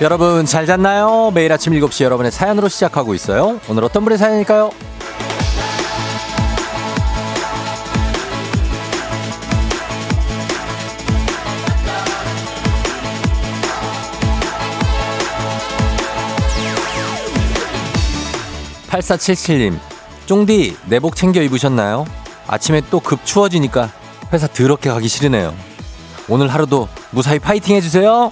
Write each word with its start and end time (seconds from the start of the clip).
여러분 0.00 0.46
잘 0.46 0.64
잤나요? 0.66 1.32
매일 1.34 1.52
아침 1.52 1.72
7시 1.72 2.04
여러분의 2.04 2.30
사연으로 2.30 2.68
시작하고 2.68 3.14
있어요. 3.14 3.60
오늘 3.68 3.82
어떤 3.84 4.04
분의 4.04 4.16
사연일까요? 4.18 4.70
8477님, 18.88 19.78
쫑디, 20.26 20.76
내복 20.86 21.16
챙겨 21.16 21.42
입으셨나요? 21.42 22.06
아침에 22.46 22.80
또 22.90 23.00
급 23.00 23.24
추워지니까 23.24 23.90
회사 24.32 24.46
더럽게 24.46 24.90
가기 24.90 25.08
싫으네요. 25.08 25.54
오늘 26.28 26.48
하루도 26.48 26.88
무사히 27.10 27.38
파이팅 27.38 27.76
해주세요! 27.76 28.30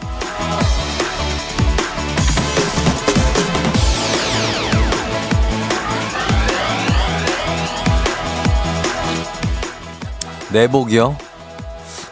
내복이요? 10.57 11.17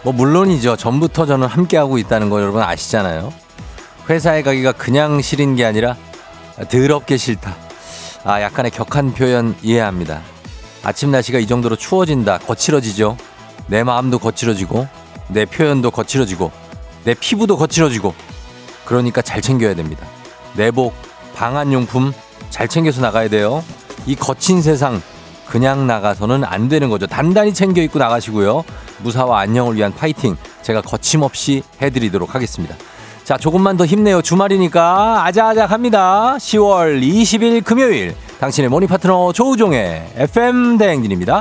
뭐 0.02 0.12
물론이죠. 0.12 0.76
전부터 0.76 1.24
저는 1.24 1.46
함께하고 1.46 1.96
있다는 1.96 2.28
거 2.28 2.42
여러분 2.42 2.62
아시잖아요. 2.62 3.32
회사에 4.10 4.42
가기가 4.42 4.72
그냥 4.72 5.22
싫은 5.22 5.56
게 5.56 5.64
아니라 5.64 5.96
더럽게 6.68 7.16
싫다. 7.16 7.56
아, 8.24 8.42
약간의 8.42 8.70
격한 8.70 9.14
표현 9.14 9.56
이해합니다. 9.62 10.20
아침 10.82 11.10
날씨가 11.10 11.38
이 11.38 11.46
정도로 11.46 11.76
추워진다. 11.76 12.38
거칠어지죠. 12.38 13.16
내 13.66 13.82
마음도 13.82 14.18
거칠어지고, 14.18 14.86
내 15.28 15.46
표현도 15.46 15.90
거칠어지고, 15.90 16.50
내 17.04 17.14
피부도 17.14 17.56
거칠어지고. 17.56 18.14
그러니까 18.84 19.22
잘 19.22 19.40
챙겨야 19.40 19.74
됩니다. 19.74 20.06
내복, 20.52 20.94
방한용품 21.34 22.12
잘 22.50 22.68
챙겨서 22.68 23.00
나가야 23.00 23.28
돼요. 23.28 23.64
이 24.04 24.14
거친 24.14 24.60
세상 24.60 25.00
그냥 25.48 25.86
나가서는 25.86 26.44
안 26.44 26.68
되는 26.68 26.88
거죠. 26.88 27.06
단단히 27.06 27.52
챙겨 27.52 27.82
입고 27.82 27.98
나가시고요. 27.98 28.64
무사와 29.02 29.40
안녕을 29.40 29.76
위한 29.76 29.92
파이팅 29.92 30.36
제가 30.62 30.80
거침없이 30.80 31.62
해드리도록 31.80 32.34
하겠습니다. 32.34 32.76
자, 33.24 33.38
조금만 33.38 33.76
더 33.76 33.86
힘내요. 33.86 34.20
주말이니까 34.20 35.24
아자아자합니다. 35.24 36.36
10월 36.36 37.02
20일 37.02 37.64
금요일 37.64 38.14
당신의 38.38 38.68
모닝 38.68 38.88
파트너 38.88 39.32
조우종의 39.32 40.12
FM 40.16 40.76
대행진입니다. 40.76 41.40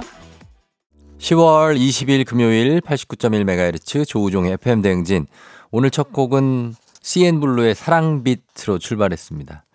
10월 1.19 1.77
20일 1.77 2.25
금요일 2.25 2.81
89.1MHz 2.81 4.07
조우종의 4.07 4.53
FM 4.53 4.81
대행진. 4.81 5.25
오늘 5.71 5.89
첫 5.89 6.13
곡은 6.13 6.75
CN블루의 7.01 7.75
사랑빛으로 7.75 8.79
출발했습니다. 8.79 9.65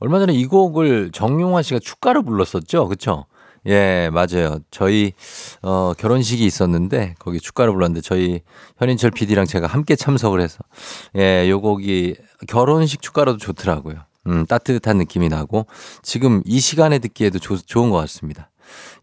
얼마 0.00 0.18
전에 0.18 0.32
이 0.32 0.46
곡을 0.46 1.10
정용화 1.12 1.62
씨가 1.62 1.80
축가로 1.80 2.22
불렀었죠. 2.22 2.88
그쵸? 2.88 3.26
예, 3.66 4.10
맞아요. 4.12 4.58
저희, 4.70 5.12
어, 5.62 5.92
결혼식이 5.96 6.44
있었는데, 6.44 7.14
거기 7.18 7.40
축가를 7.40 7.72
불렀는데, 7.72 8.00
저희 8.00 8.40
현인철 8.78 9.10
PD랑 9.10 9.46
제가 9.46 9.66
함께 9.66 9.96
참석을 9.96 10.40
해서, 10.40 10.58
예, 11.16 11.48
요 11.48 11.60
곡이 11.60 12.16
결혼식 12.48 13.02
축가로도 13.02 13.38
좋더라고요. 13.38 13.96
음, 14.28 14.46
따뜻한 14.46 14.96
느낌이 14.98 15.28
나고, 15.28 15.66
지금 16.02 16.42
이 16.46 16.58
시간에 16.60 16.98
듣기에도 16.98 17.38
조, 17.38 17.58
좋은 17.58 17.90
것 17.90 17.98
같습니다. 17.98 18.50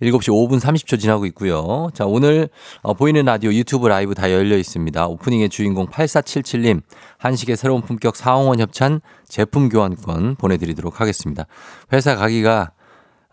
7시 0.01 0.29
5분 0.29 0.59
30초 0.59 0.99
지나고 0.99 1.25
있고요. 1.27 1.89
자, 1.93 2.05
오늘 2.05 2.49
어, 2.81 2.93
보이는 2.93 3.23
라디오 3.25 3.51
유튜브 3.53 3.87
라이브 3.87 4.15
다 4.15 4.31
열려 4.31 4.57
있습니다. 4.57 5.07
오프닝의 5.07 5.49
주인공 5.49 5.87
8477님, 5.87 6.81
한식의 7.17 7.57
새로운 7.57 7.81
품격 7.81 8.15
사홍원 8.15 8.59
협찬 8.59 9.01
제품 9.27 9.69
교환권 9.69 10.35
보내드리도록 10.35 11.01
하겠습니다. 11.01 11.45
회사 11.91 12.15
가기가 12.15 12.71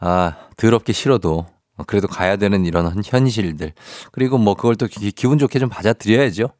아, 0.06 0.34
더럽게 0.58 0.92
싫어도 0.92 1.46
그래도 1.86 2.08
가야 2.08 2.36
되는 2.36 2.66
이런 2.66 2.92
현실들. 3.02 3.72
그리고 4.12 4.36
뭐 4.36 4.54
그걸 4.54 4.76
또 4.76 4.86
기, 4.86 5.10
분 5.26 5.38
좋게 5.38 5.58
좀 5.58 5.70
받아들여야죠. 5.70 6.50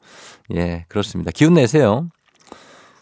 예, 0.55 0.87
그렇습니다. 0.89 1.31
기운 1.31 1.53
내세요. 1.55 2.09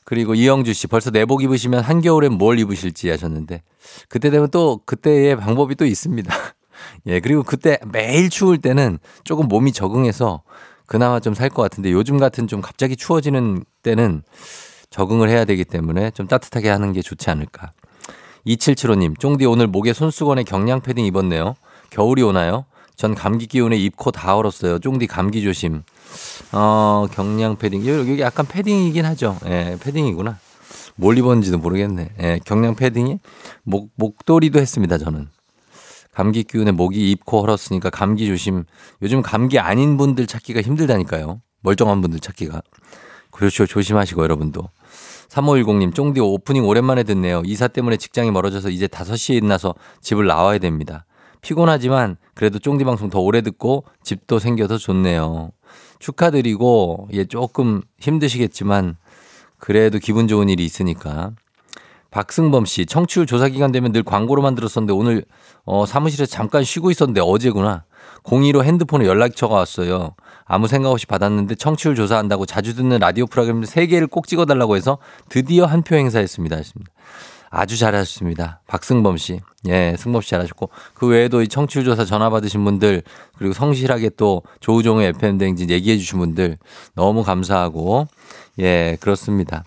그리고 0.04 0.34
이영주 0.34 0.72
씨 0.74 0.88
벌써 0.88 1.10
내복 1.10 1.44
입으시면 1.44 1.84
한겨울엔 1.84 2.32
뭘 2.32 2.58
입으실지 2.58 3.08
하셨는데 3.08 3.62
그때 4.08 4.30
되면 4.30 4.50
또 4.50 4.80
그때의 4.84 5.36
방법이 5.36 5.76
또 5.76 5.86
있습니다. 5.86 6.34
예, 7.06 7.20
그리고 7.20 7.44
그때 7.44 7.78
매일 7.86 8.28
추울 8.28 8.58
때는 8.58 8.98
조금 9.22 9.46
몸이 9.46 9.72
적응해서 9.72 10.42
그나마 10.86 11.20
좀 11.20 11.34
살 11.34 11.50
것 11.50 11.62
같은데 11.62 11.92
요즘 11.92 12.18
같은 12.18 12.48
좀 12.48 12.60
갑자기 12.60 12.96
추워지는 12.96 13.64
때는 13.84 14.24
적응을 14.90 15.28
해야 15.30 15.44
되기 15.44 15.64
때문에 15.64 16.10
좀 16.10 16.26
따뜻하게 16.26 16.68
하는 16.68 16.92
게 16.92 17.00
좋지 17.00 17.30
않을까. 17.30 17.70
2775님, 18.46 19.18
쫑디 19.18 19.46
오늘 19.46 19.66
목에 19.66 19.92
손수건에 19.92 20.42
경량 20.44 20.80
패딩 20.80 21.04
입었네요. 21.06 21.54
겨울이 21.90 22.22
오나요? 22.22 22.64
전 22.96 23.14
감기 23.14 23.46
기운에 23.46 23.76
입, 23.76 23.96
코 23.96 24.10
다 24.10 24.36
얼었어요. 24.36 24.78
쫑디 24.78 25.06
감기 25.06 25.42
조심. 25.42 25.82
어, 26.52 27.06
경량 27.12 27.56
패딩. 27.56 27.86
여기 27.86 28.20
약간 28.20 28.46
패딩이긴 28.46 29.04
하죠. 29.06 29.38
예, 29.46 29.76
패딩이구나. 29.80 30.38
뭘 30.96 31.16
입었는지도 31.16 31.58
모르겠네. 31.58 32.10
예, 32.20 32.40
경량 32.44 32.74
패딩이 32.76 33.18
목, 33.64 33.90
목도리도 33.96 34.58
했습니다, 34.58 34.98
저는. 34.98 35.28
감기 36.12 36.42
기운에 36.44 36.72
목이 36.72 37.10
입, 37.10 37.24
코 37.24 37.40
얼었으니까 37.40 37.88
감기 37.90 38.26
조심. 38.26 38.64
요즘 39.00 39.22
감기 39.22 39.58
아닌 39.58 39.96
분들 39.96 40.26
찾기가 40.26 40.60
힘들다니까요. 40.60 41.40
멀쩡한 41.62 42.02
분들 42.02 42.20
찾기가. 42.20 42.60
그렇죠. 43.30 43.66
조심하시고 43.66 44.22
여러분도. 44.22 44.68
3510님, 45.32 45.94
쫑디 45.94 46.20
오프닝 46.20 46.66
오랜만에 46.66 47.04
듣네요. 47.04 47.42
이사 47.46 47.66
때문에 47.66 47.96
직장이 47.96 48.30
멀어져서 48.30 48.68
이제 48.68 48.86
5시에 48.86 49.36
일어나서 49.36 49.74
집을 50.02 50.26
나와야 50.26 50.58
됩니다. 50.58 51.06
피곤하지만 51.40 52.16
그래도 52.34 52.58
쫑디 52.58 52.84
방송 52.84 53.08
더 53.08 53.18
오래 53.20 53.40
듣고 53.40 53.84
집도 54.02 54.38
생겨서 54.38 54.76
좋네요. 54.76 55.50
축하드리고, 55.98 57.08
예, 57.14 57.24
조금 57.24 57.82
힘드시겠지만 57.98 58.96
그래도 59.58 59.98
기분 59.98 60.28
좋은 60.28 60.48
일이 60.50 60.64
있으니까. 60.64 61.32
박승범 62.10 62.66
씨, 62.66 62.84
청취율 62.84 63.24
조사 63.24 63.48
기간 63.48 63.72
되면 63.72 63.90
늘 63.90 64.02
광고로 64.02 64.42
만 64.42 64.54
들었었는데 64.54 64.92
오늘 64.92 65.24
어, 65.64 65.86
사무실에서 65.86 66.30
잠깐 66.30 66.62
쉬고 66.62 66.90
있었는데 66.90 67.22
어제구나. 67.22 67.84
02로 68.24 68.62
핸드폰에 68.64 69.06
연락처가 69.06 69.54
왔어요. 69.54 70.14
아무 70.54 70.68
생각 70.68 70.90
없이 70.90 71.06
받았는데 71.06 71.54
청취율 71.54 71.94
조사한다고 71.94 72.44
자주 72.44 72.74
듣는 72.74 72.98
라디오 72.98 73.24
프로그램 73.26 73.62
3개를 73.62 74.10
꼭 74.10 74.28
찍어달라고 74.28 74.76
해서 74.76 74.98
드디어 75.30 75.64
한 75.64 75.80
표 75.82 75.96
행사했습니다. 75.96 76.58
아주 77.48 77.78
잘하셨습니다. 77.78 78.60
박승범 78.66 79.16
씨. 79.16 79.40
예, 79.68 79.96
승범 79.98 80.20
씨 80.20 80.28
잘하셨고. 80.28 80.68
그 80.92 81.06
외에도 81.06 81.40
이 81.40 81.48
청취율 81.48 81.86
조사 81.86 82.04
전화 82.04 82.28
받으신 82.28 82.62
분들, 82.66 83.02
그리고 83.38 83.54
성실하게 83.54 84.10
또 84.18 84.42
조우종의 84.60 85.08
FM대행진 85.08 85.70
얘기해 85.70 85.96
주신 85.96 86.18
분들 86.18 86.58
너무 86.94 87.24
감사하고, 87.24 88.06
예, 88.58 88.98
그렇습니다. 89.00 89.64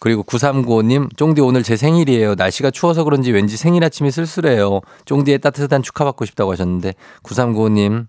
그리고 0.00 0.24
9395님, 0.24 1.16
쫑디 1.16 1.40
오늘 1.40 1.62
제 1.62 1.76
생일이에요. 1.76 2.34
날씨가 2.34 2.72
추워서 2.72 3.04
그런지 3.04 3.30
왠지 3.30 3.56
생일 3.56 3.84
아침이 3.84 4.10
쓸쓸해요. 4.10 4.80
쫑디의 5.04 5.38
따뜻한 5.38 5.82
축하받고 5.82 6.24
싶다고 6.24 6.50
하셨는데, 6.50 6.94
9395님, 7.22 8.06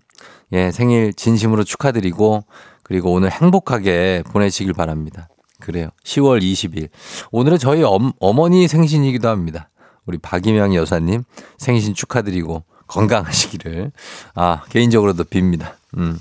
예, 0.52 0.70
생일 0.70 1.12
진심으로 1.12 1.64
축하드리고 1.64 2.44
그리고 2.82 3.12
오늘 3.12 3.30
행복하게 3.30 4.22
보내시길 4.30 4.72
바랍니다. 4.72 5.28
그래요. 5.60 5.88
10월 6.04 6.40
20일. 6.40 6.88
오늘은 7.30 7.58
저희 7.58 7.82
엄, 7.82 8.12
어머니 8.20 8.68
생신이기도 8.68 9.28
합니다. 9.28 9.68
우리 10.06 10.16
박이명 10.18 10.74
여사님 10.74 11.24
생신 11.58 11.94
축하드리고 11.94 12.64
건강하시기를 12.86 13.92
아, 14.34 14.62
개인적으로도 14.70 15.24
빕니다. 15.24 15.72
음. 15.98 16.18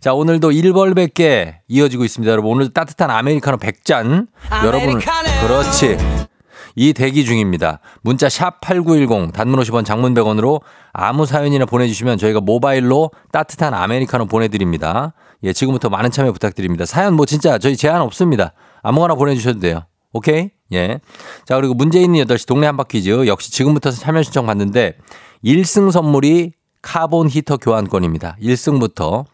자, 0.00 0.12
오늘도 0.14 0.50
1벌1개 0.50 1.54
이어지고 1.68 2.04
있습니다. 2.04 2.30
여러분, 2.30 2.50
오늘 2.50 2.70
따뜻한 2.74 3.10
아메리카노 3.10 3.56
100잔. 3.58 4.26
여러분, 4.66 4.98
그렇지. 5.46 5.96
이 6.74 6.92
대기 6.92 7.24
중입니다. 7.24 7.80
문자 8.02 8.28
샵 8.28 8.60
8910 8.60 9.32
단문 9.32 9.60
50원 9.60 9.84
장문 9.84 10.14
100원으로 10.14 10.60
아무 10.92 11.26
사연이나 11.26 11.64
보내주시면 11.64 12.18
저희가 12.18 12.40
모바일로 12.40 13.10
따뜻한 13.30 13.74
아메리카노 13.74 14.26
보내드립니다. 14.26 15.14
예, 15.44 15.52
지금부터 15.52 15.88
많은 15.88 16.10
참여 16.10 16.32
부탁드립니다. 16.32 16.84
사연 16.84 17.14
뭐 17.14 17.26
진짜 17.26 17.58
저희 17.58 17.76
제한 17.76 18.00
없습니다. 18.02 18.52
아무거나 18.82 19.14
보내주셔도 19.14 19.60
돼요. 19.60 19.86
오케이? 20.12 20.50
예. 20.72 21.00
자, 21.44 21.56
그리고 21.56 21.74
문제 21.74 22.00
있는 22.00 22.24
8시 22.24 22.46
동네 22.46 22.66
한바퀴즈 22.66 23.26
역시 23.26 23.50
지금부터 23.50 23.90
참여 23.90 24.22
신청 24.22 24.46
받는데 24.46 24.96
1승 25.44 25.90
선물이 25.90 26.52
카본 26.82 27.28
히터 27.30 27.58
교환권입니다. 27.58 28.36
1승부터 28.42 29.24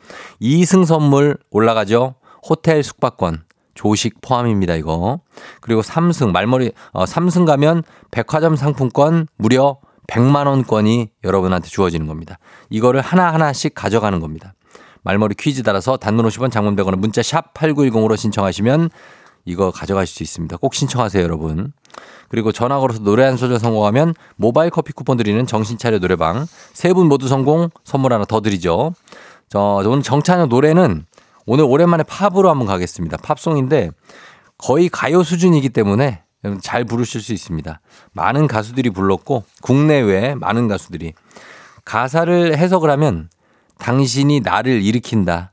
2승 0.41 0.85
선물 0.85 1.39
올라가죠. 1.51 2.15
호텔 2.49 2.83
숙박권. 2.83 3.48
조식 3.79 4.21
포함입니다, 4.23 4.75
이거. 4.75 5.21
그리고 5.61 5.83
삼승, 5.83 6.33
말머리, 6.33 6.73
어, 6.91 7.07
삼승 7.07 7.45
가면 7.45 7.85
백화점 8.11 8.57
상품권 8.57 9.29
무려 9.37 9.79
100만원권이 10.09 11.11
여러분한테 11.23 11.69
주어지는 11.69 12.09
겁니다. 12.09 12.39
이거를 12.71 13.01
하나하나씩 13.01 13.77
가져가는 13.77 14.19
겁니다. 14.19 14.55
말머리 15.05 15.37
퀴즈 15.37 15.63
따라서 15.63 15.97
단문 15.97 16.27
50원 16.27 16.51
장문 16.51 16.75
100원은 16.75 16.99
문자 16.99 17.23
샵 17.23 17.55
8910으로 17.55 18.17
신청하시면 18.17 18.91
이거 19.45 19.71
가져가실 19.71 20.13
수 20.13 20.23
있습니다. 20.25 20.57
꼭 20.57 20.75
신청하세요, 20.75 21.23
여러분. 21.23 21.73
그리고 22.29 22.51
전화 22.51 22.81
걸어서 22.81 22.99
노래 22.99 23.23
한 23.23 23.37
소절 23.37 23.61
성공하면 23.61 24.15
모바일 24.35 24.71
커피 24.71 24.93
쿠폰 24.93 25.17
드리는 25.17 25.47
정신차려 25.47 26.01
노래방 26.01 26.47
세 26.73 26.93
분 26.93 27.07
모두 27.07 27.29
성공 27.29 27.71
선물 27.85 28.13
하나 28.13 28.25
더 28.25 28.41
드리죠. 28.41 28.93
저 29.49 29.83
오늘 29.87 30.03
정찬영 30.03 30.49
노래는 30.49 31.07
오늘 31.51 31.65
오랜만에 31.65 32.03
팝으로 32.03 32.51
한번 32.51 32.67
가겠습니다. 32.67 33.17
팝송인데 33.17 33.91
거의 34.59 34.91
가요 34.91 35.23
수준이기 35.23 35.71
때문에 35.71 36.23
잘 36.61 36.85
부르실 36.85 37.23
수 37.23 37.33
있습니다. 37.33 37.81
많은 38.13 38.47
가수들이 38.49 38.91
불렀고 38.91 39.45
국내외 39.63 40.35
많은 40.35 40.69
가수들이 40.69 41.15
가사를 41.87 42.55
해석을 42.55 42.91
하면 42.91 43.31
당신이 43.79 44.41
나를 44.41 44.83
일으킨다. 44.83 45.53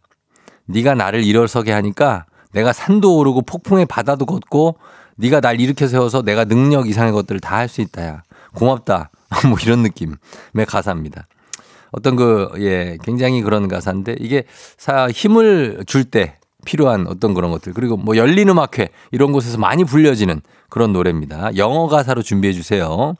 네가 0.65 0.95
나를 0.95 1.23
일어서게 1.23 1.71
하니까 1.71 2.25
내가 2.51 2.73
산도 2.73 3.15
오르고 3.15 3.43
폭풍의 3.43 3.85
바다도 3.85 4.25
걷고 4.25 4.77
네가 5.15 5.39
날 5.39 5.61
일으켜 5.61 5.87
세워서 5.87 6.23
내가 6.23 6.43
능력 6.43 6.89
이상의 6.89 7.13
것들을 7.13 7.39
다 7.39 7.55
할 7.55 7.69
수 7.69 7.79
있다야. 7.79 8.23
고맙다. 8.53 9.11
뭐 9.47 9.57
이런 9.63 9.81
느낌의 9.81 10.65
가사입니다. 10.67 11.27
어떤 11.91 12.15
그, 12.15 12.49
예, 12.59 12.97
굉장히 13.03 13.41
그런 13.41 13.67
가사인데 13.67 14.15
이게 14.19 14.43
사, 14.77 15.07
힘을 15.09 15.83
줄 15.85 16.05
때 16.05 16.37
필요한 16.65 17.07
어떤 17.07 17.33
그런 17.33 17.51
것들. 17.51 17.73
그리고 17.73 17.95
뭐 17.95 18.17
열린 18.17 18.49
음악회 18.49 18.89
이런 19.11 19.31
곳에서 19.31 19.57
많이 19.57 19.85
불려지는 19.85 20.41
그런 20.69 20.91
노래입니다. 20.91 21.55
영어 21.55 21.87
가사로 21.87 22.21
준비해 22.21 22.53
주세요. 22.53 23.15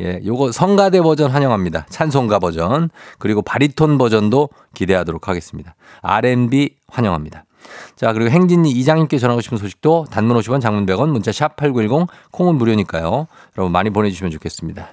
예, 0.00 0.20
요거 0.24 0.52
성가대 0.52 1.00
버전 1.00 1.30
환영합니다. 1.30 1.86
찬송가 1.88 2.38
버전. 2.38 2.90
그리고 3.18 3.40
바리톤 3.40 3.98
버전도 3.98 4.50
기대하도록 4.74 5.26
하겠습니다. 5.28 5.74
R&B 6.02 6.76
환영합니다. 6.88 7.44
자, 7.96 8.12
그리고 8.12 8.30
행진이 8.30 8.70
이장님께 8.70 9.18
전하고 9.18 9.40
싶은 9.40 9.58
소식도 9.58 10.06
단문 10.10 10.36
50원, 10.38 10.60
장문 10.60 10.86
100원, 10.86 11.08
문자 11.08 11.32
샵 11.32 11.56
8910, 11.56 12.08
콩은 12.30 12.54
무료니까요. 12.56 13.26
여러분 13.56 13.72
많이 13.72 13.90
보내주시면 13.90 14.30
좋겠습니다. 14.32 14.88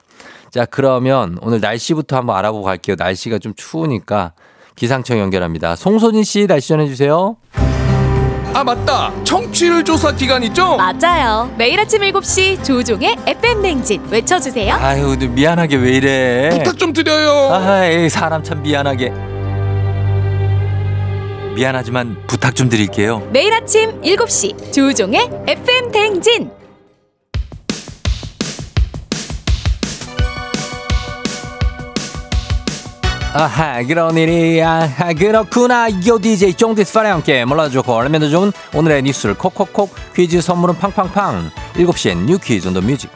자, 0.56 0.64
그러면 0.64 1.38
오늘 1.42 1.60
날씨부터 1.60 2.16
한번 2.16 2.38
알아보고 2.38 2.64
갈게요. 2.64 2.96
날씨가 2.98 3.40
좀 3.40 3.54
추우니까 3.58 4.32
기상청 4.78 5.20
연결합니다. 5.20 5.76
송소진 5.76 6.24
씨 6.24 6.48
날씨 6.48 6.70
전해주세요. 6.70 7.36
아 8.54 8.64
맞다 8.64 9.12
청취율 9.26 9.84
조사 9.84 10.14
기간 10.14 10.44
있죠? 10.44 10.78
맞아요. 10.78 11.54
매일 11.58 11.78
아침 11.78 12.00
7시 12.00 12.64
조종의 12.64 13.18
FM 13.28 13.62
냉진 13.64 14.08
외쳐주세요. 14.10 14.76
아유, 14.76 15.18
미안하게 15.20 15.76
왜 15.76 15.92
이래. 15.92 16.50
부탁 16.58 16.78
좀 16.78 16.94
드려요 16.94 17.54
아이, 17.54 18.10
사람 18.10 18.42
참 18.42 18.64
미안하게. 18.64 19.10
미안하지만 21.54 22.16
부탁 22.28 22.56
좀 22.56 22.70
드릴게요. 22.70 23.28
매일 23.34 23.54
아침 23.54 24.02
7시 24.02 24.72
조종의 24.72 25.30
FM 25.48 25.92
냉진. 25.92 26.65
아하 33.38 33.84
그런 33.84 34.16
일이야 34.18 34.90
아, 34.98 35.14
그렇구나. 35.14 35.90
요 36.08 36.18
DJ 36.18 36.54
쫑디스파랑 36.54 37.16
함께 37.16 37.44
몰라주고 37.44 37.92
얼마나 37.92 38.30
좋은 38.30 38.54
오늘의 38.74 39.04
뉴스를 39.04 39.36
콕콕콕 39.36 39.94
퀴즈 40.16 40.40
선물은 40.40 40.78
팡팡팡. 40.78 41.52
7시엔 41.74 42.26
뉴 42.28 42.38
퀴즈 42.38 42.66
온 42.70 42.74
더 42.74 42.80
뮤직. 42.80 43.10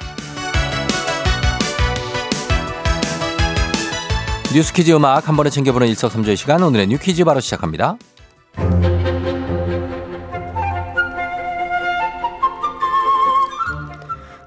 뉴스 4.54 4.74
퀴즈 4.74 4.92
음악 4.92 5.30
한 5.30 5.38
번에 5.38 5.50
챙겨보는 5.50 5.88
일석삼조의 5.88 6.36
시간 6.36 6.63
오늘의 6.63 6.88
뉴 6.88 6.98
퀴즈 6.98 7.24
바로 7.24 7.39
시작합니다. 7.39 7.95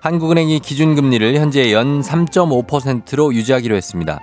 한국은행이 0.01 0.59
기준금리를 0.61 1.37
현재 1.37 1.73
연 1.73 2.01
3.5%로 2.01 3.33
유지하기로 3.35 3.77
했습니다. 3.77 4.21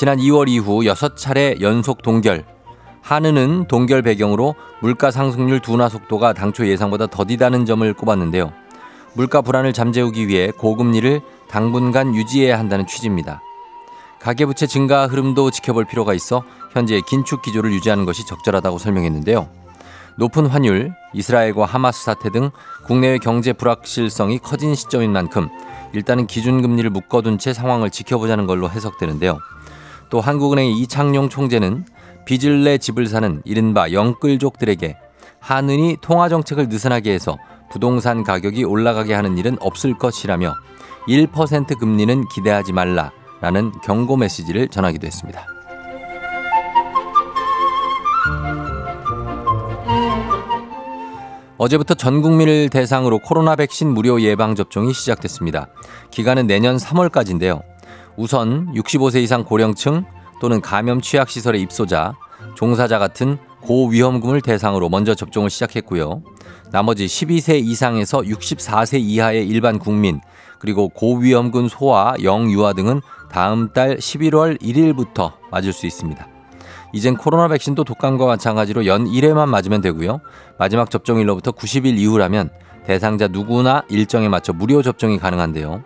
지난 0.00 0.16
2월 0.16 0.48
이후 0.48 0.80
6차례 0.80 1.60
연속 1.60 2.00
동결. 2.00 2.46
한은은 3.02 3.68
동결 3.68 4.00
배경으로 4.00 4.54
물가 4.80 5.10
상승률 5.10 5.60
둔화 5.60 5.90
속도가 5.90 6.32
당초 6.32 6.66
예상보다 6.66 7.06
더디다는 7.08 7.66
점을 7.66 7.92
꼽았는데요. 7.92 8.50
물가 9.12 9.42
불안을 9.42 9.74
잠재우기 9.74 10.26
위해 10.26 10.52
고금리를 10.52 11.20
당분간 11.50 12.14
유지해야 12.14 12.58
한다는 12.58 12.86
취지입니다. 12.86 13.42
가계부채 14.20 14.66
증가 14.68 15.06
흐름도 15.06 15.50
지켜볼 15.50 15.84
필요가 15.84 16.14
있어 16.14 16.44
현재 16.72 16.98
긴축 17.06 17.42
기조를 17.42 17.70
유지하는 17.70 18.06
것이 18.06 18.24
적절하다고 18.26 18.78
설명했는데요. 18.78 19.50
높은 20.16 20.46
환율, 20.46 20.94
이스라엘과 21.12 21.66
하마스 21.66 22.04
사태 22.04 22.30
등 22.30 22.50
국내외 22.86 23.18
경제 23.18 23.52
불확실성이 23.52 24.38
커진 24.38 24.74
시점인 24.74 25.12
만큼 25.12 25.50
일단은 25.92 26.26
기준금리를 26.26 26.88
묶어둔 26.88 27.36
채 27.36 27.52
상황을 27.52 27.90
지켜보자는 27.90 28.46
걸로 28.46 28.70
해석되는데요. 28.70 29.40
또 30.10 30.20
한국은행의 30.20 30.74
이창용 30.80 31.28
총재는 31.28 31.84
빚을 32.26 32.64
내 32.64 32.78
집을 32.78 33.06
사는 33.06 33.40
이른바 33.44 33.92
영끌족들에게 33.92 34.96
한은이 35.38 35.98
통화 36.02 36.28
정책을 36.28 36.68
느슨하게 36.68 37.12
해서 37.12 37.38
부동산 37.70 38.24
가격이 38.24 38.64
올라가게 38.64 39.14
하는 39.14 39.38
일은 39.38 39.56
없을 39.60 39.96
것이라며 39.96 40.54
1% 41.08 41.78
금리는 41.78 42.28
기대하지 42.28 42.72
말라라는 42.72 43.72
경고 43.82 44.16
메시지를 44.16 44.68
전하기도 44.68 45.06
했습니다. 45.06 45.46
어제부터 51.56 51.94
전 51.94 52.22
국민을 52.22 52.70
대상으로 52.70 53.18
코로나 53.18 53.54
백신 53.54 53.92
무료 53.92 54.20
예방 54.22 54.54
접종이 54.54 54.94
시작됐습니다. 54.94 55.66
기간은 56.10 56.46
내년 56.46 56.76
3월까지인데요. 56.76 57.69
우선 58.16 58.72
65세 58.74 59.22
이상 59.22 59.44
고령층 59.44 60.04
또는 60.40 60.60
감염 60.60 61.00
취약 61.00 61.28
시설의 61.28 61.60
입소자, 61.62 62.14
종사자 62.54 62.98
같은 62.98 63.38
고위험군을 63.62 64.40
대상으로 64.40 64.88
먼저 64.88 65.14
접종을 65.14 65.50
시작했고요. 65.50 66.22
나머지 66.72 67.06
12세 67.06 67.60
이상에서 67.62 68.20
64세 68.20 69.00
이하의 69.00 69.46
일반 69.46 69.78
국민, 69.78 70.20
그리고 70.58 70.88
고위험군 70.88 71.68
소아, 71.68 72.14
영유아 72.22 72.72
등은 72.74 73.00
다음 73.30 73.72
달 73.72 73.96
11월 73.96 74.60
1일부터 74.60 75.32
맞을 75.50 75.72
수 75.72 75.86
있습니다. 75.86 76.26
이젠 76.92 77.16
코로나 77.16 77.48
백신도 77.48 77.84
독감과 77.84 78.26
마찬가지로 78.26 78.86
연 78.86 79.06
1회만 79.06 79.48
맞으면 79.48 79.80
되고요. 79.80 80.20
마지막 80.58 80.90
접종일로부터 80.90 81.52
90일 81.52 81.98
이후라면 81.98 82.50
대상자 82.84 83.28
누구나 83.28 83.84
일정에 83.88 84.28
맞춰 84.28 84.52
무료 84.52 84.82
접종이 84.82 85.18
가능한데요. 85.18 85.84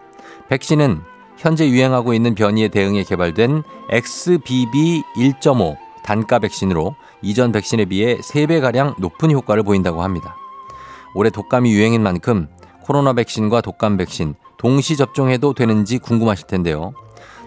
백신은 0.48 1.02
현재 1.44 1.68
유행하고 1.68 2.14
있는 2.14 2.34
변이에 2.34 2.68
대응해 2.68 3.04
개발된 3.04 3.64
XBB1.5 3.90 5.76
단가 6.02 6.38
백신으로 6.38 6.96
이전 7.20 7.52
백신에 7.52 7.84
비해 7.84 8.16
3배가량 8.16 8.98
높은 8.98 9.30
효과를 9.30 9.62
보인다고 9.62 10.02
합니다. 10.02 10.36
올해 11.14 11.28
독감이 11.28 11.70
유행인 11.70 12.02
만큼 12.02 12.48
코로나 12.82 13.12
백신과 13.12 13.60
독감 13.60 13.98
백신 13.98 14.36
동시 14.56 14.96
접종해도 14.96 15.52
되는지 15.52 15.98
궁금하실 15.98 16.46
텐데요. 16.46 16.94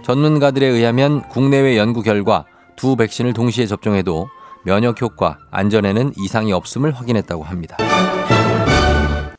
전문가들에 0.03 0.67
의하면 0.67 1.27
국내외 1.29 1.75
연구 1.75 2.03
결과 2.03 2.45
두 2.75 2.95
백신을 2.97 3.33
동시에 3.33 3.65
접종해도 3.65 4.29
면역 4.63 5.01
효과, 5.01 5.39
안전에는 5.49 6.13
이상이 6.17 6.53
없음을 6.53 6.91
확인했다고 6.91 7.43
합니다. 7.43 7.77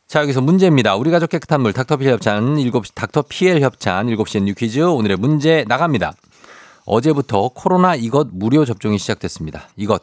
자, 0.09 0.23
여기서 0.23 0.41
문제입니다. 0.41 0.95
우리 0.95 1.11
가족 1.11 1.29
깨끗한 1.29 1.61
물 1.61 1.71
닥터피엘 1.71 2.13
협찬 2.13 2.55
7시 2.55 2.95
닥터피엘 2.95 3.61
협찬 3.61 4.07
7시엔 4.07 4.41
뉴 4.41 4.55
퀴즈 4.55 4.79
오늘의 4.79 5.17
문제 5.17 5.63
나갑니다. 5.67 6.13
어제부터 6.87 7.49
코로나 7.49 7.93
이것 7.93 8.29
무료 8.31 8.65
접종이 8.65 8.97
시작됐습니다. 8.97 9.67
이것 9.75 10.01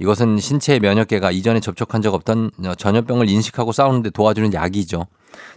이것은 0.00 0.36
신체의 0.36 0.80
면역계가 0.80 1.30
이전에 1.30 1.60
접촉한 1.60 2.02
적 2.02 2.12
없던 2.12 2.50
전염병을 2.76 3.30
인식하고 3.30 3.72
싸우는데 3.72 4.10
도와주는 4.10 4.52
약이죠. 4.52 5.06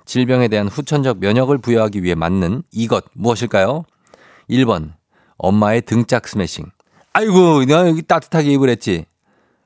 질병에 0.05 0.47
대한 0.47 0.69
후천적 0.69 1.19
면역을 1.19 1.57
부여하기 1.57 2.01
위해 2.01 2.15
맞는 2.15 2.63
이것 2.71 3.03
무엇일까요? 3.11 3.83
1번 4.49 4.93
엄마의 5.37 5.81
등짝 5.81 6.29
스매싱. 6.29 6.63
아이고, 7.11 7.65
너 7.65 7.89
여기 7.89 8.03
따뜻하게 8.03 8.51
입을 8.51 8.69
했지. 8.69 9.05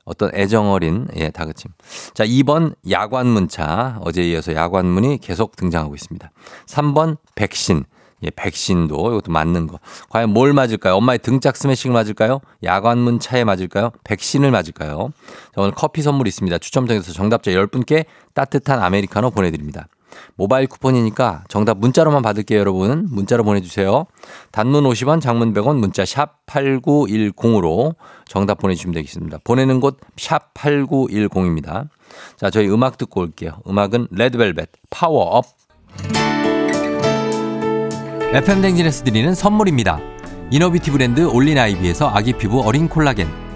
어떤 0.06 0.30
애정 0.34 0.72
어린, 0.72 1.08
예, 1.16 1.30
다그침. 1.30 1.70
자, 2.14 2.24
2번 2.24 2.74
야관 2.90 3.26
문자. 3.26 3.98
어제 4.00 4.22
이어서 4.22 4.54
야관 4.54 4.86
문이 4.86 5.18
계속 5.18 5.56
등장하고 5.56 5.94
있습니다. 5.94 6.30
3번 6.66 7.18
백신. 7.34 7.84
예, 8.22 8.30
백신도 8.30 8.94
이것도 9.10 9.30
맞는 9.30 9.66
거. 9.66 9.78
과연 10.08 10.30
뭘 10.30 10.54
맞을까요? 10.54 10.94
엄마의 10.94 11.18
등짝 11.18 11.56
스매싱 11.56 11.92
맞을까요? 11.92 12.40
야관문 12.62 13.18
차에 13.20 13.44
맞을까요? 13.44 13.90
백신을 14.04 14.50
맞을까요? 14.50 15.10
자, 15.54 15.60
오늘 15.60 15.72
커피 15.72 16.00
선물 16.00 16.26
있습니다. 16.28 16.56
추첨 16.58 16.86
통해서 16.86 17.12
정답자 17.12 17.50
10분께 17.50 18.06
따뜻한 18.32 18.82
아메리카노 18.82 19.32
보내드립니다. 19.32 19.88
모바일 20.36 20.66
쿠폰이니까 20.66 21.44
정답 21.48 21.78
문자로만 21.78 22.22
받을게요, 22.22 22.58
여러분. 22.58 23.06
문자로 23.10 23.44
보내주세요. 23.44 24.06
단문 24.52 24.84
50원, 24.84 25.20
장문 25.20 25.52
100원, 25.54 25.76
문자 25.76 26.04
샵 26.04 26.44
8910으로 26.46 27.94
정답 28.26 28.58
보내주시면 28.58 28.94
되겠습니다. 28.94 29.38
보내는 29.44 29.80
곳 29.80 29.96
샵 30.16 30.54
8910입니다. 30.54 31.88
자, 32.36 32.50
저희 32.50 32.68
음악 32.68 32.98
듣고 32.98 33.20
올게요. 33.20 33.58
음악은 33.68 34.08
레드벨벳 34.10 34.68
파워업. 34.90 35.44
FM 38.32 38.60
대행진에서 38.62 39.04
드리는 39.04 39.34
선물입니다. 39.34 40.00
이너비티 40.50 40.90
브랜드 40.90 41.26
올린 41.26 41.58
아이비에서 41.58 42.08
아기 42.08 42.32
피부 42.32 42.60
어린 42.60 42.88
콜라겐. 42.88 43.45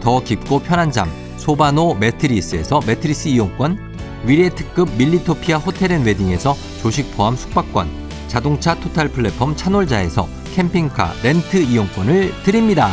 더 0.00 0.22
깊고 0.22 0.60
편한 0.60 0.90
잠 0.90 1.10
소바노 1.36 1.94
매트리스에서 1.94 2.80
매트리스 2.86 3.28
이용권, 3.28 3.78
위례 4.24 4.48
특급 4.50 4.90
밀리토피아 4.96 5.58
호텔앤웨딩에서 5.58 6.56
조식 6.82 7.16
포함 7.16 7.36
숙박권, 7.36 7.88
자동차 8.28 8.74
토탈 8.74 9.08
플랫폼 9.08 9.56
차놀자에서 9.56 10.28
캠핑카 10.54 11.14
렌트 11.22 11.56
이용권을 11.56 12.42
드립니다. 12.42 12.90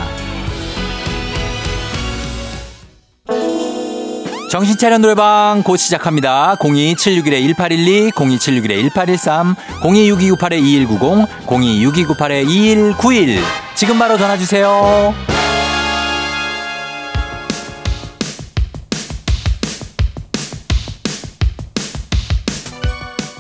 정신차려 4.50 5.00
노래방 5.00 5.64
곧 5.66 5.76
시작합니다. 5.76 6.56
02761-1812, 6.60 8.12
02761-1813, 8.12 9.56
026298-2190, 9.82 11.28
026298-2191. 11.46 13.40
지금 13.76 14.00
바로 14.00 14.18
전화주세요. 14.18 15.35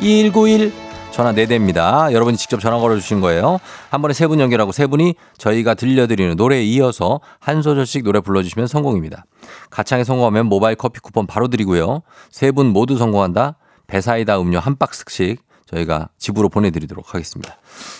761-1813-6298-2190-2191 0.00 0.85
전화 1.16 1.32
4대입니다. 1.32 2.12
여러분이 2.12 2.36
직접 2.36 2.60
전화 2.60 2.78
걸어주신 2.78 3.22
거예요. 3.22 3.58
한 3.90 4.02
번에 4.02 4.12
세 4.12 4.26
분 4.26 4.38
연결하고 4.38 4.70
세 4.72 4.86
분이 4.86 5.14
저희가 5.38 5.72
들려드리는 5.72 6.36
노래에 6.36 6.62
이어서 6.64 7.20
한 7.40 7.62
소절씩 7.62 8.04
노래 8.04 8.20
불러주시면 8.20 8.66
성공입니다. 8.66 9.24
가창에 9.70 10.04
성공하면 10.04 10.44
모바일 10.46 10.76
커피 10.76 11.00
쿠폰 11.00 11.26
바로 11.26 11.48
드리고요. 11.48 12.02
세 12.30 12.50
분 12.50 12.66
모두 12.66 12.98
성공한다. 12.98 13.56
배사이다 13.86 14.38
음료 14.40 14.58
한 14.58 14.76
박스씩 14.76 15.40
저희가 15.70 16.08
집으로 16.18 16.50
보내드리도록 16.50 17.14
하겠습니다. 17.14 17.56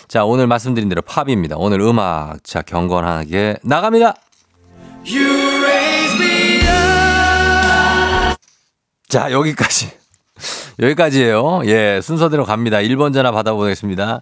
자, 0.07 0.23
오늘 0.23 0.45
말씀드린 0.45 0.87
대로 0.87 1.01
팝입니다. 1.01 1.55
오늘 1.57 1.81
음악, 1.81 2.43
자, 2.43 2.61
경건하게 2.61 3.57
나갑니다! 3.63 4.13
자, 9.09 9.31
여기까지. 9.31 9.91
여기까지예요. 10.79 11.61
예, 11.65 11.99
순서대로 12.01 12.45
갑니다. 12.45 12.77
1번 12.77 13.13
전화 13.13 13.31
받아보겠습니다. 13.31 14.21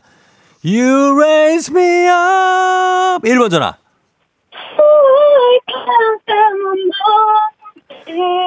You 0.63 1.15
raise 1.15 1.71
me 1.75 2.07
up. 2.07 3.27
1번 3.27 3.49
전화. 3.51 3.75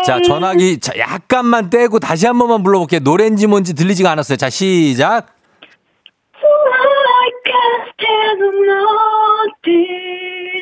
자, 0.04 0.20
전화기 0.22 0.80
자, 0.80 0.92
약간만 0.98 1.70
떼고 1.70 1.98
다시 1.98 2.26
한 2.26 2.38
번만 2.38 2.62
불러볼게요. 2.62 3.00
노래인지 3.00 3.46
뭔지 3.46 3.74
들리지가 3.74 4.10
않았어요. 4.10 4.36
자, 4.36 4.50
시작. 4.50 5.26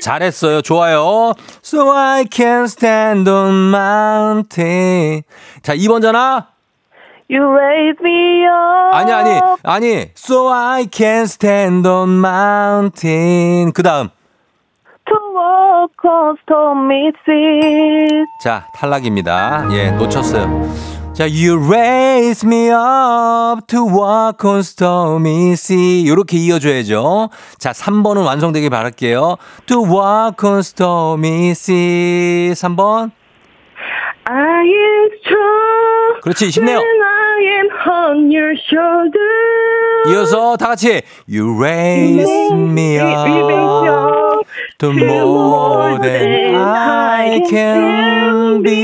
잘했어요. 0.03 0.63
좋아요. 0.63 1.33
So 1.63 1.91
I 1.91 2.27
can 2.31 2.65
stand 2.65 3.29
on 3.29 3.71
mountain. 3.71 5.23
자, 5.63 5.75
2번 5.75 6.03
전화. 6.03 6.56
You 7.29 7.43
raise 7.43 7.97
me 8.01 8.47
up. 8.47 8.95
아니, 8.95 9.13
아니, 9.13 9.41
아니. 9.65 10.11
So 10.15 10.49
I 10.49 10.87
can 10.93 11.25
stand 11.25 11.89
on 11.89 12.21
mountain. 12.21 13.73
그 13.73 13.83
다음. 13.83 14.11
To 15.07 15.17
walk 15.35 16.05
on 16.05 16.37
stormy 16.43 17.13
seas. 17.25 18.27
자, 18.43 18.69
탈락입니다. 18.77 19.67
예, 19.73 19.91
놓쳤어요. 19.91 20.97
자, 21.15 21.25
you 21.25 21.59
raise 21.67 22.47
me 22.47 22.69
up 22.71 23.67
to 23.67 23.85
walk 23.85 24.49
on 24.49 24.61
stormy 24.61 25.53
sea. 25.53 26.07
요렇게 26.07 26.37
이어줘야죠. 26.37 27.31
자, 27.59 27.73
3번은 27.73 28.25
완성되길 28.25 28.71
바랄게요. 28.71 29.37
To 29.67 29.83
walk 29.83 30.49
on 30.49 30.59
stormy 30.61 31.51
sea. 31.51 32.53
3번. 32.53 33.11
I 34.29 34.65
am 34.65 35.11
strong. 35.23 36.21
그렇지, 36.23 36.51
쉽네요. 36.51 36.81
When 37.37 37.45
I 37.45 37.59
am 37.59 37.69
on 37.87 38.33
your 38.33 38.55
shoulder. 38.57 39.21
이어서 40.09 40.57
다 40.57 40.69
같이 40.69 41.03
You 41.29 41.59
raise 41.59 42.31
me 42.53 42.99
up 42.99 44.47
to 44.79 44.91
more 44.91 46.01
than 46.01 46.55
I 46.55 47.43
can 47.49 48.63
be. 48.63 48.77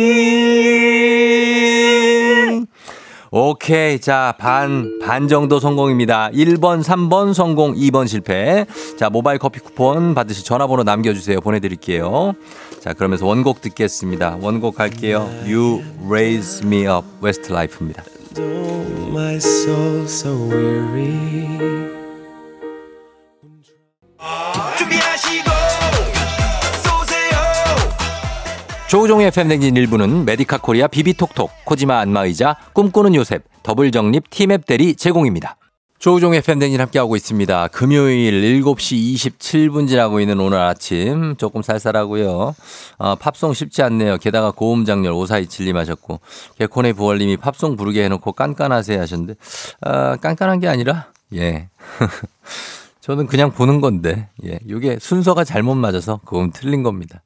오케이. 3.30 3.98
자, 3.98 4.34
반, 4.38 4.98
반 5.02 5.28
정도 5.28 5.58
성공입니다. 5.58 6.28
1번, 6.34 6.82
3번 6.82 7.32
성공, 7.32 7.74
2번 7.74 8.06
실패. 8.06 8.66
자, 8.98 9.08
모바일 9.08 9.38
커피 9.38 9.60
쿠폰 9.60 10.14
받으실 10.14 10.44
전화번호 10.44 10.82
남겨주세요. 10.82 11.40
보내드릴게요. 11.40 12.34
자, 12.80 12.92
그러면서 12.92 13.24
원곡 13.26 13.62
듣겠습니다. 13.62 14.36
원곡 14.42 14.74
갈게요. 14.74 15.30
You 15.46 15.82
Raise 16.06 16.66
Me 16.66 16.86
Up. 16.86 17.06
준비하시고 17.22 17.86
쏘세요. 17.86 18.21
조우종의 28.88 29.30
FM댕진 29.30 29.74
일부는 29.74 30.26
메디카 30.26 30.58
코리아 30.58 30.86
비비톡톡, 30.86 31.50
코지마 31.64 31.98
안마의자, 32.00 32.56
꿈꾸는 32.74 33.14
요셉, 33.14 33.42
더블정립 33.62 34.28
티맵 34.28 34.66
대리 34.66 34.94
제공입니다. 34.94 35.56
조우종의 36.02 36.42
팬댕진 36.42 36.80
함께하고 36.80 37.14
있습니다. 37.14 37.68
금요일 37.68 38.42
7시 38.60 39.14
27분 39.14 39.86
지나고 39.86 40.18
있는 40.18 40.40
오늘 40.40 40.58
아침 40.58 41.36
조금 41.36 41.62
쌀쌀하고요. 41.62 42.56
어, 42.98 43.14
팝송 43.14 43.54
쉽지 43.54 43.84
않네요. 43.84 44.18
게다가 44.18 44.50
고음장렬 44.50 45.12
5427님 45.12 45.76
하셨고 45.76 46.18
개콘의 46.58 46.94
부월님이 46.94 47.36
팝송 47.36 47.76
부르게 47.76 48.04
해놓고 48.06 48.32
깐깐하세요 48.32 49.00
하셨는데 49.00 49.34
아, 49.82 50.16
깐깐한 50.16 50.58
게 50.58 50.66
아니라 50.66 51.06
예. 51.36 51.68
저는 53.00 53.26
그냥 53.26 53.50
보는 53.50 53.80
건데, 53.80 54.28
예. 54.44 54.60
요게 54.68 54.98
순서가 55.00 55.42
잘못 55.42 55.74
맞아서 55.74 56.20
그건 56.24 56.52
틀린 56.52 56.84
겁니다. 56.84 57.20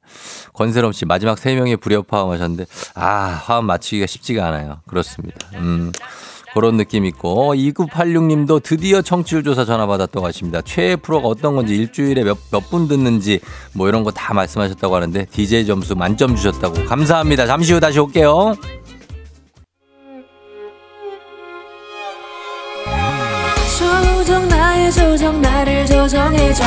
권세롬 0.53 0.91
씨, 0.91 1.05
마지막 1.05 1.37
세 1.37 1.53
명의 1.53 1.77
불협화음 1.77 2.31
하셨는데, 2.31 2.65
아, 2.95 3.39
화음 3.45 3.65
맞추기가 3.65 4.07
쉽지가 4.07 4.47
않아요. 4.47 4.81
그렇습니다. 4.87 5.37
음. 5.53 5.91
그런 6.53 6.77
느낌 6.77 7.05
있고, 7.05 7.53
2986님도 7.55 8.63
드디어 8.63 9.01
청취율 9.01 9.43
조사 9.43 9.65
전화 9.65 9.85
받았다고 9.85 10.25
하십니다. 10.25 10.61
최애 10.61 10.95
프로가 10.97 11.27
어떤 11.27 11.55
건지 11.55 11.75
일주일에 11.75 12.23
몇, 12.23 12.37
몇 12.51 12.61
분 12.69 12.87
듣는지 12.87 13.39
뭐 13.73 13.87
이런 13.87 14.03
거 14.03 14.11
다 14.11 14.33
말씀하셨다고 14.33 14.95
하는데, 14.95 15.25
DJ 15.25 15.65
점수 15.65 15.95
만점 15.95 16.35
주셨다고. 16.35 16.85
감사합니다. 16.85 17.45
잠시 17.45 17.73
후 17.73 17.79
다시 17.79 17.99
올게요. 17.99 18.55
조정 23.79 24.47
나의 24.47 24.91
조정 24.91 25.41
나를 25.41 25.85
조정해줘 25.85 26.63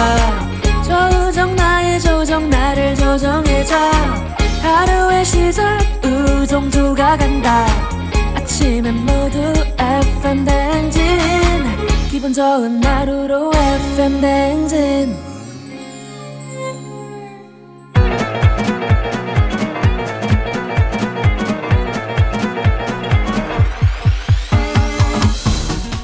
조정 0.85 1.55
나의 1.57 2.01
조정 2.01 2.49
나를 2.51 2.95
조정해줘 2.95 3.75
하루의 4.63 5.25
시절 5.25 5.79
우정조가 6.05 7.17
간다 7.17 7.67
아침엔 8.61 8.95
모두 9.07 9.39
FM 9.79 10.45
댕진 10.45 11.03
기분 12.11 12.31
좋은 12.31 12.85
하루로 12.85 13.51
FM 13.55 14.21
댕진 14.21 15.17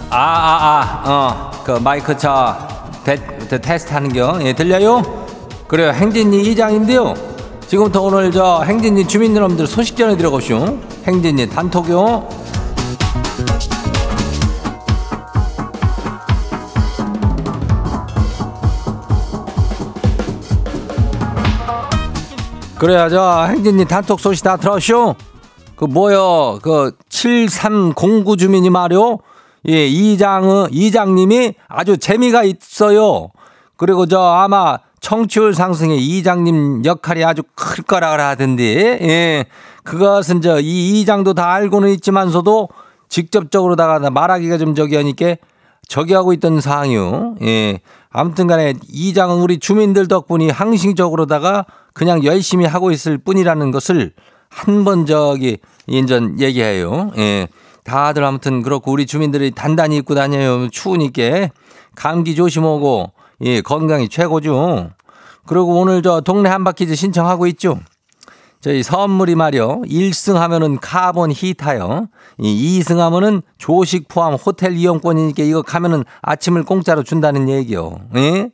아, 0.09 0.19
아, 0.19 1.03
아, 1.05 1.11
어, 1.11 1.62
그 1.62 1.73
마이크 1.73 2.16
저, 2.16 2.57
테, 3.05 3.16
테, 3.51 3.61
테스트 3.61 3.92
하는 3.92 4.11
겨. 4.11 4.38
예, 4.40 4.55
들려요? 4.55 5.27
그래요. 5.69 5.90
행진이 5.92 6.40
이장인데요. 6.40 7.12
지금부터 7.69 8.01
오늘 8.01 8.33
저 8.33 8.62
행진이 8.62 9.07
주민 9.09 9.37
여러분들 9.37 9.66
소식 9.66 9.95
전해드려고쇼. 9.99 10.79
행진이 11.07 11.51
단톡요. 11.51 12.46
그래야 22.79 23.09
저 23.09 23.45
행진이 23.45 23.87
단톡 23.87 24.21
소식 24.21 24.45
다 24.45 24.57
들었쇼? 24.57 25.15
그 25.77 25.85
뭐요? 25.85 26.59
그 26.62 26.93
7309 27.09 28.37
주민이 28.37 28.71
말이요. 28.71 29.19
예, 29.69 29.87
이장은 29.87 30.69
이장님이 30.71 31.55
아주 31.69 31.97
재미가 31.99 32.45
있어요. 32.45 33.31
그리고 33.77 34.07
저 34.07 34.21
아마 34.21 34.79
청취율 35.01 35.55
상승에 35.55 35.97
이장님 35.97 36.85
역할이 36.85 37.25
아주 37.25 37.43
클 37.55 37.83
거라 37.85 38.29
하던데. 38.29 38.99
예. 39.03 39.47
그것은 39.83 40.41
저 40.41 40.61
이 40.61 41.01
이장도 41.01 41.35
다 41.35 41.53
알고는 41.53 41.91
있지만서도 41.91 42.69
직접적으로다가 43.09 44.11
말하기가 44.11 44.59
좀 44.59 44.75
저기 44.75 44.97
하니까 44.97 45.37
저기 45.89 46.15
하고 46.15 46.33
있던 46.33 46.61
사항이요. 46.61 47.37
예. 47.43 47.81
아무튼 48.11 48.47
간에 48.47 48.75
이장은 48.89 49.37
우리 49.39 49.59
주민들 49.59 50.09
덕분이 50.09 50.51
항싱적으로다가 50.51 51.67
그냥 51.97 52.25
열심히 52.25 52.67
하고 52.67 52.91
있을 52.91 53.17
뿐이라는 53.17 53.71
것을 53.71 54.13
한 54.51 54.85
번 54.85 55.07
저기 55.07 55.59
인전 55.87 56.41
얘기해요. 56.41 57.11
예. 57.17 57.49
다들 57.85 58.23
아무튼 58.23 58.63
그렇고 58.63 58.93
우리 58.93 59.07
주민들이 59.07 59.51
단단히 59.51 59.97
입고 59.97 60.15
다녀요. 60.15 60.69
추우니까 60.69 61.49
감기 61.95 62.35
조심하고 62.35 63.13
예, 63.43 63.63
건강이 63.63 64.11
최고죠. 64.11 64.91
그리고 65.47 65.81
오늘 65.81 66.03
저 66.03 66.21
동네 66.21 66.51
한바퀴즈 66.51 66.95
신청하고 66.95 67.47
있죠. 67.49 67.81
저희 68.61 68.83
선물이 68.83 69.35
말이요. 69.35 69.83
1승 69.87 70.35
하면은 70.35 70.79
카본 70.79 71.33
히타요. 71.33 72.09
이 72.39 72.81
2승 72.81 72.99
하면은 72.99 73.41
조식 73.57 74.09
포함 74.09 74.35
호텔 74.35 74.77
이용권이니까 74.77 75.43
이거 75.45 75.63
가면은 75.63 76.05
아침을 76.21 76.65
공짜로 76.65 77.03
준다는 77.03 77.49
얘기요. 77.49 78.01
예? 78.17 78.51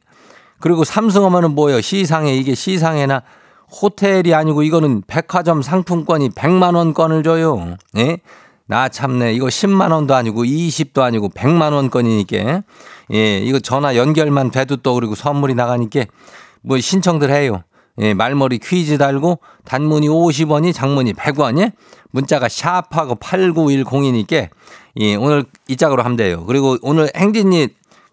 그리고 0.62 0.85
3승 0.85 1.22
하면은 1.22 1.55
뭐요? 1.57 1.81
시상에 1.81 2.35
이게 2.35 2.55
시상에나 2.55 3.22
호텔이 3.83 4.33
아니고 4.33 4.62
이거는 4.62 5.03
백화점 5.09 5.61
상품권이 5.61 6.31
100만 6.31 6.77
원권을 6.77 7.25
줘요. 7.25 7.77
예? 7.96 8.18
나 8.66 8.88
참네. 8.88 9.35
이거 9.35 9.46
10만 9.46 9.92
원도 9.92 10.14
아니고 10.14 10.44
20도 10.44 11.01
아니고 11.01 11.31
100만 11.31 11.72
원권이니까. 11.72 12.62
예, 13.12 13.38
이거 13.38 13.59
전화 13.59 13.96
연결만 13.96 14.53
돼도 14.53 14.77
또 14.77 14.94
그리고 14.94 15.16
선물이 15.16 15.55
나가니까 15.55 16.05
뭐 16.62 16.79
신청들 16.79 17.33
해요. 17.33 17.62
예, 17.98 18.14
말머리 18.14 18.59
퀴즈 18.59 18.98
달고 18.98 19.40
단문이 19.64 20.09
50원이 20.09 20.72
장문이 20.72 21.14
100원이 21.14 21.72
문자가 22.12 22.48
샵하고 22.48 23.16
8910이니까 23.16 24.48
예, 24.98 25.16
오늘 25.16 25.44
이 25.66 25.77
짝으로 25.77 26.05
하면 26.05 26.16
돼요. 26.16 26.44
그리고 26.46 26.79
오늘 26.83 27.11
행진이 27.16 27.68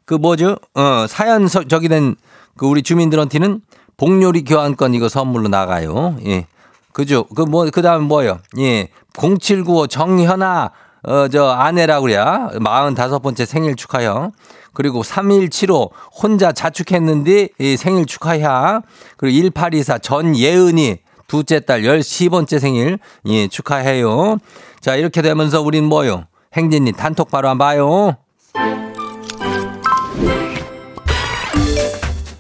그 0.06 0.16
뭐죠? 0.16 0.58
어, 0.74 1.06
사연 1.08 1.48
서, 1.48 1.64
저기 1.66 1.88
된 1.88 2.16
그 2.60 2.66
우리 2.66 2.84
주민들한테는 2.84 3.62
복요리 3.96 4.44
교환권 4.44 4.94
이거 4.94 5.08
선물로 5.08 5.48
나가요. 5.48 6.18
예. 6.26 6.46
그죠? 6.92 7.24
그 7.34 7.44
뭐, 7.44 7.66
그 7.72 7.82
다음 7.82 8.04
뭐요? 8.04 8.40
예. 8.58 8.90
0795 9.14 9.88
정현아, 9.88 10.72
어, 11.04 11.28
저 11.30 11.48
아내라고 11.48 12.02
그래야. 12.02 12.50
45번째 12.52 13.46
생일 13.46 13.78
축하형. 13.78 14.34
그리고 14.74 15.04
3175 15.04 15.92
혼자 16.22 16.52
자축했는데 16.52 17.48
이 17.60 17.78
생일 17.78 18.06
축하야. 18.06 18.82
그리고 19.16 19.38
1824 19.38 20.00
전예은이 20.00 20.98
둘째 21.28 21.62
딸 21.62 21.84
10번째 21.84 22.60
생일 22.60 23.00
예, 23.28 23.48
축하해요. 23.48 24.38
자, 24.82 24.98
이렇게 24.98 25.22
되면서 25.22 25.62
우린 25.62 25.86
뭐요? 25.86 26.26
행진이 26.52 26.92
단톡 26.92 27.32
바로 27.32 27.48
한번 27.48 27.68
봐요. 27.70 28.18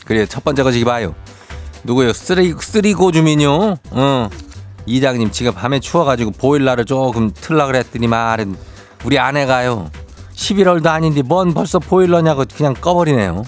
그래, 0.09 0.25
첫 0.25 0.43
번째 0.43 0.63
거 0.63 0.71
저기 0.71 0.83
봐요. 0.83 1.13
누구요? 1.83 2.13
쓰리, 2.13 2.55
쓰리고 2.59 3.11
주민요? 3.11 3.75
어. 3.91 4.29
이장님, 4.87 5.29
지금 5.29 5.53
밤에 5.53 5.79
추워가지고 5.79 6.31
보일러를 6.31 6.85
조금 6.85 7.31
틀라 7.31 7.67
그랬더니 7.67 8.07
말은 8.07 8.55
우리 9.03 9.19
아내가요. 9.19 9.91
11월도 10.33 10.87
아닌데 10.87 11.21
뭔 11.21 11.53
벌써 11.53 11.77
보일러냐고 11.77 12.43
그냥 12.57 12.73
꺼버리네요. 12.73 13.43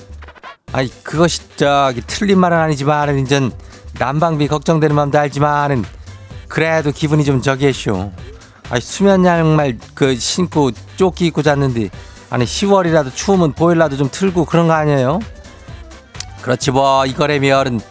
아이, 0.71 0.87
그것이 1.01 1.41
저기 1.55 2.03
틀린 2.05 2.37
말은 2.37 2.55
아니지만은 2.55 3.17
이제 3.17 3.49
난방비 3.97 4.47
걱정되는 4.47 4.95
마음도 4.95 5.17
알지만은 5.17 5.83
그래도 6.47 6.91
기분이 6.91 7.25
좀 7.25 7.41
저기했쇼. 7.41 8.11
아이, 8.69 8.81
수면 8.81 9.25
양말 9.25 9.79
그 9.95 10.15
신고 10.15 10.69
조끼 10.95 11.25
입고 11.25 11.41
잤는데 11.41 11.89
아니 12.29 12.45
10월이라도 12.45 13.15
추우면 13.15 13.53
보일러도 13.53 13.97
좀 13.97 14.09
틀고 14.11 14.45
그런 14.45 14.67
거 14.67 14.73
아니에요? 14.73 15.21
그렇지 16.41 16.71
뭐 16.71 17.05
이거라면 17.05 17.81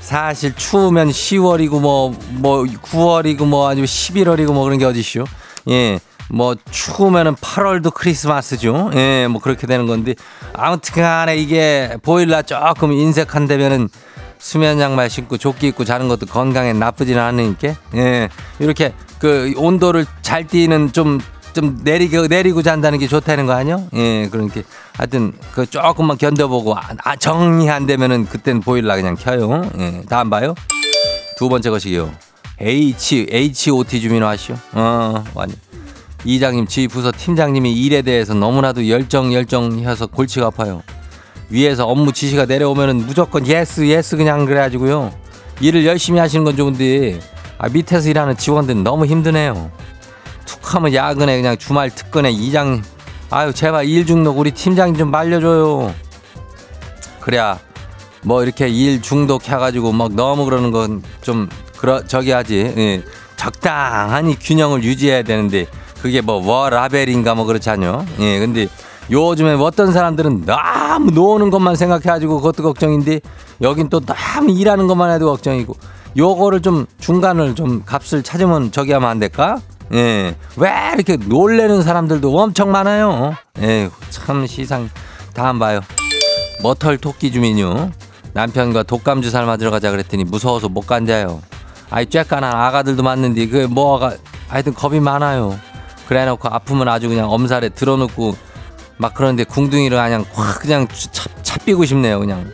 사실 0.00 0.54
추우면 0.54 1.10
10월이고 1.10 1.80
뭐뭐 1.80 2.64
9월이고 2.64 3.46
뭐 3.46 3.68
아니면 3.68 3.86
11월이고 3.86 4.52
뭐 4.52 4.64
그런 4.64 4.78
게 4.78 4.84
어디쇼? 4.84 5.24
예. 5.70 6.00
뭐 6.28 6.56
추우면은 6.70 7.36
8월도 7.36 7.92
크리스마스죠. 7.92 8.90
예, 8.94 9.26
뭐 9.28 9.40
그렇게 9.40 9.66
되는 9.66 9.86
건데 9.86 10.14
아무튼 10.54 10.94
간에 10.94 11.36
이게 11.36 11.96
보일러 12.02 12.42
조금 12.42 12.92
인색한데면은 12.92 13.88
수면 14.38 14.80
양말 14.80 15.08
신고 15.08 15.36
조끼 15.36 15.68
입고 15.68 15.84
자는 15.84 16.08
것도 16.08 16.26
건강에 16.26 16.72
나쁘지는 16.72 17.22
않으니까 17.22 17.74
예. 17.94 18.28
이렇게 18.58 18.92
그 19.18 19.52
온도를 19.56 20.04
잘 20.22 20.46
띄는 20.46 20.92
좀 20.92 21.20
좀 21.52 21.80
내리고 21.82 22.26
내리고 22.26 22.62
잔다는 22.62 22.98
게 22.98 23.06
좋다는 23.06 23.46
거 23.46 23.52
아니요? 23.52 23.86
예, 23.94 24.28
그러니까 24.30 24.62
하여튼 24.94 25.32
그 25.52 25.66
조금만 25.66 26.16
견뎌보고 26.18 26.74
아, 26.76 26.90
아, 27.04 27.16
정리 27.16 27.68
안 27.68 27.86
되면은 27.86 28.26
그땐 28.26 28.60
보일라 28.60 28.96
그냥 28.96 29.16
켜요. 29.16 29.70
예, 29.78 30.02
다음 30.08 30.30
봐요. 30.30 30.54
두 31.36 31.48
번째 31.48 31.70
것이요. 31.70 32.10
H 32.60 33.26
H.O.T 33.30 34.00
주민호 34.00 34.26
하시오. 34.26 34.56
어, 34.72 35.24
완. 35.34 35.50
이장님, 36.24 36.66
지 36.68 36.86
부서 36.86 37.10
팀장님이 37.10 37.72
일에 37.72 38.02
대해서 38.02 38.32
너무나도 38.32 38.88
열정 38.88 39.34
열정해서 39.34 40.06
골치가 40.06 40.46
아파요. 40.46 40.82
위에서 41.50 41.86
업무 41.86 42.12
지시가 42.12 42.46
내려오면은 42.46 42.98
무조건 43.06 43.46
yes 43.46 43.86
yes 43.88 44.16
그냥 44.16 44.46
그래가지고요. 44.46 45.12
일을 45.60 45.84
열심히 45.84 46.20
하시는 46.20 46.44
건 46.44 46.56
좋은데 46.56 47.18
아, 47.58 47.68
밑에서 47.68 48.08
일하는 48.08 48.36
직원들은 48.36 48.84
너무 48.84 49.06
힘드네요. 49.06 49.70
툭 50.52 50.74
하면 50.74 50.92
야근에 50.92 51.36
그냥 51.36 51.56
주말 51.56 51.88
특근에 51.88 52.30
이장 52.30 52.82
아유 53.30 53.54
제발 53.54 53.86
일 53.86 54.04
중독 54.04 54.38
우리 54.38 54.50
팀장님 54.50 54.96
좀 54.96 55.10
말려줘요. 55.10 55.94
그래야 57.20 57.58
뭐 58.22 58.42
이렇게 58.42 58.68
일 58.68 59.00
중독 59.00 59.48
해가지고 59.48 59.92
막 59.92 60.12
너무 60.12 60.44
그러는 60.44 60.70
건 60.70 61.02
좀 61.22 61.48
그러 61.78 62.04
저기 62.04 62.30
하지 62.32 62.72
예. 62.76 63.02
적당하니 63.36 64.38
균형을 64.38 64.84
유지해야 64.84 65.22
되는데 65.22 65.66
그게 66.02 66.20
뭐 66.20 66.44
워라벨인가 66.46 67.34
뭐 67.34 67.44
그렇잖요. 67.46 68.04
예 68.20 68.38
근데 68.38 68.68
요즘에 69.10 69.54
어떤 69.54 69.92
사람들은 69.92 70.44
너무 70.44 71.10
노는 71.12 71.50
것만 71.50 71.76
생각해가지고 71.76 72.36
그것도 72.36 72.62
걱정인데 72.62 73.20
여긴 73.62 73.88
또 73.88 74.00
너무 74.00 74.50
일하는 74.50 74.86
것만 74.86 75.10
해도 75.12 75.26
걱정이고 75.30 75.74
요거를 76.16 76.60
좀 76.60 76.86
중간을 77.00 77.54
좀 77.54 77.82
값을 77.86 78.22
찾으면 78.22 78.70
저기 78.70 78.92
하면 78.92 79.08
안 79.08 79.18
될까? 79.18 79.58
예. 79.92 80.34
왜 80.56 80.70
이렇게 80.94 81.16
놀래는 81.16 81.82
사람들도 81.82 82.38
엄청 82.38 82.70
많아요. 82.70 83.34
예. 83.60 83.90
참 84.10 84.46
시상 84.46 84.88
다음 85.34 85.58
봐요. 85.58 85.80
머털 86.62 86.98
토끼 86.98 87.30
주민요. 87.30 87.90
남편과 88.32 88.84
독감 88.84 89.20
주사를 89.20 89.46
맞으러 89.46 89.70
가자 89.70 89.90
그랬더니 89.90 90.24
무서워서 90.24 90.68
못 90.68 90.86
간대요. 90.86 91.42
아이 91.90 92.06
쬐깐한 92.06 92.44
아가들도 92.44 93.02
맞는데 93.02 93.48
그 93.48 93.66
뭐가 93.68 94.14
하여튼 94.48 94.72
겁이 94.72 95.00
많아요. 95.00 95.58
그래놓고 96.08 96.48
아프면 96.50 96.88
아주 96.88 97.08
그냥 97.08 97.30
엄살에 97.30 97.68
들어놓고 97.70 98.34
막 98.96 99.14
그러는데 99.14 99.44
궁둥이를 99.44 99.96
그냥 100.02 100.24
확 100.32 100.60
그냥 100.60 100.86
차, 100.88 101.28
차 101.42 101.58
삐고 101.64 101.84
싶네요 101.84 102.18
그냥 102.18 102.50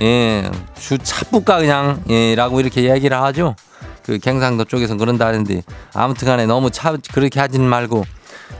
예, 0.00 0.50
주 0.78 0.98
차뿌까 0.98 1.58
그냥 1.58 2.02
예라고 2.08 2.60
이렇게 2.60 2.90
얘기를 2.90 3.20
하죠. 3.22 3.54
그 4.04 4.18
경상도 4.18 4.64
쪽에서 4.64 4.96
그런다 4.96 5.26
하는데 5.26 5.62
아무튼 5.94 6.26
간에 6.26 6.46
너무 6.46 6.70
차 6.70 6.96
그렇게 7.12 7.40
하지는 7.40 7.66
말고 7.66 8.04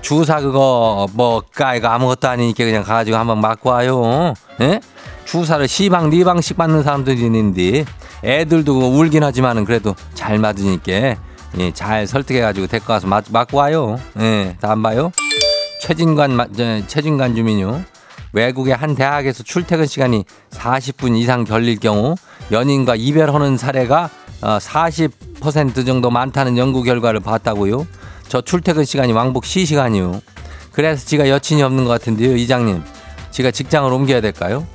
주사 0.00 0.40
그거 0.40 1.06
뭐까 1.12 1.74
이거 1.74 1.88
아무것도 1.88 2.28
아니니까 2.28 2.64
그냥 2.64 2.82
가가지고 2.82 3.16
한번 3.16 3.40
맞고 3.40 3.70
와요. 3.70 4.34
예? 4.60 4.80
주사를 5.24 5.66
시방 5.68 6.10
네 6.10 6.24
방씩 6.24 6.56
맞는 6.58 6.82
사람들이 6.82 7.20
있는데 7.22 7.84
애들도 8.22 8.98
울긴 8.98 9.22
하지만은 9.22 9.64
그래도 9.64 9.94
잘 10.14 10.38
맞으니까 10.38 11.16
예, 11.58 11.72
잘 11.72 12.06
설득해가지고 12.06 12.66
데리고 12.66 12.92
와서 12.92 13.06
맞, 13.06 13.24
맞고 13.30 13.58
와요. 13.58 13.98
예, 14.18 14.56
다음 14.60 14.82
봐요. 14.82 15.12
최진관 15.82 16.84
최진관 16.86 17.36
주민요. 17.36 17.82
외국의 18.34 18.74
한 18.74 18.94
대학에서 18.94 19.42
출퇴근 19.42 19.86
시간이 19.86 20.24
40분 20.50 21.16
이상 21.16 21.44
걸릴 21.44 21.78
경우 21.78 22.16
연인과 22.50 22.96
이별하는 22.96 23.56
사례가 23.56 24.10
어, 24.42 24.58
40% 24.58 25.86
정도 25.86 26.10
많다는 26.10 26.58
연구 26.58 26.82
결과를 26.82 27.20
봤다고요. 27.20 27.86
저 28.28 28.40
출퇴근 28.42 28.84
시간이 28.84 29.12
왕복 29.12 29.46
시시간이요. 29.46 30.20
그래서 30.72 31.06
지가 31.06 31.28
여친이 31.28 31.62
없는 31.62 31.84
것 31.84 31.90
같은데요, 31.90 32.36
이장님. 32.36 32.82
지가 33.30 33.52
직장을 33.52 33.90
옮겨야 33.90 34.20
될까요? 34.20 34.66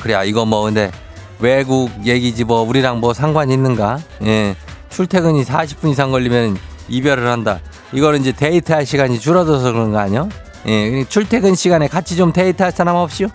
그래, 0.00 0.20
이거 0.26 0.44
뭐 0.44 0.62
근데 0.62 0.90
외국 1.38 1.90
얘기지 2.04 2.44
뭐 2.44 2.62
우리랑 2.62 3.00
뭐 3.00 3.14
상관이 3.14 3.54
있는가? 3.54 4.00
예. 4.24 4.56
출퇴근이 4.90 5.44
40분 5.44 5.90
이상 5.90 6.10
걸리면 6.10 6.58
이별을 6.88 7.28
한다. 7.28 7.60
이거는 7.92 8.20
이제 8.20 8.32
데이트할 8.32 8.84
시간이 8.84 9.20
줄어들어서 9.20 9.72
그런 9.72 9.92
거 9.92 9.98
아니요? 9.98 10.28
예, 10.66 11.04
출퇴근 11.08 11.54
시간에 11.54 11.88
같이 11.88 12.16
좀 12.16 12.32
데이트할 12.32 12.72
사람 12.72 12.96
없이요? 12.96 13.28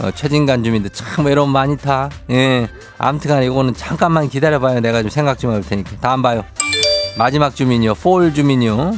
어, 0.00 0.10
최진관 0.10 0.64
주민들 0.64 0.90
참 0.90 1.26
외로움 1.26 1.50
많이 1.50 1.76
타. 1.76 2.10
예, 2.30 2.68
아무튼 2.98 3.30
간에 3.30 3.46
이거는 3.46 3.74
잠깐만 3.74 4.28
기다려봐요. 4.28 4.80
내가 4.80 5.02
좀 5.02 5.10
생각 5.10 5.38
좀 5.38 5.50
해볼 5.50 5.62
테니까. 5.62 5.90
다음 6.00 6.22
봐요. 6.22 6.44
마지막 7.16 7.54
주민이요. 7.54 7.94
폴 7.94 8.34
주민이요. 8.34 8.92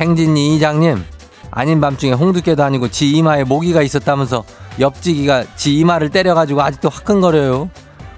행진이 0.00 0.56
이장님. 0.56 1.04
아닌 1.50 1.80
밤중에 1.80 2.12
홍두깨도 2.12 2.64
아니고 2.64 2.88
지 2.88 3.10
이마에 3.10 3.44
모기가 3.44 3.82
있었다면서 3.82 4.42
옆지기가 4.80 5.44
지 5.54 5.76
이마를 5.76 6.08
때려가지고 6.08 6.62
아직도 6.62 6.88
화끈거려요. 6.88 7.68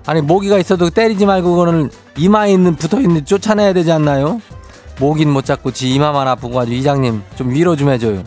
아니 0.07 0.21
모기가 0.21 0.59
있어도 0.59 0.89
때리지 0.91 1.27
말고 1.27 1.51
그거는 1.51 1.91
이마에 2.17 2.53
있는 2.53 2.77
붙어 2.77 3.01
있는 3.01 3.25
쫓아내야 3.25 3.73
되지 3.73 3.91
않나요? 3.91 4.41
모긴 5.01 5.31
못 5.31 5.45
잡고 5.45 5.73
지 5.73 5.93
이마만 5.93 6.29
아프고 6.29 6.61
아주 6.61 6.73
이장님 6.73 7.23
좀 7.37 7.51
위로 7.51 7.75
좀 7.75 7.91
해줘요. 7.91 8.23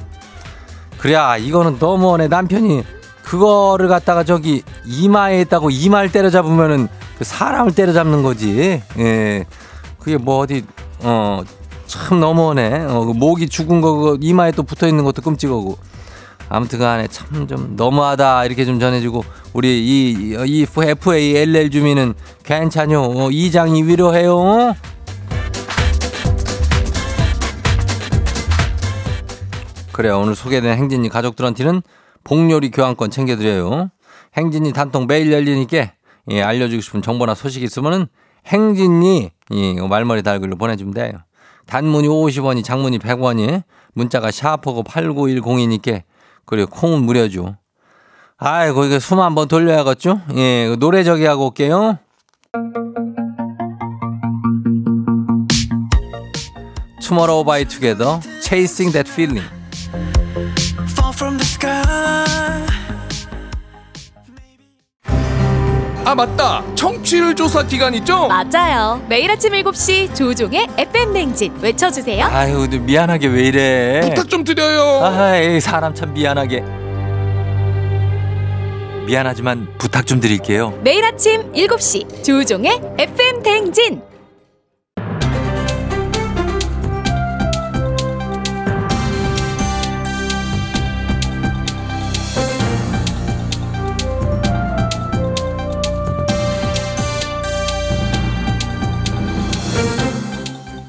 그래야 0.97 1.38
이거는 1.38 1.77
너무하네 1.79 2.27
남편이 2.27 2.83
그거를 3.23 3.88
갖다가 3.88 4.23
저기 4.23 4.63
이마에 4.86 5.41
있다고 5.41 5.69
이마를 5.69 6.12
때려잡으면은 6.12 6.88
그 7.17 7.23
사람을 7.23 7.73
때려잡는 7.73 8.23
거지. 8.23 8.81
예. 8.97 9.45
그게 9.99 10.17
뭐 10.17 10.39
어디 10.39 10.63
어 11.03 11.43
참 11.88 12.19
너무하네. 12.19 12.86
어, 12.89 13.05
그 13.05 13.13
모기 13.13 13.47
죽은 13.47 13.79
거 13.81 13.93
그거 13.95 14.17
이마에 14.19 14.51
또 14.51 14.63
붙어 14.63 14.88
있는 14.88 15.03
것도 15.05 15.21
끔찍하고. 15.21 15.77
아무튼 16.49 16.79
간에 16.79 17.07
참 17.07 17.47
좀 17.47 17.75
너무하다 17.75 18.45
이렇게 18.45 18.63
좀 18.65 18.79
전해주고 18.79 19.23
우리 19.53 19.79
이, 19.86 20.36
이 20.45 20.62
FALL 20.63 21.69
주민은 21.71 22.13
괜찮요. 22.43 23.01
어, 23.01 23.29
이장이 23.31 23.83
위로해요. 23.83 24.75
그래 29.97 30.12
오늘 30.12 30.36
소개된 30.36 30.77
행진이 30.77 31.10
가족들한테는 31.10 31.81
복요리 32.23 32.69
교환권 32.69 33.10
챙겨드려요. 33.10 33.89
행진이 34.36 34.71
단통 34.71 35.07
매일 35.07 35.33
열리니까 35.33 35.91
예, 36.29 36.43
알려주고 36.43 36.81
싶은 36.81 37.01
정보나 37.01 37.33
소식 37.33 37.63
있으면은 37.63 38.05
행진이 38.45 39.31
예, 39.53 39.73
말머리 39.73 40.21
달글로 40.21 40.55
보내주면 40.57 40.93
돼요. 40.93 41.13
단문이 41.65 42.07
50원이 42.07 42.63
장문이 42.63 42.99
100원이 42.99 43.63
문자가 43.95 44.29
샤프고 44.29 44.83
8910이니까 44.83 46.03
그리고 46.45 46.69
콩은 46.69 47.01
무료죠. 47.01 47.57
아이고 48.38 48.86
이거 48.86 48.99
숨 48.99 49.19
한번 49.19 49.47
돌려야겠죠? 49.47 50.21
예, 50.36 50.75
노래 50.77 51.03
저기 51.03 51.25
하고 51.25 51.47
올게요. 51.47 51.97
By 57.43 57.65
Together, 57.65 58.19
Chasing 58.43 58.91
That 58.91 59.10
Feeling. 59.10 59.41
Fall 59.41 59.66
from 61.17 61.38
the 61.38 61.45
sky. 61.45 61.73
아 66.06 66.15
맞다 66.15 66.63
청취율 66.75 67.36
조사 67.36 67.63
기간 67.63 67.93
있죠? 67.95 68.27
맞아요. 68.30 69.03
매일 69.10 69.30
아침 69.30 69.51
7시 69.51 70.15
조종의 70.15 70.67
FM 70.77 71.12
냉진 71.12 71.58
외쳐주세요. 71.60 72.23
아유, 72.25 72.67
너 72.71 72.77
미안하게 72.77 73.27
왜 73.27 73.43
이래? 73.47 73.99
부탁 74.01 74.30
좀 74.30 74.43
드려요 74.45 75.03
아이, 75.03 75.60
사람 75.60 75.93
참 75.93 76.13
미안하게. 76.13 76.63
미안하지만 79.06 79.67
부탁 79.77 80.06
좀 80.06 80.19
드릴게요. 80.21 80.80
매일 80.82 81.03
아침 81.03 81.51
7시 81.51 82.23
조종의 82.23 82.80
FM 82.99 83.41
냉진. 83.41 84.06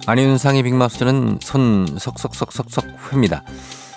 안윤상의 0.08 0.62
빅마우스는 0.62 1.38
손 1.42 1.86
석석석석석 1.98 3.12
회입니다. 3.12 3.42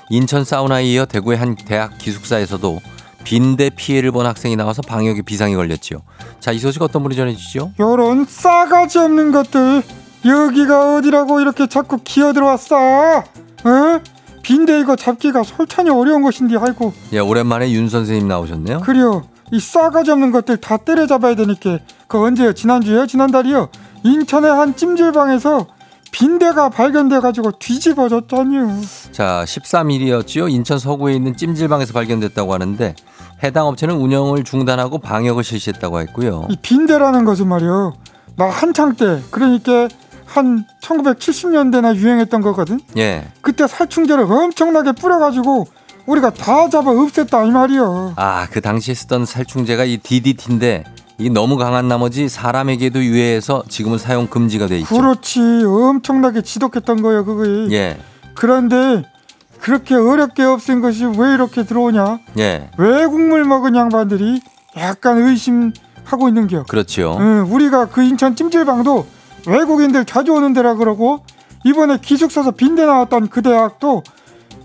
인천 0.10 0.44
사우나에 0.44 0.84
이어 0.84 1.06
대구의 1.06 1.38
한 1.38 1.56
대학 1.56 1.98
기숙사에서도 1.98 2.82
빈대 3.24 3.70
피해를 3.70 4.12
본 4.12 4.26
학생이 4.26 4.58
나와서 4.58 4.82
방역에 4.82 5.22
비상이 5.22 5.56
걸렸지요. 5.56 6.02
자, 6.42 6.52
이 6.52 6.60
소식 6.60 6.82
어떤 6.82 7.02
분이 7.04 7.16
전해주시죠? 7.16 7.72
요런 7.80 8.26
싸가지 8.26 8.98
없는 8.98 9.32
것들 9.32 9.84
여기가 10.26 10.98
어디라고 10.98 11.40
이렇게 11.40 11.68
자꾸 11.68 11.98
기어 12.04 12.34
들어왔어 12.34 12.76
어? 12.76 13.24
빈대 14.42 14.82
이거 14.82 14.98
잡기가 14.98 15.44
솔찬히 15.44 15.92
어려운 15.92 16.24
것인데 16.24 16.58
아이고 16.60 16.94
예, 17.14 17.20
오랜만에 17.20 17.72
윤 17.72 17.88
선생님 17.88 18.28
나오셨네요. 18.28 18.82
그래요 18.82 19.24
이 19.54 19.62
싸가지 19.62 20.12
없는 20.12 20.34
것들 20.34 20.58
다 20.58 20.76
때려잡아야 20.76 21.36
되니까 21.36 21.80
그 22.08 22.20
언제요 22.22 22.52
지난주요 22.52 23.08
지난달이요 23.08 23.70
인천의 24.04 24.52
한 24.52 24.76
찜질방에서 24.76 25.68
빈대가 26.12 26.70
발견돼가지고 26.70 27.54
뒤집어졌잖요. 27.54 28.82
자, 29.12 29.44
13일이었지요. 29.48 30.52
인천 30.52 30.78
서구에 30.78 31.14
있는 31.14 31.36
찜질방에서 31.36 31.94
발견됐다고 31.94 32.54
하는데 32.54 32.96
해당 33.44 33.68
업체는 33.68 33.96
운영을 33.96 34.44
중단하고 34.44 35.00
방역을 35.00 35.44
실시했다고 35.44 36.00
했고요. 36.02 36.48
이 36.50 36.58
빈대라는 36.62 37.26
것은 37.26 37.48
말이요. 37.48 37.94
나 38.36 38.50
한창 38.50 38.96
때 38.96 39.22
그러니까 39.32 39.88
한 40.26 40.66
1970년대나 40.84 41.96
유행했던 41.96 42.42
거거든. 42.42 42.80
예. 42.98 43.28
그때 43.42 43.68
살충제를 43.68 44.24
엄청나게 44.24 44.94
뿌려가지고 44.94 45.68
우리가 46.06 46.30
다 46.32 46.70
잡아 46.70 46.92
없앴다 46.92 47.48
이 47.48 47.52
말이요. 47.52 48.14
아, 48.16 48.48
그 48.50 48.62
당시에 48.62 48.94
쓰던 48.94 49.26
살충제가 49.26 49.84
이 49.86 49.98
DDT인데 49.98 50.84
이 51.22 51.30
너무 51.30 51.56
강한 51.56 51.88
나머지 51.88 52.28
사람에게도 52.28 53.04
유해해서 53.04 53.64
지금은 53.70 54.00
사용 54.00 54.26
금지가 54.26 54.66
돼 54.66 54.80
있죠. 54.80 54.96
그렇지 54.96 55.40
엄청나게 55.40 56.42
지독했던 56.42 57.04
거예요 57.04 57.24
그거. 57.26 57.46
예. 57.72 58.00
그런데 58.34 59.04
그렇게 59.60 59.94
어렵게 59.94 60.42
없앤 60.42 60.82
것이 60.82 61.06
왜 61.06 61.36
이렇게 61.36 61.64
들어오냐? 61.64 62.20
예. 62.40 62.72
외국물 62.80 63.46
먹은 63.46 63.76
양반들이 63.76 64.42
약간 64.78 65.20
의심하고 65.20 66.28
있는겨. 66.30 66.64
그렇죠. 66.64 67.18
응, 67.20 67.46
우리가 67.48 67.90
그 67.90 68.02
인천 68.02 68.36
찜질방도 68.36 69.06
외국인들 69.48 70.06
자주 70.06 70.34
오는 70.34 70.54
데라 70.54 70.74
그러고 70.74 71.24
이번에 71.64 72.00
기숙사에서 72.02 72.50
빈대 72.52 72.84
나왔던 72.84 73.28
그 73.28 73.44
대학도 73.44 74.02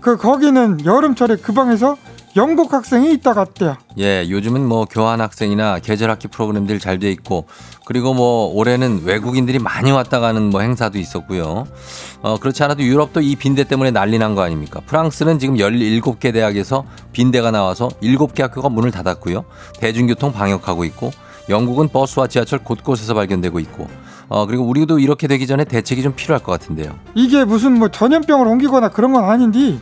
그 0.01 0.17
거기는 0.17 0.83
여름철에 0.83 1.37
그 1.37 1.53
방에서 1.53 1.97
영국 2.37 2.71
학생이 2.71 3.11
있다 3.13 3.33
갔대요. 3.33 3.75
예, 3.97 4.25
요즘은 4.29 4.65
뭐 4.65 4.85
교환 4.85 5.19
학생이나 5.21 5.79
계절 5.79 6.09
학기 6.09 6.27
프로그램들 6.29 6.79
잘 6.79 6.99
돼 6.99 7.11
있고 7.11 7.45
그리고 7.85 8.13
뭐 8.13 8.53
올해는 8.53 9.01
외국인들이 9.03 9.59
많이 9.59 9.91
왔다 9.91 10.19
가는 10.19 10.41
뭐 10.49 10.61
행사도 10.61 10.97
있었고요. 10.99 11.65
어, 12.21 12.37
그렇지 12.39 12.63
않아도 12.63 12.83
유럽도 12.83 13.21
이 13.21 13.35
빈대 13.35 13.63
때문에 13.63 13.91
난리 13.91 14.17
난 14.19 14.35
거 14.35 14.41
아닙니까? 14.43 14.81
프랑스는 14.85 15.39
지금 15.39 15.55
17개 15.55 16.31
대학에서 16.31 16.85
빈대가 17.11 17.49
나와서 17.51 17.89
7개 18.03 18.41
학교가 18.41 18.69
문을 18.69 18.91
닫았고요. 18.91 19.43
대중교통 19.79 20.31
방역하고 20.31 20.83
있고 20.85 21.11
영국은 21.49 21.87
버스와 21.89 22.27
지하철 22.27 22.59
곳곳에서 22.59 23.13
발견되고 23.13 23.59
있고 23.61 23.87
어, 24.29 24.45
그리고 24.45 24.63
우리도 24.65 24.99
이렇게 24.99 25.27
되기 25.27 25.47
전에 25.47 25.63
대책이 25.63 26.03
좀 26.03 26.13
필요할 26.15 26.43
것 26.43 26.51
같은데요. 26.51 26.91
이게 27.15 27.45
무슨 27.45 27.79
뭐 27.79 27.87
전염병을 27.89 28.45
옮기거나 28.47 28.89
그런 28.89 29.13
건 29.13 29.23
아닌데 29.23 29.79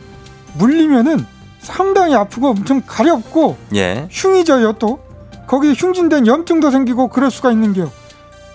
물리면은 0.54 1.26
상당히 1.70 2.14
아프고 2.14 2.48
엄청 2.50 2.80
가렵고 2.86 3.56
예. 3.74 4.06
흉이 4.10 4.44
져요 4.44 4.72
또 4.74 5.00
거기에 5.48 5.72
흉진된 5.72 6.26
염증도 6.26 6.70
생기고 6.70 7.08
그럴 7.08 7.30
수가 7.30 7.50
있는겨. 7.52 7.90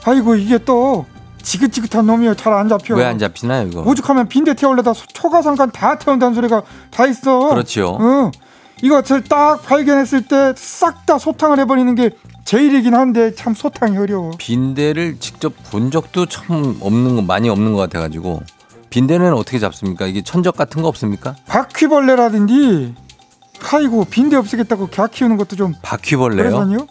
아이고 0.05 0.35
이게 0.35 0.57
또 0.57 1.05
지긋지긋한 1.43 2.05
놈이요 2.05 2.35
잘 2.35 2.53
안 2.53 2.69
잡혀. 2.69 2.95
왜 2.95 3.03
안 3.05 3.17
잡히나요, 3.19 3.67
이거? 3.67 3.81
오죽하면 3.81 4.27
빈대 4.27 4.53
태울려다 4.53 4.93
소- 4.93 5.05
초가상간 5.13 5.71
다 5.71 5.97
태운다는 5.97 6.33
소리가 6.35 6.63
다 6.89 7.05
있어. 7.05 7.49
그렇죠. 7.49 7.97
어. 7.99 8.31
이것을 8.81 9.23
딱 9.25 9.61
발견했을 9.63 10.23
때 10.27 10.53
싹 10.55 11.05
다 11.05 11.17
소탕을 11.17 11.59
해버리는 11.59 11.93
게 11.95 12.09
제일이긴 12.45 12.93
한데 12.95 13.33
참 13.35 13.53
소탕이 13.53 13.97
어려워. 13.97 14.31
빈대를 14.37 15.17
직접 15.19 15.53
본 15.71 15.91
적도 15.91 16.25
참 16.25 16.77
없는 16.81 17.15
거 17.15 17.21
많이 17.21 17.49
없는 17.49 17.73
것 17.73 17.79
같아가지고 17.79 18.41
빈대는 18.91 19.33
어떻게 19.33 19.57
잡습니까? 19.57 20.05
이게 20.05 20.21
천적 20.21 20.55
같은 20.55 20.81
거 20.83 20.87
없습니까? 20.89 21.35
바퀴벌레라든지 21.47 22.93
아이고 23.73 24.05
빈대 24.05 24.35
없애겠다고 24.35 24.87
개 24.89 25.01
키우는 25.11 25.37
것도 25.37 25.55
좀 25.55 25.73
바퀴벌레요? 25.81 26.43
그러잖요. 26.49 26.87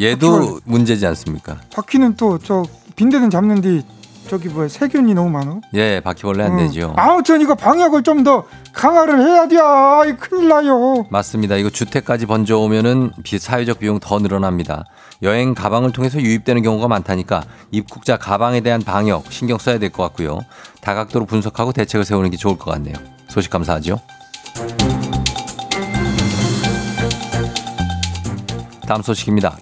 얘도 0.00 0.30
바퀴벌레. 0.32 0.60
문제지 0.64 1.06
않습니까? 1.06 1.56
바퀴는 1.72 2.16
또 2.16 2.38
저 2.38 2.64
빈대는 2.96 3.30
잡는데 3.30 3.82
저기 4.28 4.48
뭐야 4.48 4.68
세균이 4.68 5.14
너무 5.14 5.30
많어. 5.30 5.60
예, 5.74 6.00
바퀴벌레 6.00 6.44
안 6.44 6.52
응. 6.52 6.56
되죠. 6.66 6.92
아무튼 6.96 7.40
이거 7.40 7.54
방역을 7.54 8.02
좀 8.02 8.24
더 8.24 8.44
강화를 8.72 9.20
해야 9.20 9.46
돼. 9.46 9.58
아이 9.60 10.16
큰일 10.16 10.48
나요. 10.48 11.04
맞습니다. 11.10 11.56
이거 11.56 11.68
주택까지 11.68 12.24
번져오면은 12.26 13.10
비- 13.22 13.38
사회적 13.38 13.80
비용 13.80 14.00
더 14.00 14.18
늘어납니다. 14.18 14.84
여행 15.22 15.52
가방을 15.54 15.92
통해서 15.92 16.18
유입되는 16.20 16.62
경우가 16.62 16.88
많다니까 16.88 17.42
입국자 17.70 18.16
가방에 18.16 18.60
대한 18.60 18.80
방역 18.82 19.30
신경 19.30 19.58
써야 19.58 19.78
될 19.78 19.90
것 19.90 20.02
같고요. 20.04 20.40
다각도로 20.80 21.26
분석하고 21.26 21.72
대책을 21.72 22.04
세우는 22.04 22.30
게 22.30 22.36
좋을 22.38 22.56
것 22.56 22.70
같네요. 22.72 22.94
소식 23.28 23.50
감사하죠. 23.50 23.98
다음 28.86 29.02
소식입니다. 29.02 29.56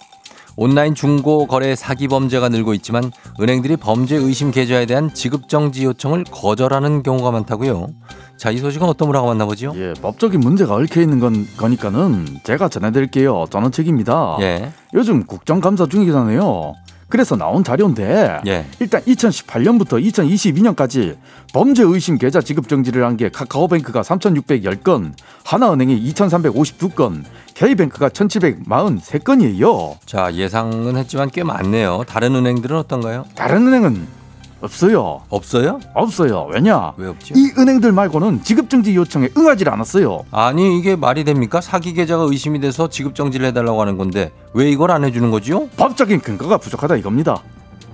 온라인 0.57 0.95
중고 0.95 1.47
거래 1.47 1.75
사기 1.75 2.09
범죄가 2.09 2.49
늘고 2.49 2.75
있지만 2.75 3.11
은행들이 3.41 3.77
범죄 3.77 4.17
의심 4.17 4.51
계좌에 4.51 4.87
대한 4.87 5.13
지급 5.15 5.49
정지 5.49 5.85
요청을 5.85 6.25
거절하는 6.25 7.03
경우가 7.03 7.31
많다고요. 7.31 7.89
자, 8.37 8.51
이 8.51 8.59
소식은 8.59 8.89
어떤 8.89 9.07
분하고 9.09 9.29
만나보지요? 9.29 9.73
예, 9.77 9.93
법적인 10.01 10.41
문제가 10.41 10.75
얽혀 10.75 11.01
있는 11.01 11.21
건 11.21 11.47
거니까는 11.57 12.41
제가 12.45 12.69
전해드릴게요. 12.69 13.47
저는 13.51 13.71
책입니다. 13.71 14.37
예. 14.41 14.73
요즘 14.95 15.25
국정감사 15.25 15.87
중이잖아요. 15.87 16.75
그래서 17.13 17.37
나온 17.37 17.63
자료인데 17.63 18.41
예. 18.47 18.65
일단 18.81 19.03
2018년부터 19.03 20.03
2022년까지 20.03 21.17
범죄 21.53 21.83
의심 21.83 22.17
계좌 22.17 22.41
지급 22.41 22.71
정지를 22.71 23.05
한 23.05 23.19
게 23.19 23.29
카카오뱅크가 23.29 24.01
3,610건, 24.01 25.13
하나은행이 25.45 26.11
2,352건, 26.15 27.25
K뱅크가 27.53 28.09
1,743건이에요. 28.09 29.97
자, 30.07 30.33
예상은 30.33 30.97
했지만 30.97 31.29
꽤 31.31 31.45
많네요. 31.45 32.05
다른 32.09 32.35
은행들은 32.35 32.75
어떤가요? 32.79 33.27
다른 33.35 33.67
은행은 33.69 34.22
없어요. 34.63 35.23
없어요? 35.29 35.81
없어요. 35.95 36.49
왜냐? 36.53 36.93
왜 36.97 37.09
없죠? 37.09 37.35
이 37.37 37.51
은행들 37.59 37.93
말고는 37.93 38.43
지급 38.45 38.71
정지 38.71 38.95
요청에 38.95 39.29
응하지 39.37 39.65
않았어요. 39.69 40.23
아니, 40.31 40.79
이게 40.79 40.95
말이 40.97 41.25
됩니까? 41.25 41.61
사기 41.61 41.93
계좌가 41.93 42.23
의심이 42.25 42.61
돼서 42.61 42.89
지급 42.89 43.15
정지를 43.15 43.47
해달라고 43.47 43.81
하는 43.81 43.99
건데 43.99 44.31
왜 44.55 44.71
이걸 44.71 44.91
안 44.93 45.05
해주는 45.05 45.31
거지요? 45.31 45.69
법적인 45.77 46.21
근거가 46.21 46.59
부족하다 46.59 46.97
이겁니다. 46.97 47.43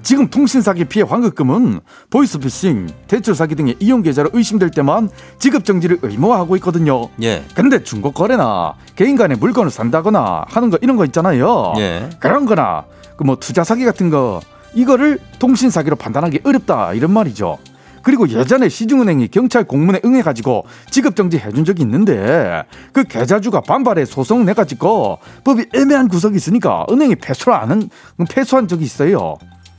지금 0.02 0.28
통신 0.28 0.62
사기 0.62 0.84
피해 0.84 1.04
환급금은 1.06 1.80
보이스피싱, 2.10 2.88
대출 3.08 3.34
사기 3.34 3.54
등의 3.56 3.76
이용 3.80 4.02
계좌로 4.02 4.30
의심될 4.32 4.70
때만 4.70 5.10
지급 5.38 5.64
정지를 5.64 5.98
의무화하고 6.02 6.56
있거든요. 6.56 7.08
예. 7.22 7.44
근데 7.54 7.82
중고 7.82 8.12
거래나 8.12 8.74
개인 8.96 9.16
간에 9.16 9.34
물건을 9.34 9.70
산다거나 9.70 10.44
하는 10.48 10.70
거 10.70 10.78
이런 10.80 10.96
거 10.96 11.04
있잖아요. 11.04 11.74
예. 11.78 12.08
그런 12.20 12.46
거나 12.46 12.84
그 13.16 13.24
뭐 13.24 13.36
투자 13.36 13.64
사기 13.64 13.84
같은 13.84 14.08
거 14.10 14.40
이거를 14.74 15.18
통신 15.38 15.70
사기로 15.70 15.96
판단하기 15.96 16.40
어렵다 16.44 16.92
이런 16.94 17.12
말이죠. 17.12 17.58
그리고 18.02 18.28
예전에 18.28 18.68
시중은행이 18.68 19.28
경찰 19.28 19.64
공문에 19.64 20.00
응해가지고 20.04 20.64
지급 20.90 21.16
정지 21.16 21.36
해준 21.36 21.64
적이 21.64 21.82
있는데 21.82 22.62
그 22.92 23.04
계좌주가 23.04 23.60
반발해 23.60 24.04
소송 24.04 24.44
내가지고 24.44 25.18
법이 25.44 25.66
애매한 25.74 26.08
구석이 26.08 26.36
있으니까 26.36 26.86
은행이 26.90 27.16
패소를 27.16 27.58
안한 27.58 27.90
패소한 28.30 28.68
적이 28.68 28.84
있어요. 28.84 29.36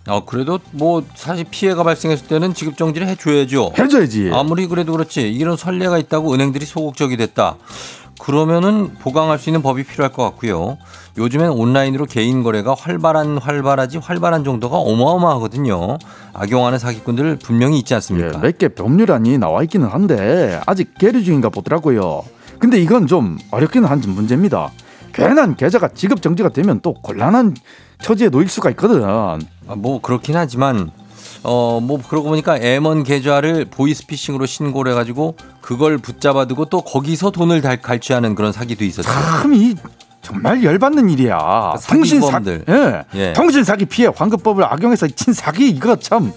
어, 0.07 0.25
그래도 0.25 0.59
뭐 0.71 1.03
사실 1.15 1.45
피해가 1.49 1.83
발생했을 1.83 2.27
때는 2.27 2.53
지급 2.53 2.77
정지를 2.77 3.07
해줘야죠. 3.07 3.73
해줘야지. 3.77 4.31
아무리 4.33 4.67
그래도 4.67 4.91
그렇지 4.91 5.21
이런 5.21 5.55
선례가 5.55 5.97
있다고 5.97 6.33
은행들이 6.33 6.65
소극적이 6.65 7.17
됐다. 7.17 7.57
그러면은 8.19 8.93
보강할 8.95 9.39
수 9.39 9.49
있는 9.49 9.61
법이 9.61 9.83
필요할 9.83 10.11
것 10.11 10.23
같고요. 10.23 10.77
요즘엔 11.19 11.49
온라인으로 11.51 12.05
개인 12.05 12.43
거래가 12.43 12.73
활발한 12.79 13.37
활발하지 13.39 13.97
활발한 13.97 14.45
정도가 14.45 14.77
어마어마하거든요. 14.77 15.97
악용하는 16.33 16.79
사기꾼들 16.79 17.35
분명히 17.43 17.77
있지 17.79 17.93
않습니까? 17.95 18.37
예, 18.39 18.41
몇개 18.41 18.69
법률안이 18.69 19.37
나와 19.37 19.61
있기는 19.63 19.85
한데 19.87 20.61
아직 20.65 20.93
계류 20.97 21.21
중인가 21.23 21.49
보더라고요. 21.49 22.23
근데 22.57 22.79
이건 22.81 23.05
좀 23.05 23.37
어렵기는 23.51 23.87
한 23.87 24.01
문제입니다. 24.05 24.71
괜한 25.13 25.55
계좌가 25.57 25.89
지급 25.89 26.21
정지가 26.21 26.49
되면 26.49 26.79
또 26.81 26.93
곤란한 26.93 27.55
처지에 28.01 28.29
놓일 28.29 28.47
수가 28.47 28.69
있거든. 28.71 29.03
아, 29.03 29.37
뭐 29.75 29.99
그렇긴 30.01 30.37
하지만 30.37 30.89
어 31.43 31.79
뭐 31.81 31.99
그러고 32.07 32.29
보니까 32.29 32.57
M1 32.59 33.05
계좌를 33.05 33.65
보이스피싱으로 33.65 34.45
신고를 34.45 34.93
해가지고 34.93 35.35
그걸 35.61 35.97
붙잡아두고 35.97 36.65
또 36.65 36.81
거기서 36.81 37.31
돈을 37.31 37.61
달- 37.61 37.81
갈취하는 37.81 38.35
그런 38.35 38.51
사기도 38.53 38.85
있었죠. 38.85 39.09
참이 39.09 39.75
정말 40.29 40.63
열받는 40.63 41.09
일이야. 41.09 41.73
통신 41.89 42.21
사, 42.21 42.27
사기범들. 42.31 42.65
예. 42.69 43.03
예. 43.19 43.33
통신 43.33 43.63
사기 43.63 43.85
피해 43.85 44.09
환급법을 44.15 44.63
악용해서 44.63 45.07
친 45.07 45.33
사기 45.33 45.69
이거 45.69 45.95
참. 45.95 46.31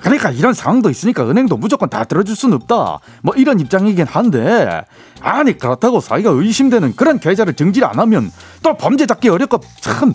그러니까 0.00 0.30
이런 0.30 0.52
상황도 0.54 0.90
있으니까 0.90 1.28
은행도 1.28 1.56
무조건 1.56 1.88
다 1.90 2.04
들어줄 2.04 2.34
수는 2.36 2.56
없다. 2.56 3.00
뭐 3.22 3.34
이런 3.36 3.60
입장이긴 3.60 4.06
한데 4.06 4.82
아니 5.20 5.56
그렇다고 5.58 6.00
사기가 6.00 6.30
의심되는 6.30 6.96
그런 6.96 7.18
계좌를 7.18 7.54
정지를 7.54 7.86
안 7.88 7.98
하면 7.98 8.30
또 8.62 8.76
범죄 8.76 9.06
잡기 9.06 9.28
어렵고 9.28 9.60
참. 9.80 10.14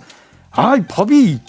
아 0.52 0.76
법이 0.88 1.40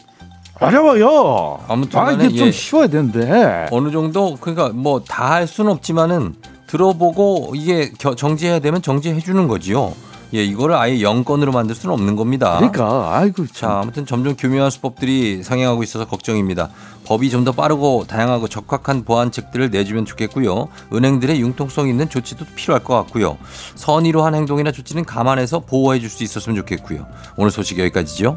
어려워요. 0.60 1.60
아무튼 1.68 1.98
아 2.00 2.12
이게 2.12 2.28
좀 2.28 2.48
예. 2.48 2.50
쉬워야 2.50 2.86
되는데. 2.88 3.66
어느 3.70 3.90
정도 3.90 4.36
그러니까 4.38 4.68
뭐 4.74 5.00
다 5.02 5.30
할 5.30 5.46
수는 5.46 5.70
없지만은 5.72 6.34
들어보고 6.66 7.52
이게 7.56 7.90
겨- 7.98 8.14
정지해야 8.14 8.58
되면 8.60 8.82
정지해 8.82 9.18
주는 9.20 9.48
거지요. 9.48 9.92
예, 10.32 10.44
이거를 10.44 10.76
아예 10.76 11.00
영건으로 11.00 11.52
만들 11.52 11.74
수는 11.74 11.92
없는 11.92 12.14
겁니다. 12.16 12.56
그러니까 12.56 13.16
아이고 13.16 13.46
자, 13.48 13.52
참. 13.52 13.70
아무튼 13.72 14.06
점점 14.06 14.36
교묘한 14.36 14.70
수법들이 14.70 15.42
성행하고 15.42 15.82
있어서 15.82 16.06
걱정입니다. 16.06 16.70
법이 17.04 17.28
좀 17.30 17.40
더 17.44 17.52
빠르고 17.52 18.04
다양하고 18.06 18.48
적합한 18.48 19.04
보완책들을 19.04 19.70
내주면 19.70 20.04
좋겠고요. 20.04 20.68
은행들의 20.92 21.40
융통성 21.40 21.88
있는 21.88 22.08
조치도 22.10 22.44
필요할 22.54 22.84
것 22.84 22.94
같고요. 22.96 23.38
선의로 23.76 24.22
한 24.22 24.34
행동이나 24.34 24.70
조치는 24.72 25.06
감안해서 25.06 25.60
보호해 25.60 25.98
줄 26.00 26.10
수 26.10 26.22
있었으면 26.22 26.56
좋겠고요. 26.56 27.06
오늘 27.36 27.50
소식 27.50 27.78
여기까지죠. 27.78 28.36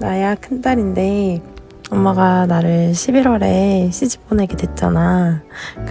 나야 0.00 0.36
큰딸인데 0.36 1.42
엄마가 1.90 2.46
나를 2.46 2.92
11월에 2.92 3.90
시집 3.90 4.28
보내게 4.28 4.56
됐잖아. 4.56 5.42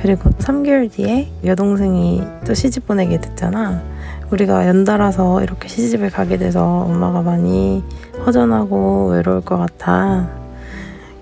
그리고 0.02 0.30
3개월 0.30 0.90
뒤에 0.90 1.30
여동생이 1.44 2.24
또 2.46 2.54
시집 2.54 2.88
보내게 2.88 3.20
됐잖아. 3.20 3.84
우리가 4.32 4.66
연달아서 4.68 5.44
이렇게 5.44 5.68
시집을 5.68 6.10
가게 6.12 6.38
돼서 6.38 6.84
엄마가 6.84 7.22
많이 7.22 7.84
허전하고 8.26 9.10
외로울 9.12 9.42
것 9.42 9.58
같아. 9.58 10.30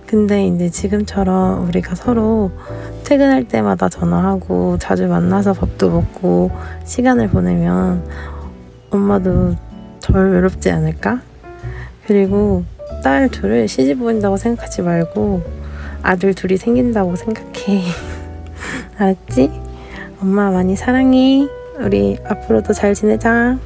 근데 0.06 0.46
이제 0.46 0.70
지금처럼 0.70 1.68
우리가 1.68 1.96
서로 1.96 2.52
퇴근할 3.04 3.48
때마다 3.48 3.90
전화하고 3.90 4.78
자주 4.78 5.08
만나서 5.08 5.54
밥도 5.54 5.90
먹고 5.90 6.52
시간을 6.84 7.30
보내면 7.30 8.04
엄마도 8.92 9.56
덜 10.02 10.32
외롭지 10.34 10.70
않을까? 10.70 11.22
그리고 12.06 12.64
딸 13.04 13.30
둘을 13.30 13.68
시집 13.68 14.00
보낸다고 14.00 14.38
생각하지 14.38 14.82
말고 14.82 15.44
아들 16.02 16.34
둘이 16.34 16.58
생긴다고 16.58 17.16
생각해. 17.16 17.84
알았지? 18.98 19.52
엄마 20.22 20.52
많이 20.52 20.76
사랑해. 20.76 21.48
우리 21.80 22.18
앞으로도 22.26 22.74
잘 22.74 22.94
지내자. 22.94 23.58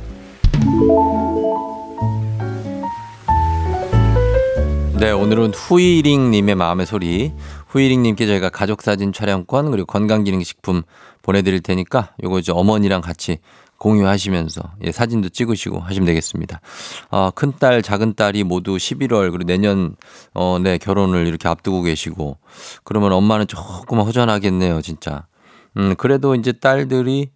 네, 5.00 5.12
오늘은 5.12 5.54
후이링님의 5.54 6.56
마음의 6.56 6.86
소리. 6.86 7.32
후이링님께 7.68 8.26
저희가 8.26 8.50
가족 8.50 8.82
사진 8.82 9.14
촬영권 9.14 9.72
그리고 9.72 9.86
건강기능식품 9.86 10.82
보내드릴 11.22 11.62
테니까 11.62 12.14
요거 12.24 12.40
이제 12.40 12.52
어머니랑 12.52 13.02
같이 13.02 13.38
공유하시면서 13.80 14.62
예, 14.84 14.92
사진도 14.92 15.30
찍으시고 15.30 15.80
하시면 15.80 16.06
되겠습니다. 16.06 16.62
아, 17.10 17.32
큰딸, 17.34 17.82
작은딸이 17.82 18.44
모두 18.44 18.76
11월 18.76 19.32
그리고 19.32 19.46
내년 19.46 19.96
어, 20.34 20.60
네, 20.62 20.78
결혼을 20.78 21.26
이렇게 21.28 21.48
앞두고 21.48 21.82
계시고 21.82 22.38
그러면 22.84 23.14
엄마는 23.14 23.48
조금 23.48 24.00
허전하겠네요, 24.00 24.82
진짜. 24.82 25.26
음, 25.78 25.96
그래도 25.98 26.36
이제 26.36 26.52
딸들이 26.52 27.32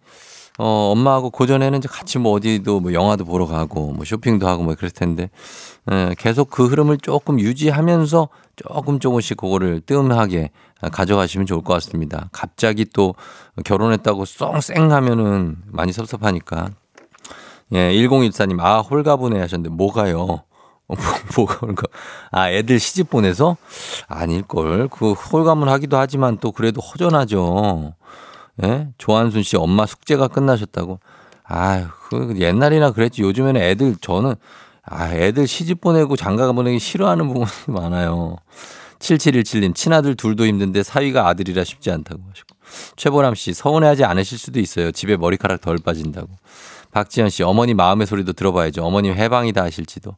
어, 0.58 0.92
엄마하고 0.92 1.30
고전에는 1.30 1.78
이제 1.78 1.88
같이 1.90 2.18
뭐 2.18 2.32
어디도 2.32 2.80
뭐 2.80 2.92
영화도 2.92 3.24
보러 3.24 3.46
가고 3.46 3.92
뭐 3.92 4.04
쇼핑도 4.04 4.46
하고 4.46 4.62
뭐 4.62 4.74
그럴 4.74 4.90
텐데 4.90 5.30
예, 5.90 6.14
계속 6.16 6.48
그 6.50 6.66
흐름을 6.66 6.98
조금 6.98 7.40
유지하면서 7.40 8.28
조금 8.56 9.00
조금씩 9.00 9.36
그거를 9.36 9.80
뜸하게 9.80 10.50
가져가시면 10.92 11.46
좋을 11.46 11.62
것 11.62 11.74
같습니다. 11.74 12.28
갑자기 12.32 12.84
또 12.84 13.14
결혼했다고 13.64 14.24
썽쌩 14.24 14.92
하면은 14.92 15.56
많이 15.66 15.92
섭섭하니까. 15.92 16.70
예, 17.72 17.92
1014님, 17.92 18.60
아, 18.60 18.80
홀가분해 18.80 19.40
하셨는데, 19.40 19.74
뭐가요? 19.74 20.20
어, 20.20 20.44
뭐, 20.86 20.96
뭐가 21.36 21.54
홀가, 21.66 21.82
아, 22.30 22.50
애들 22.50 22.78
시집 22.78 23.10
보내서? 23.10 23.56
아닐걸. 24.06 24.88
그 24.88 25.12
홀가분 25.12 25.68
하기도 25.68 25.96
하지만 25.96 26.38
또 26.38 26.52
그래도 26.52 26.80
허전하죠. 26.80 27.94
예? 28.62 28.88
조한순 28.98 29.42
씨 29.42 29.56
엄마 29.56 29.86
숙제가 29.86 30.28
끝나셨다고. 30.28 31.00
아유, 31.44 31.86
그 32.08 32.34
옛날이나 32.38 32.92
그랬지. 32.92 33.22
요즘에는 33.22 33.60
애들, 33.60 33.96
저는, 34.00 34.34
아, 34.84 35.12
애들 35.12 35.46
시집 35.46 35.80
보내고 35.80 36.16
장가 36.16 36.50
보내기 36.52 36.78
싫어하는 36.78 37.26
부분이 37.26 37.46
많아요. 37.68 38.36
7717님, 38.98 39.74
친아들 39.74 40.14
둘도 40.14 40.46
힘든데 40.46 40.82
사위가 40.82 41.28
아들이라 41.28 41.64
쉽지 41.64 41.90
않다고 41.90 42.22
하셨고. 42.30 42.56
최보람 42.96 43.34
씨, 43.34 43.52
서운해하지 43.52 44.04
않으실 44.04 44.38
수도 44.38 44.60
있어요. 44.60 44.92
집에 44.92 45.16
머리카락 45.16 45.60
덜 45.60 45.78
빠진다고. 45.78 46.28
박지현 46.92 47.28
씨, 47.28 47.42
어머니 47.42 47.74
마음의 47.74 48.06
소리도 48.06 48.32
들어봐야죠. 48.32 48.84
어머님 48.84 49.14
해방이다 49.14 49.62
하실지도. 49.64 50.16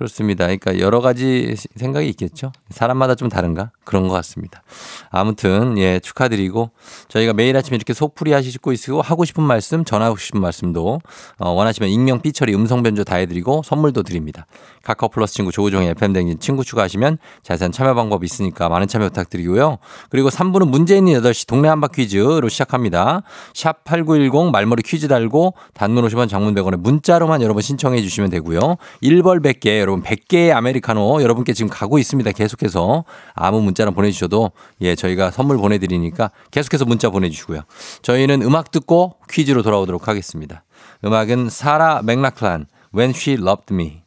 그렇습니다. 0.00 0.46
그러니까 0.46 0.78
여러 0.78 1.02
가지 1.02 1.54
생각이 1.76 2.08
있겠죠. 2.08 2.52
사람마다 2.70 3.14
좀 3.14 3.28
다른가? 3.28 3.70
그런 3.84 4.08
것 4.08 4.14
같습니다. 4.14 4.62
아무튼, 5.10 5.76
예, 5.76 6.00
축하드리고, 6.00 6.70
저희가 7.08 7.34
매일 7.34 7.54
아침 7.54 7.74
이렇게 7.74 7.92
속풀이 7.92 8.32
하시고 8.32 8.72
있고, 8.72 9.02
하고 9.02 9.26
싶은 9.26 9.42
말씀, 9.42 9.84
전하고 9.84 10.16
싶은 10.16 10.40
말씀도, 10.40 11.00
어, 11.36 11.50
원하시면 11.50 11.90
익명, 11.90 12.22
삐처리, 12.22 12.54
음성 12.54 12.82
변조 12.82 13.04
다 13.04 13.16
해드리고, 13.16 13.62
선물도 13.62 14.02
드립니다. 14.02 14.46
카카오 14.82 15.10
플러스 15.10 15.34
친구 15.34 15.52
조우종의 15.52 15.90
FM댕진 15.90 16.40
친구 16.40 16.64
추가하시면 16.64 17.18
자세한 17.42 17.72
참여 17.72 17.94
방법 17.94 18.24
있으니까 18.24 18.68
많은 18.68 18.86
참여 18.86 19.08
부탁드리고요. 19.08 19.78
그리고 20.08 20.30
3부는 20.30 20.68
문제 20.68 20.96
있는 20.96 21.12
8시 21.20 21.46
동네 21.46 21.68
한바 21.68 21.88
퀴즈로 21.88 22.48
시작합니다. 22.48 23.22
샵 23.52 23.84
8910 23.84 24.50
말머리 24.50 24.82
퀴즈 24.82 25.08
달고 25.08 25.54
단문 25.74 26.06
50원 26.06 26.28
장문 26.28 26.54
100원에 26.54 26.76
문자로만 26.76 27.42
여러분 27.42 27.62
신청해 27.62 28.00
주시면 28.00 28.30
되고요. 28.30 28.76
1벌 29.02 29.44
100개 29.44 29.78
여러분 29.90 30.04
100개의 30.04 30.54
아메리카노 30.54 31.20
여러분께 31.22 31.52
지금 31.52 31.68
가고 31.68 31.98
있습니다. 31.98 32.30
계속해서 32.32 33.04
아무 33.34 33.60
문자나 33.60 33.90
보내주셔도 33.90 34.52
예 34.80 34.94
저희가 34.94 35.32
선물 35.32 35.58
보내드리니까 35.58 36.30
계속해서 36.52 36.84
문자 36.84 37.10
보내주시고요. 37.10 37.62
저희는 38.02 38.42
음악 38.42 38.70
듣고 38.70 39.16
퀴즈로 39.28 39.62
돌아오도록 39.62 40.06
하겠습니다. 40.06 40.64
음악은 41.04 41.50
사라 41.50 42.02
맥락클란 42.02 42.66
When 42.94 43.10
She 43.10 43.36
Loved 43.40 43.74
Me 43.74 44.02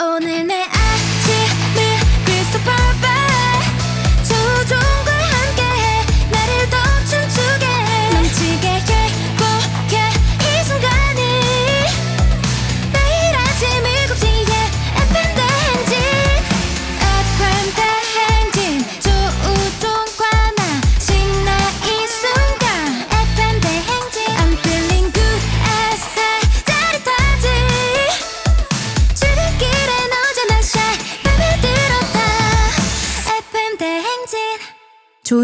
오늘 0.00 0.46
내 0.46 0.64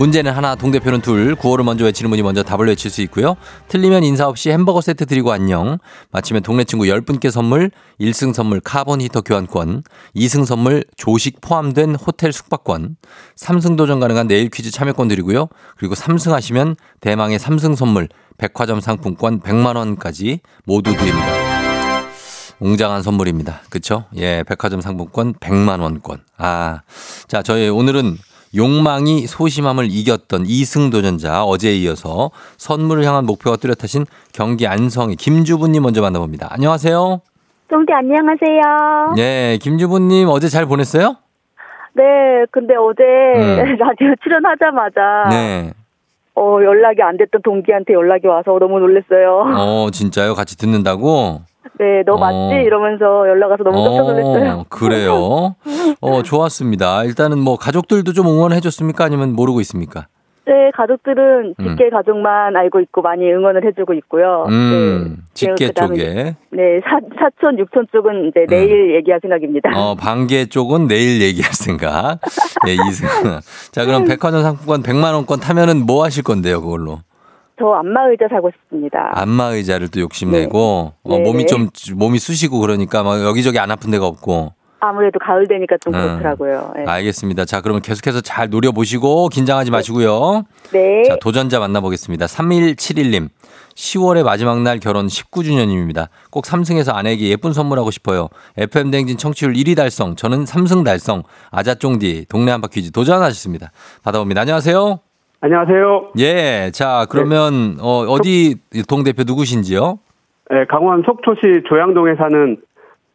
문제는 0.00 0.32
하나, 0.32 0.54
동대표는 0.54 1.02
둘. 1.02 1.34
구호를 1.34 1.62
먼저 1.62 1.84
외치는 1.84 2.08
분이 2.08 2.22
먼저 2.22 2.42
답을 2.42 2.68
외칠 2.68 2.90
수 2.90 3.02
있고요. 3.02 3.36
틀리면 3.68 4.02
인사 4.02 4.26
없이 4.26 4.48
햄버거 4.50 4.80
세트 4.80 5.04
드리고 5.04 5.30
안녕. 5.30 5.76
맞히면 6.10 6.42
동네 6.42 6.64
친구 6.64 6.86
10분께 6.86 7.30
선물, 7.30 7.70
1승 8.00 8.32
선물 8.32 8.60
카본 8.60 9.02
히터 9.02 9.20
교환권, 9.20 9.82
2승 10.16 10.46
선물 10.46 10.84
조식 10.96 11.42
포함된 11.42 11.96
호텔 11.96 12.32
숙박권, 12.32 12.96
3승 13.36 13.76
도전 13.76 14.00
가능한 14.00 14.26
내일 14.26 14.48
퀴즈 14.48 14.70
참여권 14.70 15.08
드리고요. 15.08 15.48
그리고 15.76 15.94
3승 15.94 16.30
하시면 16.30 16.76
대망의 17.02 17.38
3승 17.38 17.76
선물 17.76 18.08
백화점 18.38 18.80
상품권 18.80 19.40
100만 19.40 19.76
원까지 19.76 20.40
모두 20.64 20.96
드립니다. 20.96 21.28
웅장한 22.60 23.02
선물입니다. 23.02 23.60
그쵸? 23.68 24.06
예, 24.16 24.44
백화점 24.48 24.80
상품권 24.80 25.34
100만 25.34 25.80
원권. 25.82 26.22
아. 26.38 26.80
자, 27.28 27.42
저희 27.42 27.68
오늘은 27.68 28.16
욕망이 28.56 29.26
소심함을 29.26 29.86
이겼던 29.90 30.44
이승 30.46 30.90
도전자 30.90 31.44
어제에 31.44 31.72
이어서 31.76 32.30
선물을 32.56 33.04
향한 33.04 33.24
목표가 33.24 33.56
뚜렷하신 33.56 34.06
경기 34.32 34.66
안성의 34.66 35.16
김주부님 35.16 35.82
먼저 35.82 36.02
만나봅니다. 36.02 36.48
안녕하세요. 36.50 37.20
쫑디 37.70 37.92
안녕하세요. 37.92 39.14
예, 39.18 39.58
김주부님 39.62 40.28
어제 40.28 40.48
잘 40.48 40.66
보냈어요? 40.66 41.16
네, 41.94 42.02
근데 42.50 42.74
어제 42.74 43.02
음. 43.04 43.56
라디오 43.78 44.14
출연하자마자 44.22 45.28
네. 45.30 45.72
어, 46.34 46.58
연락이 46.62 47.02
안 47.02 47.16
됐던 47.16 47.42
동기한테 47.42 47.92
연락이 47.92 48.26
와서 48.26 48.58
너무 48.58 48.80
놀랐어요. 48.80 49.44
어, 49.56 49.90
진짜요? 49.92 50.34
같이 50.34 50.56
듣는다고? 50.56 51.42
네, 51.78 52.02
너 52.04 52.14
어. 52.14 52.18
맞지? 52.18 52.62
이러면서 52.64 53.28
연락 53.28 53.50
와서 53.50 53.64
너무 53.64 53.82
깜짝 53.84 54.02
놀랐어요. 54.02 54.60
어, 54.60 54.64
그래요? 54.68 55.54
어, 56.00 56.22
좋았습니다. 56.22 57.04
일단은 57.04 57.38
뭐 57.38 57.56
가족들도 57.56 58.12
좀 58.12 58.26
응원해 58.26 58.60
줬습니까? 58.60 59.04
아니면 59.04 59.34
모르고 59.34 59.60
있습니까? 59.60 60.06
네, 60.46 60.70
가족들은 60.74 61.54
음. 61.60 61.68
직계 61.68 61.90
가족만 61.90 62.56
알고 62.56 62.80
있고 62.80 63.02
많이 63.02 63.30
응원을 63.30 63.64
해주고 63.66 63.92
있고요. 63.94 64.46
음, 64.48 65.16
네. 65.18 65.22
직계 65.34 65.68
쪽에. 65.72 66.34
네, 66.50 66.80
사, 66.82 66.98
사촌, 67.18 67.58
육촌 67.58 67.86
쪽은 67.92 68.28
이제 68.28 68.46
내일 68.48 68.94
얘기할 68.96 69.20
생각입니다. 69.20 69.70
어, 69.76 69.94
반개 69.94 70.46
쪽은 70.46 70.88
내일 70.88 71.20
얘기할 71.22 71.52
생각. 71.52 72.18
예, 72.66 72.72
이승. 72.72 73.06
자, 73.70 73.84
그럼 73.84 74.04
백화점 74.06 74.42
상품권 74.42 74.82
100만 74.82 75.14
원권 75.14 75.40
타면은 75.40 75.86
뭐 75.86 76.04
하실 76.04 76.24
건데요, 76.24 76.60
그걸로? 76.62 77.00
저 77.60 77.72
안마의자 77.72 78.26
사고 78.30 78.50
싶습니다. 78.50 79.10
안마의자를 79.12 79.88
또 79.88 80.00
욕심내고, 80.00 80.94
어, 81.02 81.10
네, 81.10 81.20
몸이 81.20 81.44
네. 81.44 81.46
좀, 81.46 81.68
몸이 81.94 82.18
쑤시고 82.18 82.58
그러니까 82.58 83.02
막 83.02 83.22
여기저기 83.22 83.58
안 83.58 83.70
아픈 83.70 83.90
데가 83.90 84.06
없고. 84.06 84.54
아무래도 84.82 85.18
가을 85.18 85.46
되니까 85.46 85.76
좀 85.84 85.94
음. 85.94 86.00
그렇더라고요. 86.00 86.72
네. 86.74 86.84
알겠습니다. 86.86 87.44
자, 87.44 87.60
그러면 87.60 87.82
계속해서 87.82 88.22
잘 88.22 88.48
노려보시고, 88.48 89.28
긴장하지 89.28 89.70
마시고요. 89.70 90.44
네. 90.72 91.02
자, 91.06 91.16
도전자 91.20 91.60
만나보겠습니다. 91.60 92.24
3171님. 92.24 93.28
10월의 93.74 94.24
마지막 94.24 94.62
날 94.62 94.78
결혼 94.78 95.06
19주년입니다. 95.06 96.08
꼭 96.30 96.44
3승에서 96.44 96.94
아내에게 96.94 97.28
예쁜 97.28 97.52
선물하고 97.52 97.90
싶어요. 97.90 98.28
FM댕진 98.56 99.18
청취율 99.18 99.52
1위 99.52 99.76
달성. 99.76 100.16
저는 100.16 100.44
3승 100.44 100.82
달성. 100.82 101.24
아자쫑디 101.50 102.26
동네 102.30 102.52
한바 102.52 102.68
퀴즈 102.68 102.90
도전하셨습니다. 102.90 103.70
받아봅니다. 104.02 104.40
안녕하세요. 104.40 105.00
안녕하세요. 105.42 106.12
예. 106.18 106.70
자, 106.72 107.06
그러면, 107.08 107.78
어, 107.80 108.00
어디 108.08 108.56
동 108.88 109.02
대표 109.04 109.22
누구신지요? 109.26 109.98
네, 110.50 110.64
강원 110.68 111.02
속초시 111.04 111.62
조양동에 111.68 112.14
사는 112.16 112.58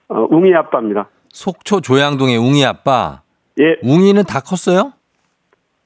어, 0.08 0.26
웅이 0.30 0.54
아빠입니다. 0.56 1.08
속초 1.30 1.82
조양동의 1.82 2.38
웅이 2.38 2.66
아빠. 2.66 3.22
예, 3.60 3.78
웅이는 3.84 4.24
다 4.24 4.40
컸어요? 4.40 4.94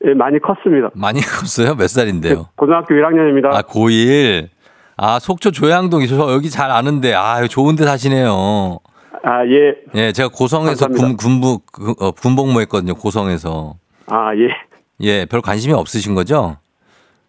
예, 0.05 0.13
많이 0.13 0.39
컸습니다. 0.39 0.91
많이 0.93 1.19
컸어요? 1.19 1.75
몇 1.75 1.87
살인데요? 1.89 2.47
고등학교 2.55 2.93
1학년입니다. 2.95 3.53
아, 3.53 3.61
고1. 3.61 4.47
아, 4.95 5.19
속초 5.19 5.51
조양동이 5.51 6.07
저 6.07 6.31
여기 6.33 6.49
잘 6.49 6.71
아는데, 6.71 7.13
아, 7.13 7.45
좋은 7.47 7.75
데 7.75 7.83
사시네요. 7.83 8.79
아, 9.23 9.45
예. 9.45 9.75
예, 9.95 10.11
제가 10.13 10.29
고성에서 10.29 10.87
군, 10.87 10.95
감사합니다. 10.95 11.23
군부, 11.23 11.59
그, 11.71 11.93
어, 11.99 12.11
군복무 12.11 12.61
했거든요, 12.61 12.95
고성에서. 12.95 13.75
아, 14.07 14.33
예. 14.35 14.68
예, 15.01 15.25
별 15.25 15.41
관심이 15.41 15.73
없으신 15.73 16.15
거죠? 16.15 16.57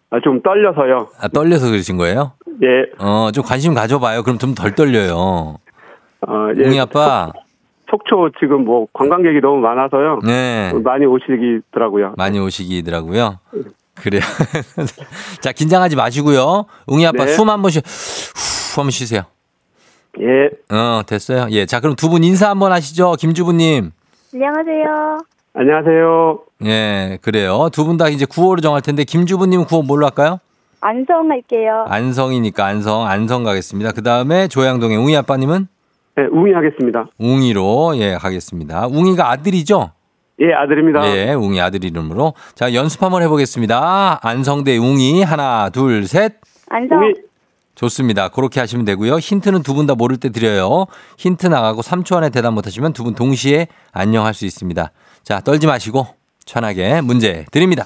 아, 0.09 0.19
좀 0.23 0.41
떨려서요. 0.41 1.09
아, 1.19 1.27
떨려서 1.29 1.67
그러신 1.69 1.97
거예요? 1.97 2.33
예. 2.63 2.91
어, 2.99 3.31
좀 3.31 3.43
관심 3.43 3.73
가져봐요. 3.73 4.23
그럼 4.23 4.37
좀 4.37 4.53
덜 4.55 4.75
떨려요. 4.75 5.57
어, 6.27 6.49
예. 6.57 6.67
웅이 6.67 6.79
아빠, 6.79 7.31
속초 7.89 8.29
지금 8.39 8.65
뭐 8.65 8.87
관광객이 8.93 9.39
너무 9.41 9.59
많아서요. 9.61 10.19
네, 10.25 10.71
많이 10.83 11.05
오시더라고요. 11.05 12.13
많이 12.17 12.39
오시기더라고요. 12.39 13.39
그래요. 13.95 14.21
자, 15.41 15.51
긴장하지 15.51 15.95
마시고요. 15.95 16.65
웅이 16.87 17.05
아빠 17.07 17.25
네. 17.25 17.31
숨한 17.33 17.61
번씩, 17.61 17.83
후, 17.85 18.81
한번 18.81 18.91
쉬세요. 18.91 19.23
예. 20.19 20.49
어, 20.75 21.01
됐어요. 21.05 21.47
예, 21.51 21.65
자, 21.65 21.79
그럼 21.79 21.95
두 21.95 22.09
분 22.09 22.23
인사 22.23 22.49
한번 22.49 22.71
하시죠. 22.71 23.13
김주부 23.13 23.53
님. 23.53 23.91
안녕하세요. 24.33 25.17
안녕하세요. 25.53 26.39
예, 26.65 27.17
그래요. 27.21 27.69
두 27.71 27.85
분 27.85 27.97
다 27.97 28.07
이제 28.07 28.25
구호를 28.25 28.61
정할 28.61 28.81
텐데, 28.81 29.03
김주부님 29.03 29.65
구호 29.65 29.83
뭘로 29.83 30.05
할까요? 30.05 30.39
안성 30.79 31.29
할게요. 31.29 31.85
안성이니까 31.87 32.65
안성, 32.65 33.05
안성 33.05 33.43
가겠습니다. 33.43 33.91
그 33.91 34.01
다음에 34.01 34.47
조양동의 34.47 34.97
웅이 34.97 35.15
아빠님은 35.17 35.67
네, 36.15 36.23
웅이 36.31 36.53
하겠습니다. 36.53 37.07
웅이로, 37.19 37.93
예, 37.97 38.15
가겠습니다. 38.15 38.87
웅이가 38.87 39.29
아들이죠? 39.31 39.91
예, 40.39 40.53
아들입니다. 40.53 41.05
예, 41.15 41.33
웅이 41.33 41.59
아들 41.61 41.83
이름으로. 41.83 42.33
자, 42.55 42.73
연습 42.73 43.03
한번 43.03 43.21
해보겠습니다. 43.23 44.19
안성대 44.23 44.77
웅이, 44.77 45.21
하나, 45.23 45.69
둘, 45.69 46.07
셋. 46.07 46.33
안성. 46.69 46.97
웅이, 47.03 47.13
좋습니다. 47.75 48.29
그렇게 48.29 48.59
하시면 48.59 48.85
되고요. 48.85 49.17
힌트는 49.17 49.63
두 49.63 49.73
분 49.75 49.85
다 49.87 49.95
모를 49.95 50.17
때 50.17 50.29
드려요. 50.29 50.85
힌트 51.17 51.47
나가고 51.47 51.81
3초 51.81 52.15
안에 52.17 52.29
대답 52.29 52.53
못하시면 52.53 52.93
두 52.93 53.03
분 53.03 53.15
동시에 53.15 53.67
안녕할 53.91 54.33
수 54.33 54.45
있습니다. 54.45 54.91
자, 55.23 55.39
떨지 55.41 55.67
마시고 55.67 56.07
편하게 56.47 57.01
문제 57.01 57.45
드립니다. 57.51 57.85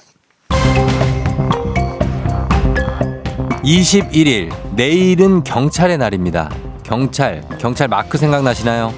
21일 3.64 4.52
내일은 4.76 5.44
경찰의 5.44 5.98
날입니다. 5.98 6.50
경찰, 6.84 7.44
경찰 7.60 7.88
마크 7.88 8.18
생각나시나요? 8.18 8.94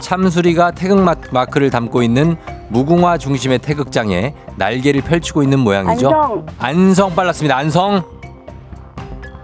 참수리가 0.00 0.72
태극 0.72 1.00
마- 1.00 1.14
마크를 1.32 1.70
담고 1.70 2.02
있는 2.02 2.36
무궁화 2.68 3.18
중심의 3.18 3.58
태극장에 3.58 4.34
날개를 4.56 5.02
펼치고 5.02 5.42
있는 5.42 5.58
모양이죠. 5.60 6.08
안성. 6.08 6.46
안성 6.58 7.14
빨랐습니다. 7.14 7.56
안성. 7.56 8.02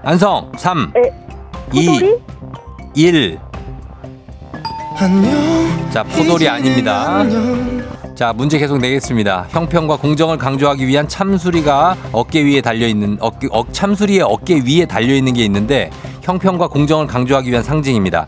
안성 0.03 0.53
3 0.57 0.93
에, 0.97 1.11
2 1.73 1.87
포도리? 1.87 2.19
1 2.95 3.39
자, 5.91 6.03
포돌이 6.03 6.49
아닙니다. 6.49 7.23
자, 8.19 8.33
문제 8.33 8.59
계속 8.59 8.79
내겠습니다. 8.79 9.47
형평과 9.51 9.97
공정을 9.99 10.39
강조하기 10.39 10.89
위한 10.89 11.07
참수리가 11.07 11.97
어깨 12.11 12.43
위에 12.43 12.61
달려 12.61 12.89
있는 12.89 13.17
어깨 13.21 13.47
어, 13.53 13.65
참수리의 13.71 14.23
어깨 14.23 14.57
위에 14.57 14.87
달려 14.87 15.15
있는 15.15 15.35
게 15.35 15.45
있는데 15.45 15.89
형평과 16.23 16.67
공정을 16.67 17.07
강조하기 17.07 17.49
위한 17.49 17.63
상징입니다. 17.63 18.27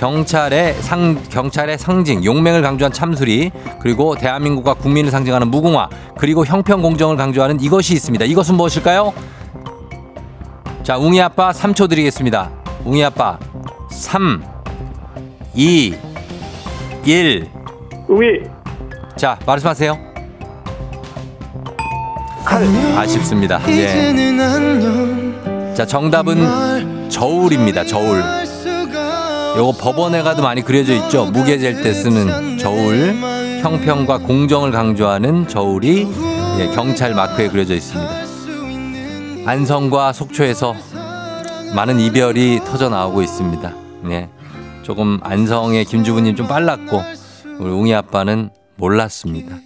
경찰의 0.00 0.74
상 0.80 1.22
경찰의 1.30 1.78
상징 1.78 2.24
용맹을 2.24 2.60
강조한 2.60 2.90
참수리 2.90 3.52
그리고 3.80 4.16
대한민국과 4.16 4.74
국민을 4.74 5.12
상징하는 5.12 5.46
무궁화 5.46 5.88
그리고 6.18 6.44
형평 6.44 6.82
공정을 6.82 7.16
강조하는 7.16 7.60
이것이 7.60 7.92
있습니다. 7.92 8.24
이것은 8.24 8.56
무엇일까요? 8.56 9.12
자, 10.82 10.98
웅이 10.98 11.22
아빠 11.22 11.52
3초 11.52 11.88
드리겠습니다. 11.88 12.50
웅이 12.84 13.04
아빠 13.04 13.38
3 13.90 14.42
2 15.54 15.94
1 17.04 17.48
웅이, 18.08 18.40
자, 19.20 19.38
말씀하세요. 19.44 19.98
아쉽습니다. 22.96 23.60
예. 23.68 24.14
자, 25.74 25.84
정답은 25.84 27.10
저울입니다. 27.10 27.84
저울. 27.84 28.22
요거 29.58 29.72
법원에 29.78 30.22
가도 30.22 30.42
많이 30.42 30.62
그려져 30.62 30.94
있죠. 30.94 31.26
무게 31.26 31.58
잴 31.58 31.82
때 31.82 31.92
쓰는 31.92 32.56
저울. 32.56 33.14
형평과 33.60 34.20
공정을 34.20 34.70
강조하는 34.70 35.46
저울이 35.48 36.08
예, 36.58 36.68
경찰 36.68 37.12
마크에 37.14 37.48
그려져 37.48 37.74
있습니다. 37.74 38.10
안성과 39.44 40.14
속초에서 40.14 40.74
많은 41.74 42.00
이별이 42.00 42.60
터져 42.64 42.88
나오고 42.88 43.20
있습니다. 43.20 43.70
예. 44.12 44.30
조금 44.82 45.20
안성의 45.22 45.84
김주부님 45.84 46.36
좀 46.36 46.48
빨랐고 46.48 47.02
우리 47.58 47.70
웅이 47.70 47.94
아빠는 47.94 48.48
몰랐습니다. 48.80 49.58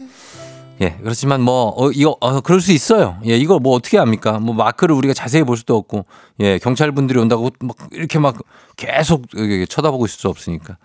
예, 0.81 0.97
그렇지만 1.01 1.41
뭐, 1.41 1.73
어, 1.77 1.93
이거, 1.93 2.17
어, 2.21 2.41
그럴 2.41 2.61
수 2.61 2.73
있어요. 2.73 3.17
예, 3.27 3.37
이걸 3.37 3.61
뭐 3.61 3.75
어떻게 3.77 3.97
합니까? 3.97 4.41
뭐 4.41 4.55
마크를 4.57 4.95
우리가 4.97 5.15
자세히 5.15 5.45
볼 5.45 5.57
수도 5.57 5.77
없고, 5.77 6.05
예, 6.41 6.59
경찰분들이 6.59 7.17
온다고 7.21 7.51
막 7.61 7.77
이렇게 7.93 8.19
막 8.19 8.37
계속 8.77 9.27
쳐다보고 9.69 10.07
있을 10.07 10.19
수 10.19 10.29
없으니까 10.29 10.77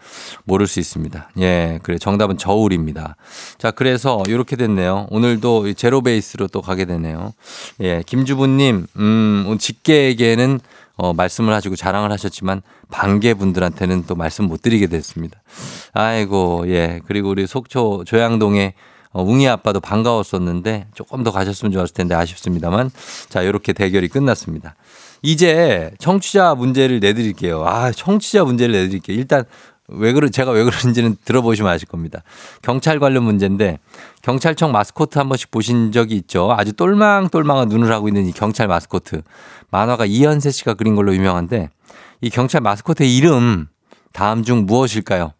모를 0.43 0.67
수 0.67 0.79
있습니다. 0.79 1.31
예, 1.39 1.79
그래. 1.81 1.97
정답은 1.97 2.37
저울입니다. 2.37 3.15
자, 3.57 3.71
그래서 3.71 4.23
이렇게 4.27 4.55
됐네요. 4.55 5.07
오늘도 5.09 5.73
제로 5.73 6.01
베이스로 6.01 6.47
또 6.49 6.61
가게 6.61 6.85
되네요. 6.85 7.33
예, 7.81 8.03
김주부님, 8.05 8.85
음, 8.95 9.57
직계에게는 9.59 10.59
어, 11.01 11.13
말씀을 11.13 11.53
하시고 11.53 11.77
자랑을 11.77 12.11
하셨지만 12.11 12.61
반개분들한테는 12.91 14.03
또 14.05 14.15
말씀 14.15 14.49
못 14.49 14.61
드리게 14.61 14.87
됐습니다. 14.87 15.41
아이고, 15.93 16.65
예. 16.67 16.99
그리고 17.07 17.29
우리 17.29 17.47
속초 17.47 18.03
조양동에 18.05 18.73
어, 19.13 19.23
웅이 19.23 19.47
아빠도 19.47 19.79
반가웠었는데 19.79 20.87
조금 20.93 21.23
더 21.23 21.31
가셨으면 21.31 21.71
좋았을 21.71 21.93
텐데 21.93 22.15
아쉽습니다만 22.15 22.91
자, 23.29 23.41
이렇게 23.41 23.71
대결이 23.71 24.09
끝났습니다. 24.09 24.75
이제 25.21 25.91
청취자 25.99 26.55
문제를 26.55 26.99
내드릴게요. 26.99 27.65
아, 27.65 27.93
청취자 27.93 28.43
문제를 28.43 28.75
내드릴게요. 28.75 29.17
일단 29.17 29.45
왜 29.91 30.13
그러 30.13 30.29
제가 30.29 30.51
왜 30.51 30.63
그런지는 30.63 31.17
들어보시면 31.25 31.71
아실 31.71 31.87
겁니다. 31.87 32.21
경찰 32.61 32.99
관련 32.99 33.23
문제인데 33.23 33.79
경찰청 34.21 34.71
마스코트 34.71 35.17
한 35.17 35.29
번씩 35.29 35.51
보신 35.51 35.91
적이 35.91 36.15
있죠. 36.17 36.53
아주 36.57 36.73
똘망똘망한 36.73 37.69
눈을 37.69 37.91
하고 37.91 38.07
있는 38.07 38.25
이 38.25 38.31
경찰 38.31 38.67
마스코트. 38.67 39.21
만화가 39.71 40.05
이현세 40.05 40.51
씨가 40.51 40.75
그린 40.75 40.95
걸로 40.95 41.13
유명한데 41.13 41.69
이 42.21 42.29
경찰 42.29 42.61
마스코트의 42.61 43.15
이름 43.15 43.67
다음 44.13 44.43
중 44.43 44.65
무엇일까요? 44.65 45.33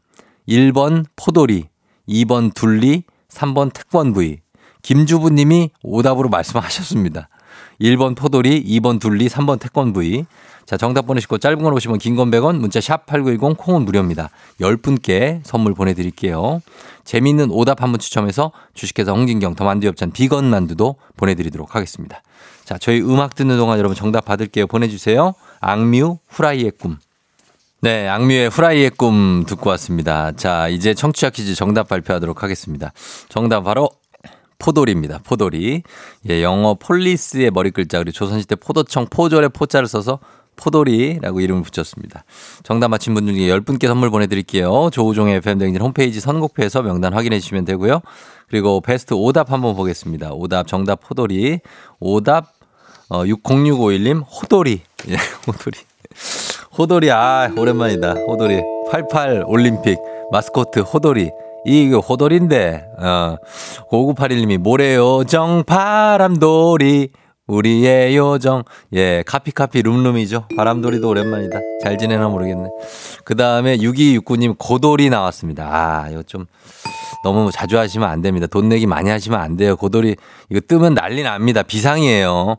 1번 0.48 1.06
포도리, 1.16 1.66
2번 2.08 2.54
둘리, 2.54 3.04
3번 3.30 3.72
태권브이. 3.74 4.38
김주부 4.82 5.30
님이 5.30 5.72
오답으로 5.84 6.30
말씀하셨습니다. 6.30 7.30
1번 7.82 8.16
포도리, 8.16 8.64
2번 8.64 9.00
둘리, 9.00 9.28
3번 9.28 9.60
태권브이. 9.60 10.26
자, 10.70 10.78
정답 10.78 11.08
보내시고 11.08 11.40
짧은 11.40 11.64
걸 11.64 11.74
오시면 11.74 11.98
긴 11.98 12.16
건 12.16 12.30
100원, 12.30 12.60
문자 12.60 12.80
샵 12.80 13.08
8910 13.08 13.58
콩은 13.58 13.86
무료입니다. 13.86 14.30
10분께 14.62 15.40
선물 15.44 15.74
보내드릴게요. 15.74 16.62
재미있는 17.06 17.50
오답 17.50 17.82
한 17.82 17.90
분 17.90 18.00
추첨해서 18.00 18.52
주식회사 18.76 19.12
홍진경 19.12 19.56
더 19.56 19.64
만두엽찬 19.64 20.12
비건 20.12 20.46
만두도 20.46 20.98
보내드리도록 21.18 21.74
하겠습니다. 21.74 22.22
자, 22.66 22.78
저희 22.78 23.02
음악 23.02 23.34
듣는 23.34 23.58
동안 23.58 23.80
여러분 23.80 23.96
정답 23.96 24.26
받을게요. 24.26 24.68
보내주세요. 24.68 25.34
악뮤 25.60 26.20
후라이의 26.28 26.74
꿈. 26.80 26.98
네, 27.82 28.08
악뮤의 28.08 28.50
후라이의 28.50 28.92
꿈 28.92 29.46
듣고 29.48 29.72
왔습니다. 29.72 30.34
자, 30.34 30.68
이제 30.68 30.94
청취자 30.94 31.32
퀴즈 31.32 31.56
정답 31.56 31.88
발표하도록 31.88 32.44
하겠습니다. 32.44 32.92
정답 33.28 33.64
바로 33.64 33.90
포돌입니다. 34.60 35.22
포돌이. 35.24 35.84
예, 36.30 36.44
영어 36.44 36.76
police의 36.76 37.50
머리 37.50 37.72
글자 37.72 37.98
그리고 37.98 38.12
조선시대 38.12 38.56
포도청 38.58 39.08
포졸의 39.10 39.50
포자를 39.50 39.88
써서 39.88 40.20
포돌이라고 40.60 41.40
이름을 41.40 41.64
붙였습니다. 41.64 42.24
정답 42.64 42.90
맞힌 42.90 43.14
분들 43.14 43.34
중에 43.34 43.48
10분께 43.48 43.88
선물 43.88 44.10
보내드릴게요. 44.10 44.90
조우종의 44.92 45.38
FM댕진 45.38 45.82
홈페이지 45.82 46.20
선곡표에서 46.20 46.82
명단 46.82 47.14
확인해 47.14 47.40
주시면 47.40 47.66
되고요. 47.66 48.02
그리고 48.50 48.82
베스트 48.82 49.14
오답 49.14 49.52
한번 49.52 49.76
보겠습니다. 49.76 50.34
오답 50.34 50.68
정답 50.68 51.00
포돌이. 51.02 51.60
오답 52.00 52.54
어, 53.10 53.24
60651님 53.24 54.24
호돌이. 54.28 54.82
예, 55.10 55.16
호돌이. 55.48 55.78
호돌이 56.78 57.12
아 57.12 57.52
오랜만이다. 57.58 58.14
호돌이. 58.28 58.62
88 58.92 59.46
올림픽 59.48 59.98
마스코트 60.32 60.80
호돌이. 60.80 61.30
이게 61.66 61.94
호돌인데 61.96 62.86
어 63.00 63.36
5981님이 63.92 64.58
모래요정 64.58 65.64
바람돌이 65.66 67.10
우리의 67.50 68.16
요정. 68.16 68.64
예, 68.94 69.24
카피카피 69.26 69.82
룸룸이죠. 69.82 70.46
바람돌이도 70.56 71.10
오랜만이다. 71.10 71.60
잘 71.84 71.98
지내나 71.98 72.30
모르겠네. 72.30 72.70
그 73.26 73.36
다음에 73.36 73.78
6269님 73.78 74.56
고돌이 74.58 75.10
나왔습니다. 75.10 75.66
아, 75.66 76.10
이거 76.10 76.24
좀 76.24 76.46
너무 77.24 77.52
자주 77.52 77.78
하시면 77.78 78.08
안 78.08 78.22
됩니다. 78.22 78.48
돈 78.48 78.70
내기 78.70 78.86
많이 78.86 79.10
하시면 79.10 79.40
안 79.40 79.58
돼요. 79.58 79.76
고도리 79.76 80.16
이거 80.50 80.60
뜨면 80.66 80.94
난리 80.94 81.24
납니다. 81.24 81.64
비상이에요. 81.64 82.58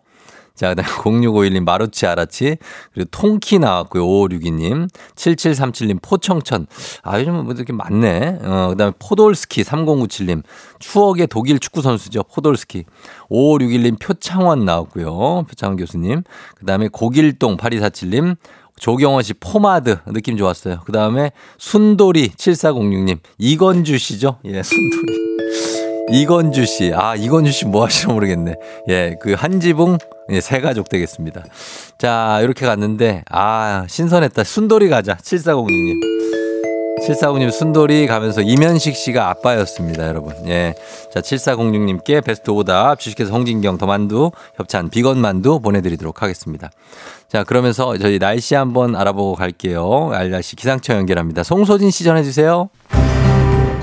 자, 0.61 0.75
그다음 0.75 1.23
0651님 1.23 1.65
마루치 1.65 2.07
아라치 2.07 2.59
그리고 2.93 3.09
통키 3.11 3.59
나왔고요. 3.59 4.05
5562님 4.05 4.91
7737님 5.15 6.03
포청천 6.03 6.67
아 7.03 7.19
요즘 7.19 7.45
뭐 7.47 7.55
이렇게 7.55 7.73
많네. 7.73 8.41
어, 8.43 8.69
그다음에 8.69 8.93
포돌스키 8.99 9.63
3097님 9.63 10.43
추억의 10.79 11.29
독일 11.29 11.61
축구 11.61 11.81
선수죠. 11.81 12.25
포돌스키 12.25 12.85
5561님 13.31 13.99
표창원 13.99 14.67
나왔고요. 14.67 15.47
표창원 15.49 15.79
교수님 15.79 16.25
그다음에 16.57 16.89
고길동 16.89 17.57
8247님 17.57 18.37
조경원 18.77 19.23
씨 19.23 19.33
포마드 19.33 20.01
느낌 20.13 20.37
좋았어요. 20.37 20.81
그 20.85 20.93
다음에 20.93 21.33
순돌이 21.57 22.33
7406님 22.33 23.19
이건주 23.39 23.97
씨죠? 23.97 24.41
예, 24.45 24.63
순돌이. 24.63 25.90
이건주 26.09 26.67
씨. 26.67 26.93
아, 26.95 27.15
이건주 27.15 27.53
씨 27.53 27.65
뭐 27.67 27.85
하시나 27.85 28.13
모르겠네. 28.13 28.55
예, 28.89 29.17
그 29.21 29.33
한지붕 29.35 29.99
예, 30.31 30.41
세 30.41 30.61
가족 30.61 30.89
되겠습니다. 30.89 31.45
자, 31.99 32.41
이렇게 32.43 32.67
갔는데, 32.67 33.23
아, 33.31 33.85
신선했다. 33.89 34.45
순돌이 34.45 34.89
가자. 34.89 35.17
7406 35.21 35.71
님. 35.71 36.01
7406님 37.03 37.51
순돌이 37.51 38.07
가면서 38.07 38.43
이면식 38.43 38.95
씨가 38.95 39.31
아빠였습니다, 39.31 40.07
여러분. 40.07 40.35
예. 40.49 40.75
자, 41.13 41.21
7406님께 41.21 42.23
베스트 42.23 42.51
오답 42.51 43.01
주식회사 43.01 43.33
홍진경 43.33 43.79
더만두 43.79 44.31
협찬 44.57 44.91
비건 44.91 45.19
만두 45.19 45.61
보내드리도록 45.61 46.23
하겠습니다. 46.23 46.71
자, 47.29 47.43
그러면서 47.45 47.97
저희 47.97 48.19
날씨 48.19 48.55
한번 48.55 48.97
알아보고 48.97 49.35
갈게요. 49.35 50.11
날씨 50.13 50.57
기상청 50.57 50.97
연결합니다. 50.99 51.43
송소진 51.43 51.91
씨 51.91 52.05
전해주세요. 52.05 52.69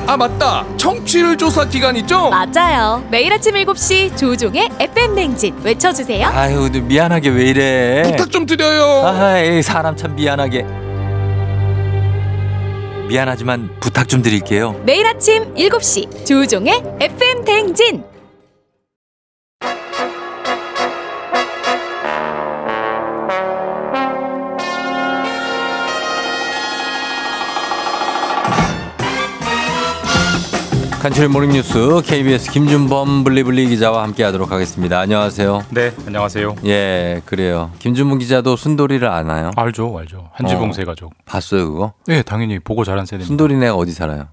아 0.07 0.15
맞다 0.15 0.65
청취율 0.77 1.35
조사 1.37 1.65
기간 1.67 1.97
있죠? 1.97 2.29
맞아요. 2.29 3.03
매일 3.11 3.33
아침 3.33 3.55
7시 3.55 4.15
조종의 4.17 4.69
FM 4.79 5.15
냉진 5.15 5.53
외쳐주세요. 5.63 6.27
아유, 6.27 6.69
미안하게 6.71 7.29
왜 7.29 7.43
이래. 7.49 8.01
부탁 8.03 8.31
좀 8.31 8.45
드려요 8.45 9.05
아이, 9.05 9.61
사람 9.61 9.97
참 9.97 10.15
미안하게. 10.15 10.65
미안하지만 13.09 13.69
부탁 13.81 14.07
좀 14.07 14.21
드릴게요. 14.21 14.79
매일 14.85 15.05
아침 15.07 15.53
7시 15.55 16.25
조종의 16.25 16.83
FM 17.01 17.43
냉진. 17.43 18.03
간추린 31.07 31.31
모닝뉴스 31.31 32.01
KBS 32.05 32.51
김준범 32.51 33.23
블리블리 33.23 33.69
기자와 33.69 34.03
함께하도록 34.03 34.51
하겠습니다. 34.51 34.99
안녕하세요. 34.99 35.63
네, 35.69 35.93
안녕하세요. 36.05 36.55
예, 36.65 37.21
그래요. 37.25 37.71
김준범 37.79 38.19
기자도 38.19 38.57
순돌이를 38.57 39.07
아나요? 39.07 39.51
알죠, 39.55 39.97
알죠. 39.97 40.29
한지봉 40.33 40.71
어. 40.71 40.73
세 40.73 40.83
가족. 40.83 41.13
봤어요, 41.23 41.71
그거? 41.71 41.93
네, 42.07 42.23
당연히 42.23 42.59
보고 42.59 42.83
자란 42.83 43.05
세대입니다. 43.05 43.25
순돌이네가 43.27 43.73
어디 43.75 43.93
살아요? 43.93 44.27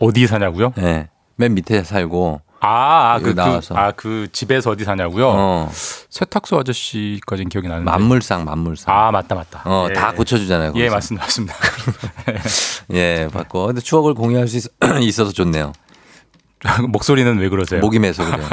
어디 0.00 0.26
사냐고요? 0.26 0.72
네, 0.78 1.10
맨 1.36 1.52
밑에 1.52 1.84
살고. 1.84 2.40
아, 2.60 3.12
아, 3.12 3.14
여기 3.14 3.24
그, 3.24 3.34
그, 3.34 3.40
나와서. 3.40 3.74
아, 3.76 3.92
그 3.92 4.26
집에서 4.32 4.70
어디 4.70 4.84
사냐고요? 4.84 5.28
어, 5.28 5.70
세탁소 6.10 6.58
아저씨까지는 6.58 7.48
기억이 7.50 7.68
나는데. 7.68 7.90
만물상, 7.90 8.44
만물상. 8.44 8.94
아, 8.94 9.10
맞다, 9.12 9.34
맞다. 9.34 9.62
어, 9.64 9.86
예. 9.90 9.92
다 9.92 10.12
고쳐주잖아요. 10.12 10.72
예, 10.76 10.88
거기서. 10.88 10.94
맞습니다, 10.94 11.24
맞습니다. 11.24 11.54
예, 12.94 13.28
봤고. 13.32 13.66
근데 13.66 13.80
추억을 13.80 14.14
공유할 14.14 14.48
수 14.48 14.56
있, 14.56 14.64
있어서 15.02 15.32
좋네요. 15.32 15.72
목소리는 16.88 17.38
왜 17.38 17.48
그러세요? 17.48 17.80
목이 17.80 18.00
매서 18.00 18.24
그래요. 18.28 18.48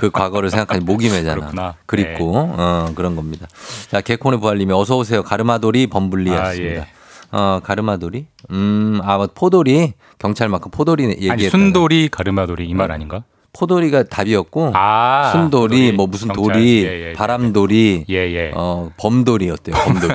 그 0.00 0.10
과거를 0.10 0.50
생각하니 0.50 0.84
목이 0.84 1.08
매잖아. 1.10 1.34
그렇구나. 1.36 1.74
그립고, 1.86 2.32
어, 2.36 2.90
그런 2.96 3.14
겁니다. 3.14 3.46
자, 3.88 4.00
개콘의 4.00 4.40
부활님이 4.40 4.72
어서오세요. 4.72 5.22
가르마돌이 5.22 5.86
범블리였습니다. 5.86 6.80
아, 6.82 6.84
예. 6.84 6.86
어, 7.30 7.60
가르마돌이? 7.62 8.26
음, 8.50 9.00
아, 9.04 9.16
뭐 9.18 9.28
포돌이. 9.32 9.92
경찰 10.18 10.48
마크 10.48 10.70
포돌이 10.70 11.04
얘기했다. 11.04 11.32
아니, 11.34 11.48
순돌이, 11.48 12.08
가르마돌이 12.08 12.66
이 12.68 12.74
말 12.74 12.90
아닌가? 12.90 13.22
포돌이가 13.58 14.04
답이었고, 14.04 14.72
아, 14.74 15.30
순돌이, 15.32 15.68
포돌이, 15.68 15.92
뭐 15.92 16.06
무슨 16.06 16.28
경찰. 16.28 16.52
돌이, 16.54 16.84
예, 16.84 17.08
예, 17.08 17.12
바람돌이, 17.14 18.04
예, 18.08 18.14
예. 18.14 18.52
어, 18.54 18.90
범돌이 18.96 19.50
어때요? 19.50 19.74
범돌이. 19.76 20.14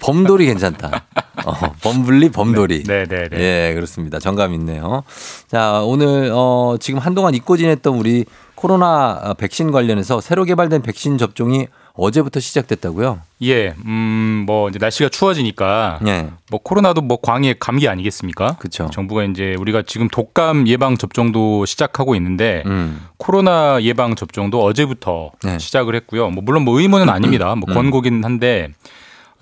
범돌이 0.00 0.46
괜찮다. 0.46 1.04
어, 1.44 1.52
범블리, 1.82 2.30
범돌이. 2.30 2.84
네, 2.84 3.04
네, 3.04 3.28
네. 3.28 3.38
예, 3.68 3.74
그렇습니다. 3.74 4.18
정감 4.18 4.54
있네요. 4.54 5.02
자, 5.48 5.82
오늘, 5.84 6.30
어, 6.32 6.76
지금 6.80 7.00
한동안 7.00 7.34
잊고 7.34 7.56
지냈던 7.56 7.94
우리 7.96 8.24
코로나 8.54 9.34
백신 9.38 9.70
관련해서 9.70 10.20
새로 10.20 10.44
개발된 10.44 10.82
백신 10.82 11.18
접종이 11.18 11.66
어제부터 12.00 12.40
시작됐다고요? 12.40 13.20
예, 13.42 13.74
음, 13.84 14.44
뭐 14.46 14.70
이제 14.70 14.78
날씨가 14.78 15.10
추워지니까 15.10 16.00
예. 16.06 16.28
뭐 16.50 16.60
코로나도 16.62 17.02
뭐 17.02 17.18
광의 17.20 17.56
감기 17.58 17.88
아니겠습니까? 17.88 18.56
그렇죠. 18.58 18.88
정부가 18.90 19.24
이제 19.24 19.54
우리가 19.58 19.82
지금 19.86 20.08
독감 20.08 20.66
예방 20.66 20.96
접종도 20.96 21.66
시작하고 21.66 22.14
있는데 22.14 22.62
음. 22.64 23.06
코로나 23.18 23.82
예방 23.82 24.14
접종도 24.14 24.62
어제부터 24.64 25.32
네. 25.44 25.58
시작을 25.58 25.94
했고요. 25.94 26.30
뭐 26.30 26.42
물론 26.42 26.64
뭐 26.64 26.80
의무는 26.80 27.10
아닙니다. 27.10 27.54
뭐 27.54 27.66
음. 27.68 27.74
권고긴 27.74 28.24
한데 28.24 28.68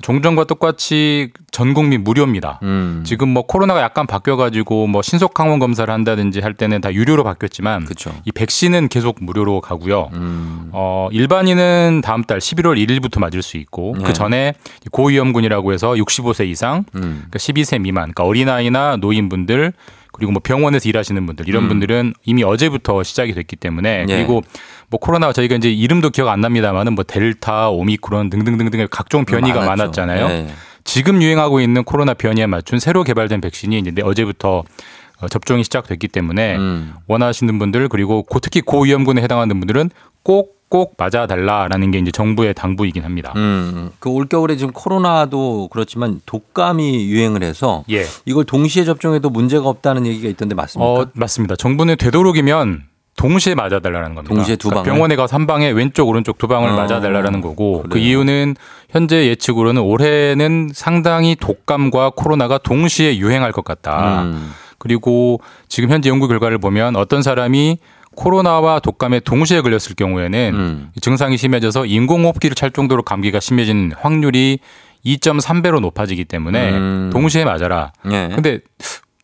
종전과 0.03 0.45
똑같이 0.45 1.33
전 1.51 1.75
국민 1.75 2.05
무료입니다. 2.05 2.61
음. 2.63 3.03
지금 3.05 3.29
뭐 3.29 3.47
코로나가 3.47 3.83
약간 3.83 4.07
바뀌어가지고 4.07 4.87
뭐 4.87 5.03
신속 5.03 5.39
항원 5.39 5.59
검사를 5.59 5.93
한다든지 5.93 6.41
할 6.41 6.55
때는 6.55 6.81
다 6.81 6.93
유료로 6.93 7.25
바뀌었지만 7.25 7.85
그쵸. 7.85 8.13
이 8.25 8.33
백신은 8.33 8.89
계속 8.89 9.17
무료로 9.21 9.61
가고요. 9.61 10.11
음. 10.13 10.71
어 10.73 11.09
일반인은 11.11 12.03
다음 12.05 12.23
달 12.23 12.39
11월 12.39 12.77
1일부터 12.87 13.21
맞을 13.21 13.43
수 13.43 13.57
있고 13.57 13.95
네. 13.99 14.05
그 14.05 14.13
전에 14.13 14.55
고위험군이라고 14.93 15.73
해서 15.73 15.93
65세 15.93 16.47
이상, 16.47 16.85
음. 16.95 17.25
그러니까 17.31 17.39
12세 17.39 17.81
미만, 17.81 18.13
그러니까 18.13 18.25
어린아이나 18.25 18.97
노인분들 18.97 19.73
그리고 20.19 20.33
뭐 20.33 20.43
병원에서 20.45 20.89
일하시는 20.89 21.25
분들 21.27 21.49
이런 21.49 21.65
음. 21.65 21.69
분들은 21.69 22.15
이미 22.25 22.43
어제부터 22.45 23.03
시작이 23.03 23.33
됐기 23.33 23.57
때문에 23.57 24.05
예. 24.09 24.17
그리고 24.17 24.43
뭐 24.91 24.99
코로나가 25.01 25.33
저희가 25.33 25.55
이제 25.57 25.71
이름도 25.73 26.11
기억 26.11 26.29
안 26.29 26.41
납니다만은 26.41 26.95
뭐 26.95 27.05
델타, 27.05 27.71
오미크론 27.71 28.29
등등등등 28.31 28.87
각종 28.91 29.25
변이가 29.25 29.61
많았죠. 29.61 29.69
많았잖아요. 30.03 30.27
예. 30.29 30.49
지금 30.85 31.23
유행하고 31.23 31.61
있는 31.61 31.85
코로나 31.85 32.15
변이에 32.15 32.47
맞춘 32.47 32.79
새로 32.79 33.05
개발된 33.05 33.41
백신이 33.41 33.79
이제 33.79 33.93
어제부터 34.03 34.65
어, 35.21 35.27
접종이 35.29 35.65
시작됐기 35.65 36.07
때문에 36.09 36.57
음. 36.57 36.95
원하시는 37.09 37.59
분들 37.59 37.89
그리고 37.89 38.23
고- 38.23 38.39
특히 38.39 38.61
고위험군에 38.61 39.21
해당하는 39.21 39.59
분들은 39.59 39.91
꼭 40.23 40.59
꼭 40.69 40.95
맞아달라라는 40.99 41.91
게 41.91 41.99
이제 41.99 42.11
정부의 42.11 42.55
당부이긴 42.55 43.03
합니다. 43.05 43.33
음, 43.37 43.91
그 43.99 44.11
올겨울에 44.11 44.57
지금 44.57 44.73
코로나도 44.73 45.69
그렇지만 45.73 46.21
독감이 46.27 47.07
유행을 47.07 47.43
해서 47.43 47.85
예. 47.91 48.05
이걸 48.27 48.45
동시에 48.45 48.85
접종해도 48.85 49.31
문제가 49.31 49.69
없다는 49.69 50.07
얘기가 50.07 50.29
있던데 50.29 50.55
맞습니까? 50.55 50.91
어, 50.91 51.07
맞습니다. 51.15 51.57
정부는 51.57 51.97
되도록이면 51.97 52.83
동시에 53.17 53.55
맞아달라는 53.55 54.15
겁니다. 54.15 54.35
동시에 54.35 54.57
두 54.57 54.69
그러니까 54.69 54.85
방을? 54.85 54.95
병원에 54.95 55.17
가서 55.17 55.35
한 55.37 55.47
방에 55.47 55.71
왼쪽 55.71 56.07
오른쪽 56.09 56.39
두 56.39 56.47
방을 56.47 56.69
어, 56.69 56.77
맞아달라는 56.77 57.41
거고 57.41 57.83
그 57.85 57.89
그래요. 57.89 58.05
이유는 58.07 58.55
현재 58.91 59.27
예측으로는 59.27 59.83
올해는 59.83 60.71
상당히 60.75 61.35
독감과 61.35 62.11
코로나가 62.11 62.59
동시에 62.59 63.17
유행할 63.17 63.53
것 63.53 63.65
같다. 63.65 64.23
음. 64.23 64.53
그리고 64.79 65.41
지금 65.67 65.91
현재 65.91 66.09
연구 66.09 66.29
결과를 66.29 66.59
보면 66.59 66.95
어떤 66.95 67.23
사람이 67.23 67.79
코로나와 68.19 68.81
독감에 68.81 69.21
동시에 69.21 69.61
걸렸을 69.61 69.95
경우에는 69.97 70.51
음. 70.55 70.91
증상이 71.01 71.37
심해져서 71.37 71.87
인공호흡기를 71.87 72.57
찰 72.57 72.73
정도로 72.73 73.03
감기가 73.05 73.39
심해진 73.39 73.93
확률이 73.97 74.59
2.3배로 75.07 75.81
높아지기 75.81 76.25
때문에 76.25 76.71
음. 76.73 77.11
동시에 77.13 77.45
맞아라. 77.45 77.93
예. 78.11 78.29
근데 78.35 78.59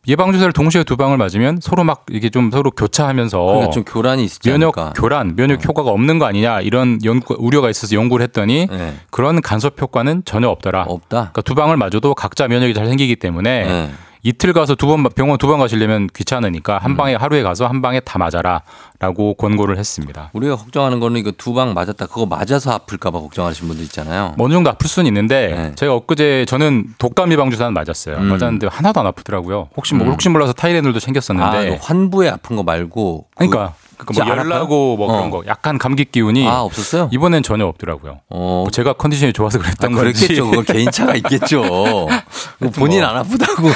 예방 0.07 0.30
주사를 0.30 0.53
동시에 0.53 0.84
두 0.84 0.97
방을 0.97 1.16
맞으면 1.16 1.59
서로 1.61 1.82
막 1.82 2.05
이게 2.11 2.28
좀 2.28 2.53
서로 2.53 2.70
교차하면서 2.70 3.40
그러니까 3.40 3.70
좀 3.70 3.84
교란이 3.84 4.22
있지 4.24 4.49
면역 4.49 4.78
않을까? 4.78 4.92
교란, 4.95 5.34
면역 5.34 5.66
효과가 5.66 5.90
없는 5.90 6.20
거 6.20 6.26
아니냐 6.26 6.61
이런 6.61 7.01
연구 7.05 7.34
우려가 7.36 7.70
있어서 7.70 7.97
연구를 7.97 8.22
했더니 8.24 8.68
예. 8.70 8.95
그런 9.11 9.40
간섭 9.40 9.80
효과는 9.80 10.22
전혀 10.24 10.49
없더라. 10.49 10.82
없다. 10.82 11.09
그러니까 11.32 11.42
두 11.42 11.57
방을 11.57 11.76
맞아도 11.76 12.14
각자 12.14 12.47
면역이 12.47 12.74
잘 12.74 12.86
생기기 12.86 13.16
때문에 13.16 13.51
예. 13.51 13.90
이틀 14.26 14.52
가서 14.54 14.74
두 14.74 14.86
번 14.86 15.04
병원 15.14 15.36
두 15.38 15.46
번 15.46 15.58
가시려면 15.58 16.08
귀찮으니까 16.14 16.76
음. 16.76 16.78
한 16.82 16.96
방에 16.96 17.14
하루에 17.14 17.42
가서 17.42 17.66
한 17.66 17.82
방에 17.82 18.00
다 18.00 18.18
맞아라라고 18.18 19.34
권고를 19.34 19.76
했습니다. 19.78 20.30
우리가 20.32 20.56
걱정하는 20.56 20.98
거는 21.00 21.20
이거 21.20 21.30
두 21.36 21.52
방 21.54 21.74
맞았다. 21.74 22.06
그거 22.06 22.26
맞아서 22.26 22.72
아플까봐 22.72 23.20
걱정하시는 23.20 23.68
분들 23.68 23.84
있잖아요. 23.84 24.34
뭐 24.38 24.46
어느 24.46 24.54
정도 24.54 24.70
아플 24.70 24.88
수는 24.88 25.06
있는데 25.08 25.48
네. 25.54 25.72
제가 25.76 25.94
엊그제 25.94 26.46
저는 26.48 26.94
독감 26.98 27.30
예방 27.32 27.50
주사는 27.50 27.72
맞았어요. 27.74 28.16
음. 28.16 28.24
맞았는데 28.30 28.66
하나도 28.68 29.00
안 29.00 29.06
아프더라고요. 29.06 29.68
혹시 29.76 29.94
뭐 29.94 30.06
음. 30.06 30.12
혹시 30.12 30.28
몰라서 30.30 30.52
타이레놀도 30.54 30.96
아, 30.96 31.00
챙겼었는데 31.00 31.68
그 31.70 31.76
환부에 31.82 32.30
아픈 32.30 32.56
거 32.56 32.62
말고. 32.62 33.26
그- 33.36 33.46
그러니까 33.48 33.74
그러니까 33.96 34.24
뭐안 34.24 34.38
아파요? 34.40 34.52
열나고 34.54 34.96
뭐 34.96 35.06
그런 35.06 35.24
어. 35.26 35.30
거 35.30 35.42
약간 35.46 35.78
감기 35.78 36.04
기운이 36.04 36.48
아 36.48 36.62
없었어요? 36.62 37.08
이번엔 37.12 37.42
전혀 37.44 37.64
없더라고요. 37.66 38.20
어, 38.30 38.62
뭐 38.64 38.70
제가 38.70 38.94
컨디션이 38.94 39.32
좋아서 39.32 39.58
아, 39.58 39.62
그랬던 39.62 39.92
건지. 39.92 40.26
그랬겠죠. 40.26 40.50
그건 40.50 40.64
개인차가 40.64 41.14
있겠죠. 41.14 41.62
뭐 42.58 42.70
본인 42.74 43.00
뭐. 43.02 43.08
안 43.10 43.16
아프다고 43.18 43.68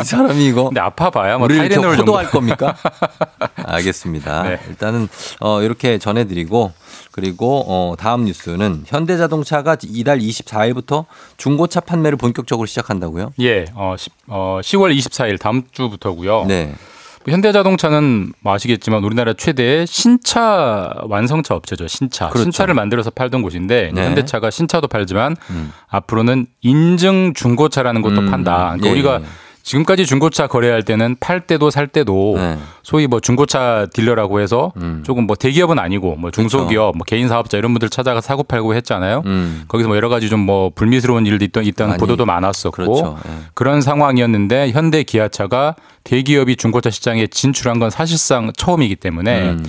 이 0.00 0.04
사람이 0.04 0.46
이거 0.46 0.64
근데 0.64 0.80
아파 0.80 1.10
봐야 1.10 1.38
뭐 1.38 1.46
우리 1.46 1.56
이렇게. 1.56 1.76
호도할 1.76 2.30
겁니까? 2.30 2.76
알겠습니다. 3.56 4.42
네. 4.42 4.60
일단은 4.68 5.08
어, 5.40 5.62
이렇게 5.62 5.98
전해드리고 5.98 6.72
그리고 7.10 7.64
어, 7.68 7.94
다음 7.96 8.24
뉴스는 8.24 8.84
현대자동차가 8.86 9.76
이달 9.84 10.18
24일부터 10.18 11.04
중고차 11.36 11.80
판매를 11.80 12.18
본격적으로 12.18 12.66
시작한다고요? 12.66 13.32
예, 13.40 13.66
어, 13.74 13.94
10, 13.96 14.12
어 14.28 14.60
10월 14.62 14.96
24일 14.96 15.38
다음 15.38 15.62
주부터고요. 15.70 16.44
네. 16.46 16.74
현대자동차는 17.26 18.32
뭐 18.40 18.52
아시겠지만 18.52 19.02
우리나라 19.02 19.32
최대의 19.32 19.86
신차 19.86 20.92
완성차 21.04 21.54
업체죠. 21.54 21.86
신차. 21.88 22.28
그렇죠. 22.28 22.44
신차를 22.44 22.74
만들어서 22.74 23.10
팔던 23.10 23.42
곳인데 23.42 23.92
네. 23.94 24.04
현대차가 24.04 24.50
신차도 24.50 24.88
팔지만 24.88 25.36
음. 25.50 25.72
앞으로는 25.88 26.46
인증 26.60 27.32
중고차라는 27.34 28.02
것도 28.02 28.20
음. 28.20 28.30
판다. 28.30 28.76
그러니까 28.76 28.86
예, 28.86 28.92
우리가 28.92 29.20
예. 29.22 29.24
지금까지 29.64 30.06
중고차 30.06 30.46
거래할 30.46 30.82
때는 30.82 31.16
팔 31.18 31.40
때도 31.40 31.70
살 31.70 31.88
때도 31.88 32.34
네. 32.36 32.58
소위 32.82 33.06
뭐 33.06 33.18
중고차 33.18 33.86
딜러라고 33.92 34.40
해서 34.40 34.72
음. 34.76 35.02
조금 35.04 35.26
뭐 35.26 35.34
대기업은 35.36 35.78
아니고 35.78 36.16
뭐 36.16 36.30
중소기업, 36.30 36.96
뭐 36.96 37.04
개인 37.04 37.28
사업자 37.28 37.56
이런 37.58 37.72
분들 37.72 37.88
찾아가 37.88 38.20
사고 38.20 38.42
팔고 38.44 38.74
했잖아요. 38.74 39.22
음. 39.24 39.64
거기서 39.66 39.88
뭐 39.88 39.96
여러 39.96 40.08
가지 40.08 40.28
좀 40.28 40.44
뭐 40.44 40.70
불미스러운 40.74 41.26
일도 41.26 41.44
있던 41.46 41.64
있다는 41.64 41.92
많이. 41.92 41.98
보도도 42.00 42.26
많았었고 42.26 42.70
그렇죠. 42.70 43.18
예. 43.26 43.32
그런 43.54 43.80
상황이었는데 43.80 44.72
현대 44.72 45.02
기아차가 45.02 45.74
대기업이 46.04 46.56
중고차 46.56 46.90
시장에 46.90 47.26
진출한 47.26 47.78
건 47.78 47.88
사실상 47.90 48.52
처음이기 48.54 48.96
때문에 48.96 49.50
음. 49.50 49.64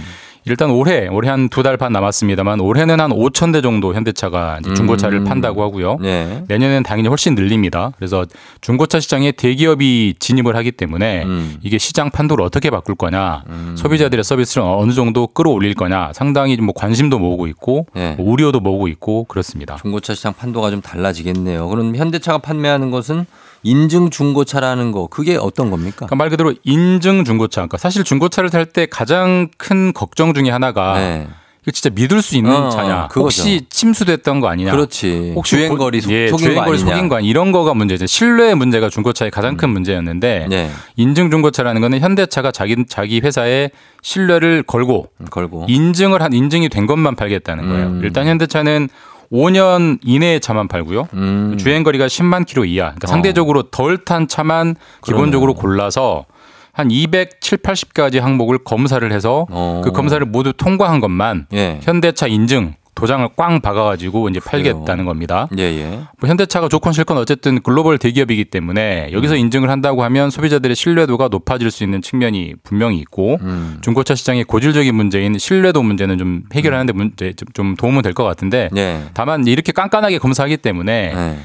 일단 0.48 0.70
올해 0.70 1.08
올해 1.08 1.30
한 1.30 1.50
두 1.50 1.64
달 1.64 1.78
반 1.78 1.92
남았습니다만 1.94 2.60
올해는 2.60 3.00
한 3.00 3.10
5천 3.12 3.52
대 3.52 3.62
정도 3.62 3.94
현대차가 3.96 4.60
중고차를 4.76 5.20
음. 5.20 5.24
판다고 5.24 5.64
하고요. 5.64 5.98
네. 6.02 6.44
내년에는 6.48 6.84
당연히 6.84 7.08
훨씬 7.10 7.34
늘립니다. 7.34 7.92
그래서 7.98 8.26
중고차 8.62 9.00
시장에 9.00 9.32
대기업이 9.32 10.16
진입을 10.20 10.56
하기 10.58 10.72
때문에 10.74 11.24
음. 11.24 11.58
이게 11.64 11.78
시장 11.78 12.12
판도를 12.12 12.46
어떻게 12.46 12.70
바꿀 12.70 12.96
거냐, 12.96 13.44
음. 13.50 13.76
소비자들의 13.78 14.24
서비스를 14.24 14.64
어느 14.64 14.92
정도 14.92 15.28
끌어올릴 15.28 15.74
거냐, 15.74 16.12
상당히 16.14 16.56
뭐 16.58 16.74
관심도 16.76 17.18
모으고 17.18 17.48
있고 17.48 17.88
네. 17.96 18.14
뭐 18.18 18.32
우려도 18.32 18.60
모으고 18.60 18.88
있고 18.90 19.24
그렇습니다. 19.26 19.78
중고차 19.82 20.14
시장 20.14 20.34
판도가 20.34 20.70
좀 20.70 20.82
달라지겠네요. 20.82 21.68
그럼 21.70 21.96
현대차가 21.96 22.38
판매하는 22.38 22.92
것은 22.92 23.26
인증 23.70 24.12
중고차라는 24.12 24.92
거 24.92 25.08
그게 25.08 25.36
어떤 25.38 25.72
겁니까? 25.72 25.96
그러니까 26.06 26.16
말 26.16 26.30
그대로 26.30 26.54
인증 26.64 27.26
중고차. 27.26 27.62
그러니까 27.62 27.78
사실 27.78 28.04
중고차를 28.04 28.50
살 28.50 28.66
때 28.68 28.86
가장 28.86 29.48
큰 29.58 29.92
걱정 29.94 30.34
중에 30.34 30.50
하나가 30.50 30.98
네. 31.00 31.28
이거 31.64 31.72
진짜 31.72 31.90
믿을 31.96 32.22
수 32.22 32.36
있는 32.38 32.52
어, 32.52 32.70
차냐? 32.70 33.08
그거죠. 33.08 33.22
혹시 33.24 33.66
침수됐던 33.70 34.40
거 34.40 34.48
아니냐? 34.50 34.72
그렇지. 34.72 35.32
혹시 35.36 35.56
주행거리 35.56 36.00
고- 36.00 36.04
속- 36.04 36.12
예, 36.12 36.28
속인 36.28 36.32
거 36.32 36.52
주행거리 36.54 36.78
아니냐? 36.78 36.96
속인 36.96 37.10
거 37.10 37.16
아니 37.16 37.28
이런 37.28 37.52
거가 37.52 37.74
문제죠. 37.74 38.06
신뢰의 38.06 38.54
문제가 38.56 38.90
중고차의 38.90 39.32
가장 39.32 39.58
큰 39.58 39.70
문제였는데 39.72 40.46
네. 40.50 40.70
인증 40.96 41.32
중고차라는 41.32 41.82
거는 41.82 42.00
현대차가 42.02 42.52
자기 42.52 42.76
자기 42.88 43.20
회사에 43.20 43.70
신뢰를 44.04 44.62
걸고 44.64 45.08
걸고. 45.32 45.66
인증을 45.68 46.22
한 46.22 46.34
인증이 46.34 46.70
된 46.70 46.86
것만 46.86 47.16
팔겠다는 47.16 47.68
거예요. 47.68 47.88
음. 47.88 48.02
일단 48.04 48.28
현대차는 48.28 48.90
5년 49.32 50.00
이내의 50.04 50.40
차만 50.40 50.68
팔고요. 50.68 51.08
음. 51.14 51.58
주행 51.58 51.84
거리가 51.84 52.08
10만 52.08 52.46
킬로 52.46 52.66
이하. 52.66 52.86
그러니까 52.86 53.08
어. 53.08 53.10
상대적으로 53.10 53.64
덜 53.64 53.98
탄 54.06 54.28
차만 54.28 54.76
기본적으로 55.04 55.54
골라서 55.54 56.26
한 56.72 56.92
270, 56.92 57.64
80가지 57.64 58.20
항목을 58.20 58.60
검사를 58.60 59.10
해서 59.12 59.48
어. 59.50 59.82
그 59.84 59.92
검사를 59.92 60.24
모두 60.26 60.52
통과한 60.52 61.00
것만 61.00 61.48
예. 61.54 61.80
현대차 61.82 62.28
인증 62.28 62.76
도장을 62.96 63.28
꽝 63.36 63.60
박아가지고 63.62 64.30
이제 64.30 64.40
팔겠다는 64.40 65.06
겁니다. 65.06 65.48
예, 65.58 65.64
예. 65.64 66.00
뭐 66.20 66.30
현대차가 66.30 66.70
좋건 66.70 66.94
싫건 66.94 67.18
어쨌든 67.18 67.62
글로벌 67.62 67.98
대기업이기 67.98 68.46
때문에 68.46 69.10
여기서 69.12 69.36
음. 69.36 69.40
인증을 69.40 69.70
한다고 69.70 70.04
하면 70.06 70.30
소비자들의 70.30 70.76
신뢰도가 70.76 71.28
높아질 71.28 71.70
수 71.72 71.84
있는 71.84 72.02
측면이 72.02 72.56
분명히 72.64 72.98
있고 73.00 73.38
음. 73.42 73.78
중고차 73.82 74.16
시장의 74.16 74.46
고질적인 74.46 74.96
문제인 74.96 75.38
신뢰도 75.38 75.84
문제는 75.84 76.18
좀 76.18 76.44
해결하는데 76.54 76.94
문제 76.94 77.34
좀- 77.34 77.48
좀 77.54 77.76
도움은 77.76 78.02
될 78.02 78.14
것 78.14 78.24
같은데 78.24 78.70
네. 78.72 79.04
다만 79.14 79.46
이렇게 79.46 79.74
깐깐하게 79.74 80.18
검사하기 80.20 80.58
때문에 80.58 81.14
네. 81.14 81.38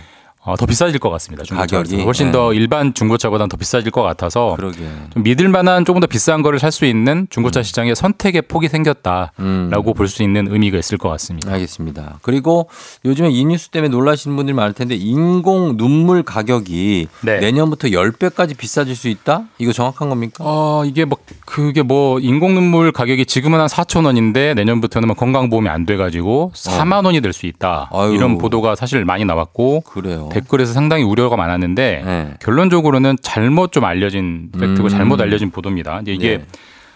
어, 0.43 0.57
더 0.57 0.65
비싸질 0.65 0.99
것 1.01 1.11
같습니다. 1.11 1.45
중고차가 1.45 1.83
가격이? 1.83 2.03
훨씬 2.03 2.27
네. 2.27 2.33
더 2.33 2.55
일반 2.55 2.95
중고차보다는 2.95 3.51
더 3.51 3.59
비싸질 3.59 3.91
것 3.91 4.03
같아서 4.03 4.55
그러게. 4.57 4.89
좀 5.13 5.23
믿을 5.23 5.49
만한 5.51 5.85
조금 5.85 6.01
더 6.01 6.07
비싼 6.07 6.41
거를 6.43 6.59
살 6.59 6.71
수 6.73 6.87
있는 6.87 7.27
중고차 7.31 7.63
시장에 7.63 7.95
선택의 7.95 8.43
폭이 8.43 8.69
생겼다라고 8.69 9.33
음. 9.41 9.95
볼수 9.95 10.23
있는 10.23 10.47
의미가 10.51 10.79
있을 10.79 10.97
것 10.99 11.09
같습니다. 11.11 11.53
알겠습니다. 11.53 12.21
그리고 12.23 12.69
요즘에 13.05 13.29
이 13.31 13.45
뉴스 13.45 13.69
때문에 13.69 13.91
놀라시는 13.91 14.35
분들이 14.37 14.55
많을 14.55 14.73
텐데 14.73 14.95
인공 14.95 15.77
눈물 15.77 16.23
가격이 16.23 17.09
네. 17.23 17.41
내년부터 17.41 17.89
10배까지 17.89 18.57
비싸질 18.57 18.97
수 18.97 19.09
있다? 19.09 19.45
이거 19.59 19.73
정확한 19.73 20.09
겁니까? 20.09 20.43
어, 20.47 20.85
이게 20.87 21.05
뭐, 21.05 21.19
그게 21.45 21.83
뭐, 21.83 22.19
인공 22.21 22.55
눈물 22.55 22.93
가격이 22.93 23.27
지금은 23.27 23.59
한 23.61 23.67
4천 23.67 24.07
원인데 24.07 24.55
내년부터는 24.55 25.09
뭐 25.09 25.17
건강보험이 25.17 25.69
안 25.69 25.85
돼가지고 25.85 26.53
4만 26.55 27.05
원이 27.05 27.21
될 27.21 27.33
수 27.33 27.47
있다. 27.47 27.89
어. 27.91 28.05
아유. 28.05 28.15
이런 28.15 28.39
보도가 28.39 28.75
사실 28.77 29.05
많이 29.05 29.25
나왔고 29.25 29.81
그래요. 29.83 30.30
댓글에서 30.31 30.73
상당히 30.73 31.03
우려가 31.05 31.37
많았는데 31.37 32.03
네. 32.05 32.35
결론적으로는 32.41 33.17
잘못 33.23 33.73
좀 33.73 33.85
알려진 33.85 34.51
팩트고 34.59 34.85
음. 34.85 34.89
잘못 34.89 35.21
알려진 35.21 35.51
보도입니다. 35.51 36.01
이제 36.03 36.13
이게 36.13 36.39
네. 36.39 36.45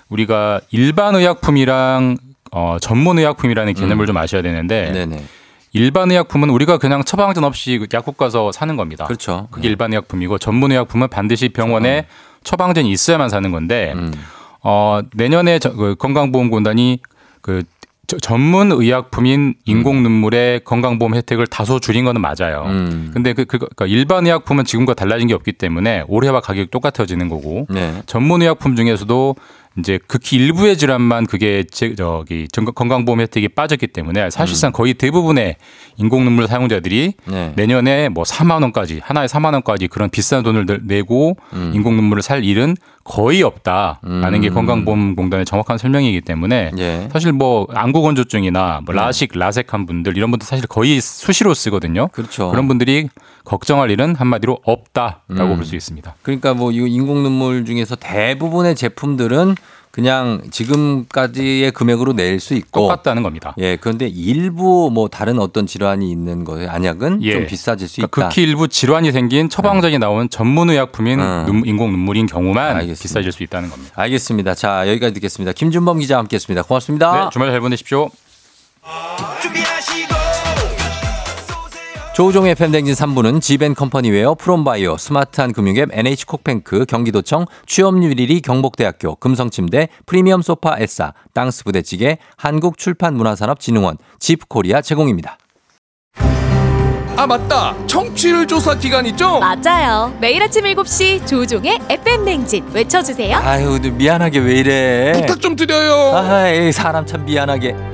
우리가 0.09 0.61
일반 0.71 1.15
의약품이랑 1.15 2.17
어, 2.53 2.77
전문 2.81 3.19
의약품이라는 3.19 3.75
개념을 3.75 4.07
좀 4.07 4.17
아셔야 4.17 4.43
되는데 4.43 4.89
음. 4.89 4.93
네네. 4.95 5.25
일반 5.73 6.11
의약품은 6.11 6.51
우리가 6.51 6.79
그냥 6.79 7.03
처방전 7.03 7.43
없이 7.43 7.79
그 7.79 7.87
약국 7.93 8.17
가서 8.17 8.53
사는 8.53 8.77
겁니다. 8.77 9.07
그렇죠. 9.07 9.49
그게 9.51 9.69
일반 9.69 9.93
의약품이고 9.93 10.39
전문 10.39 10.71
의약품은 10.71 11.09
반드시 11.09 11.49
병원에 11.49 12.07
처방전이 12.45 12.91
있어야만 12.91 13.29
사는 13.29 13.51
건데 13.51 13.93
음. 13.97 14.13
어, 14.63 15.01
내년에 15.15 15.59
저, 15.59 15.73
그 15.73 15.95
건강보험공단이 15.97 17.01
그 17.41 17.63
저- 17.63 17.69
전문 18.21 18.73
의약품인 18.73 19.55
인공 19.65 20.03
눈물의 20.03 20.61
건강보험 20.65 21.15
혜택을 21.15 21.47
다소 21.47 21.81
줄인 21.81 22.05
거는 22.05 22.21
맞아요. 22.21 22.65
음. 22.67 23.11
근데 23.13 23.33
그, 23.33 23.45
그, 23.45 23.59
그러니까 23.59 23.87
일반 23.87 24.27
의약품은 24.27 24.65
지금과 24.65 24.95
달라진 24.95 25.29
게 25.29 25.35
없기 25.35 25.53
때문에 25.53 26.05
올해와 26.09 26.41
가격이 26.41 26.71
똑같아지는 26.71 27.29
거고 27.29 27.67
네. 27.71 28.03
전문 28.07 28.43
의약품 28.43 28.77
중에서도 28.77 29.37
이제 29.79 29.99
극히 30.07 30.37
일부의 30.37 30.77
질환만 30.79 31.27
그게 31.27 31.65
제, 31.71 31.95
저기 31.97 32.47
전- 32.53 32.65
건강보험 32.65 33.21
혜택이 33.21 33.49
빠졌기 33.49 33.89
때문에 33.89 34.31
사실상 34.31 34.71
거의 34.73 34.95
대부분의 34.95 35.57
인공 35.97 36.25
눈물 36.25 36.47
사용자들이 36.47 37.15
음. 37.27 37.33
네. 37.33 37.53
내년에 37.57 38.09
뭐 38.09 38.23
4만 38.25 38.63
원까지 38.63 39.01
하나에 39.03 39.27
4만 39.27 39.53
원까지 39.55 39.89
그런 39.89 40.11
비싼 40.11 40.43
돈을 40.45 40.67
들- 40.67 40.81
내고 40.85 41.37
음. 41.55 41.73
인공 41.75 41.97
눈물을 41.97 42.23
살 42.23 42.45
일은 42.45 42.77
거의 43.03 43.43
없다라는 43.43 44.41
게 44.41 44.49
건강보험공단의 44.49 45.45
정확한 45.45 45.77
설명이기 45.77 46.21
때문에 46.23 46.71
예. 46.79 47.09
사실 47.13 47.33
뭐 47.33 47.67
안구건조증이나 47.75 48.81
뭐 48.87 48.95
라식, 48.95 49.37
라섹한 49.37 49.87
분들 49.87 50.17
이런 50.17 50.31
분들 50.31 50.47
사실 50.47 50.67
거의 50.67 51.01
수시로 51.01 51.53
쓰거든요. 51.53 52.09
그렇죠. 52.09 52.51
그런 52.51 52.67
분들이 52.69 53.09
걱정할 53.45 53.91
일은 53.91 54.15
한마디로 54.17 54.59
없다라고 54.65 55.21
음. 55.53 55.57
볼수 55.57 55.77
있습니다. 55.77 56.15
그러니까 56.23 56.55
뭐 56.55 56.73
이 56.73 56.77
인공 56.77 57.23
눈물 57.23 57.65
중에서 57.65 57.95
대부분의 57.97 58.75
제품들은 58.75 59.55
그냥 59.91 60.41
지금까지의 60.51 61.71
금액으로 61.71 62.15
낼 62.15 62.41
수 62.41 62.55
있고 62.55 62.81
똑같다는 62.81 63.23
겁니다. 63.23 63.55
예, 63.59 63.77
그런데 63.77 64.09
일부 64.09 64.91
뭐 64.93 65.07
다른 65.09 65.39
어떤 65.39 65.67
질환이 65.69 66.11
있는 66.11 66.43
거에 66.43 66.67
안약은 66.67 67.23
예. 67.23 67.33
좀 67.35 67.47
비싸질 67.47 67.87
수 67.87 67.97
그러니까 67.99 68.23
있다. 68.23 68.29
극히 68.31 68.43
일부 68.43 68.67
질환이 68.67 69.13
생긴 69.13 69.49
처방전이 69.49 69.99
나온 69.99 70.29
전문 70.29 70.71
의약품인 70.71 71.21
음. 71.21 71.45
눈- 71.47 71.63
인공 71.65 71.93
눈물인 71.93 72.27
경우만 72.27 72.71
알겠습니다. 72.79 73.01
비싸질 73.03 73.31
수 73.31 73.45
있다는 73.45 73.71
겁니다. 73.71 73.93
알겠습니다. 73.95 74.55
자, 74.57 74.89
여기까지 74.89 75.15
듣겠습니다. 75.15 75.53
김준범 75.53 76.01
기자 76.01 76.19
함께했습니다. 76.19 76.63
고맙습니다. 76.65 77.25
네, 77.27 77.31
주말 77.33 77.51
잘 77.51 77.61
보내십시오. 77.61 78.11
조우종의 82.15 82.53
FM댕진 82.53 82.95
3부는 82.95 83.41
지벤컴퍼니웨어 83.41 84.35
프롬바이오 84.37 84.97
스마트한 84.99 85.53
금융앱 85.53 85.89
NH콕뱅크 85.93 86.87
경기도청 86.87 87.47
취업률 87.67 88.15
1위 88.15 88.41
경복대학교 88.41 89.17
금성침대 89.17 89.89
프리미엄 90.07 90.41
소파 90.41 90.77
에싸 90.79 91.13
땅스 91.33 91.65
부대찌개 91.65 92.19
한국출판문화산업진흥원 92.37 93.97
집코리아 94.21 94.81
제공입니다. 94.81 95.39
아 97.17 97.27
맞다 97.27 97.75
청취율 97.89 98.47
조사 98.47 98.77
기간 98.79 99.07
있죠? 99.07 99.41
맞아요. 99.41 100.17
매일 100.21 100.41
아침 100.41 100.65
7시 100.65 101.27
조종의 101.27 101.81
FM 101.89 102.25
냉진 102.25 102.65
외쳐주세요. 102.73 103.37
아유 103.39 103.81
미안하게 103.93 104.39
왜 104.39 104.55
이래. 104.61 105.13
부탁 105.21 105.41
좀 105.41 105.57
드려요 105.57 106.17
아이 106.17 106.71
사람 106.71 107.05
참 107.07 107.25
미안하게. 107.25 107.94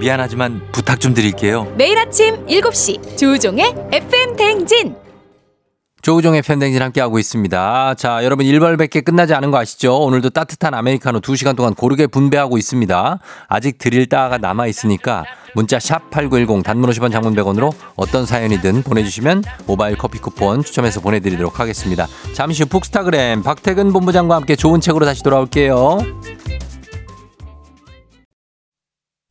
미안하지만 0.00 0.62
부탁 0.72 1.00
좀 1.00 1.14
드릴게요. 1.14 1.72
매일 1.76 1.98
아침 1.98 2.46
7시 2.46 3.18
조종의 3.18 3.74
FM 3.92 4.36
냉진. 4.36 5.06
조우종의 6.06 6.42
팬댕진 6.42 6.80
함께하고 6.80 7.18
있습니다. 7.18 7.94
자, 7.94 8.22
여러분 8.22 8.46
일벌백계 8.46 9.00
끝나지 9.00 9.34
않은 9.34 9.50
거 9.50 9.58
아시죠? 9.58 9.98
오늘도 9.98 10.30
따뜻한 10.30 10.72
아메리카노 10.72 11.18
2시간 11.20 11.56
동안 11.56 11.74
고르게 11.74 12.06
분배하고 12.06 12.58
있습니다. 12.58 13.18
아직 13.48 13.78
드릴 13.78 14.08
따가 14.08 14.38
남아 14.38 14.68
있으니까 14.68 15.24
문자 15.56 15.80
샵 15.80 16.08
8910 16.10 16.62
단문 16.62 16.90
50원 16.90 17.10
장문 17.10 17.34
100원으로 17.34 17.74
어떤 17.96 18.24
사연이든 18.24 18.84
보내주시면 18.84 19.42
모바일 19.66 19.98
커피 19.98 20.20
쿠폰 20.20 20.62
추첨해서 20.62 21.00
보내드리도록 21.00 21.58
하겠습니다. 21.58 22.06
잠시 22.34 22.62
후 22.62 22.68
북스타그램 22.68 23.42
박태근 23.42 23.92
본부장과 23.92 24.36
함께 24.36 24.54
좋은 24.54 24.80
책으로 24.80 25.06
다시 25.06 25.24
돌아올게요. 25.24 25.98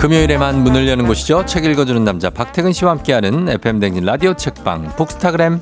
금요일에만 0.00 0.62
문을 0.62 0.88
여는 0.88 1.06
곳이죠. 1.06 1.44
책 1.44 1.66
읽어주는 1.66 2.02
남자 2.02 2.30
박태근 2.30 2.72
씨와 2.72 2.92
함께하는 2.92 3.50
FM 3.50 3.80
댕진 3.80 4.06
라디오 4.06 4.32
책방 4.32 4.96
북스타그램. 4.96 5.60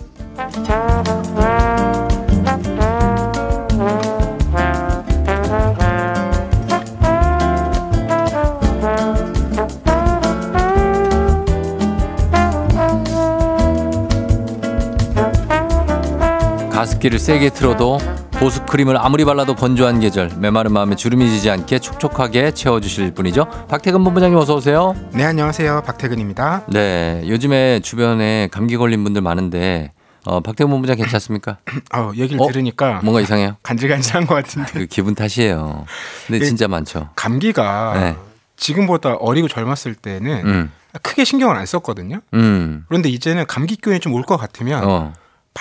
가습기를 16.71 17.19
세게 17.19 17.51
틀어도 17.51 17.99
보습 18.41 18.67
크림을 18.67 18.97
아무리 18.97 19.25
발라도 19.25 19.57
건조한 19.57 19.99
계절 19.99 20.31
메마른 20.39 20.73
마음에 20.73 20.95
주름이 20.95 21.29
지지 21.29 21.51
않게 21.51 21.81
촉촉하게 21.81 22.53
채워주실 22.53 23.13
분이죠. 23.15 23.47
박태근 23.69 24.05
본부장님 24.05 24.39
어서 24.39 24.55
오세요. 24.55 24.95
네 25.13 25.25
안녕하세요 25.25 25.83
박태근입니다. 25.85 26.67
네, 26.69 27.25
요즘에 27.27 27.81
주변에 27.81 28.49
감기 28.53 28.77
걸린 28.77 29.03
분들 29.03 29.23
많은데 29.23 29.93
어, 30.25 30.39
박태근 30.41 30.71
본부장 30.71 30.97
괜찮습니까? 30.97 31.59
어 31.95 32.13
얘기를 32.15 32.41
어? 32.41 32.47
들으니까 32.47 33.01
뭔가 33.03 33.21
이상해요. 33.21 33.57
간질간질한 33.65 34.27
것 34.29 34.37
같은데 34.37 34.71
그 34.73 34.87
기분 34.87 35.17
탓이에요. 35.17 35.87
근데 36.29 36.45
예, 36.45 36.49
진짜 36.49 36.69
많죠. 36.69 37.09
감기가 37.17 37.93
네. 37.99 38.17
지금보다 38.57 39.15
어리고 39.15 39.49
젊었을 39.49 39.97
때는 39.97 40.47
음, 40.47 40.73
크게 41.03 41.25
신경을 41.25 41.57
안 41.57 41.67
썼거든요. 41.67 42.21
음, 42.35 42.85
그런데 42.89 43.09
이제는 43.09 43.47
감기 43.49 43.75
기운이 43.75 43.99
좀 43.99 44.13
올 44.15 44.23
것 44.23 44.37
같으면 44.37 44.85
어, 44.85 45.13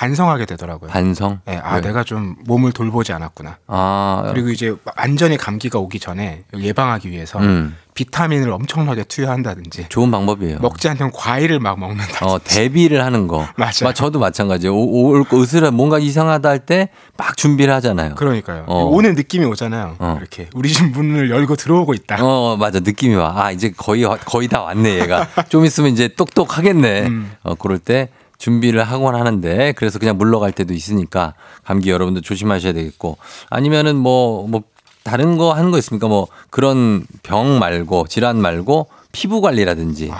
반성하게 0.01 0.45
되더라고요. 0.45 0.91
반성. 0.91 1.39
네, 1.45 1.59
아 1.63 1.75
왜? 1.77 1.81
내가 1.81 2.03
좀 2.03 2.35
몸을 2.45 2.71
돌보지 2.71 3.13
않았구나. 3.13 3.57
아, 3.65 4.29
그리고 4.31 4.49
이제 4.49 4.71
완전히 4.95 5.37
감기가 5.37 5.79
오기 5.79 5.99
전에 5.99 6.43
예방하기 6.55 7.09
위해서 7.09 7.39
음, 7.39 7.75
비타민을 7.95 8.51
엄청나게 8.51 9.05
투여한다든지 9.05 9.87
좋은 9.89 10.11
방법이에요. 10.11 10.59
먹지 10.59 10.87
않던 10.89 11.11
과일을 11.13 11.59
막 11.59 11.79
먹는다. 11.79 12.27
어, 12.27 12.37
대비를 12.43 13.03
하는 13.03 13.25
거. 13.27 13.47
맞아요. 13.57 13.71
막 13.85 13.93
저도 13.95 14.19
마찬가지예요. 14.19 14.71
오- 14.75 15.07
올 15.09 15.23
거, 15.23 15.41
으스라 15.41 15.71
뭔가 15.71 15.97
이상하다 15.97 16.47
할 16.49 16.59
때 16.67 16.89
막 17.17 17.35
준비를 17.35 17.73
하잖아요. 17.75 18.13
그러니까요. 18.13 18.65
어. 18.67 18.83
오는 18.85 19.15
느낌이 19.15 19.43
오잖아요. 19.45 19.95
어. 19.97 20.15
이렇게 20.19 20.47
우리 20.53 20.69
집 20.69 20.91
문을 20.91 21.31
열고 21.31 21.55
들어오고 21.55 21.95
있다. 21.95 22.17
어, 22.23 22.55
맞아. 22.55 22.79
느낌이 22.81 23.15
와. 23.15 23.33
아, 23.35 23.51
이제 23.51 23.73
거의, 23.75 24.03
와- 24.03 24.17
거의 24.17 24.47
다 24.47 24.61
왔네, 24.61 24.99
얘가. 24.99 25.27
좀 25.49 25.65
있으면 25.65 25.91
이제 25.91 26.07
똑똑하겠네. 26.09 27.07
음. 27.07 27.31
어, 27.41 27.55
그럴 27.55 27.79
때 27.79 28.09
준비를 28.37 28.83
하곤 28.83 29.15
하는데, 29.15 29.73
그래서 29.73 29.99
그냥 29.99 30.17
물러갈 30.17 30.51
때도 30.51 30.73
있으니까, 30.73 31.33
감기 31.63 31.89
여러분들 31.89 32.21
조심하셔야 32.21 32.73
되겠고, 32.73 33.17
아니면은 33.49 33.95
뭐, 33.95 34.47
뭐, 34.47 34.63
다른 35.07 35.37
거 35.37 35.53
하는 35.53 35.71
거 35.71 35.77
있습니까? 35.77 36.09
뭐 36.09 36.27
그런 36.49 37.05
병 37.23 37.59
말고 37.59 38.07
질환 38.07 38.41
말고 38.41 38.89
피부 39.13 39.39
관리라든지 39.39 40.11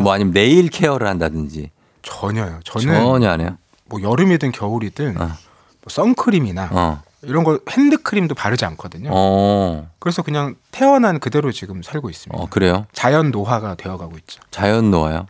뭐 0.00 0.14
아니면 0.14 0.32
네일 0.32 0.70
케어를 0.70 1.06
한다든지 1.06 1.70
전혀요. 2.00 2.60
저는 2.64 2.86
전혀 2.86 3.28
안 3.28 3.42
해요. 3.42 3.58
뭐 3.84 4.00
여름이든 4.00 4.52
겨울이든 4.52 5.20
어. 5.20 5.26
뭐 5.26 5.36
선크림이나 5.88 6.70
어. 6.72 7.02
이런 7.22 7.44
거 7.44 7.58
핸드크림도 7.68 8.34
바르지 8.34 8.64
않거든요. 8.64 9.10
어. 9.12 9.90
그래서 9.98 10.22
그냥 10.22 10.54
태어난 10.70 11.20
그대로 11.20 11.52
지금 11.52 11.82
살고 11.82 12.08
있습니다. 12.08 12.42
어, 12.42 12.46
그래요? 12.48 12.86
자연 12.94 13.30
노화가 13.30 13.74
되어가고 13.74 14.16
있죠. 14.20 14.40
자연 14.50 14.90
노화요. 14.90 15.26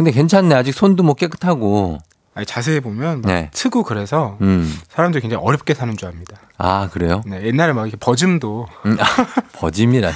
근데 0.00 0.12
괜찮네. 0.12 0.54
아직 0.54 0.72
손도 0.72 1.02
뭐 1.02 1.12
깨끗하고. 1.12 1.98
아니, 2.32 2.46
자세히 2.46 2.80
보면 2.80 3.20
막 3.20 3.28
네. 3.28 3.50
트고 3.52 3.82
그래서 3.82 4.38
음. 4.40 4.74
사람들이 4.88 5.20
굉장히 5.20 5.44
어렵게 5.44 5.74
사는 5.74 5.94
줄 5.94 6.08
압니다. 6.08 6.38
아, 6.62 6.90
그래요? 6.92 7.22
네, 7.24 7.42
옛날에 7.46 7.72
막 7.72 7.84
이렇게 7.86 7.96
버즘도 7.98 8.66
음, 8.84 8.96
아, 9.00 9.04
버짐이란. 9.54 10.12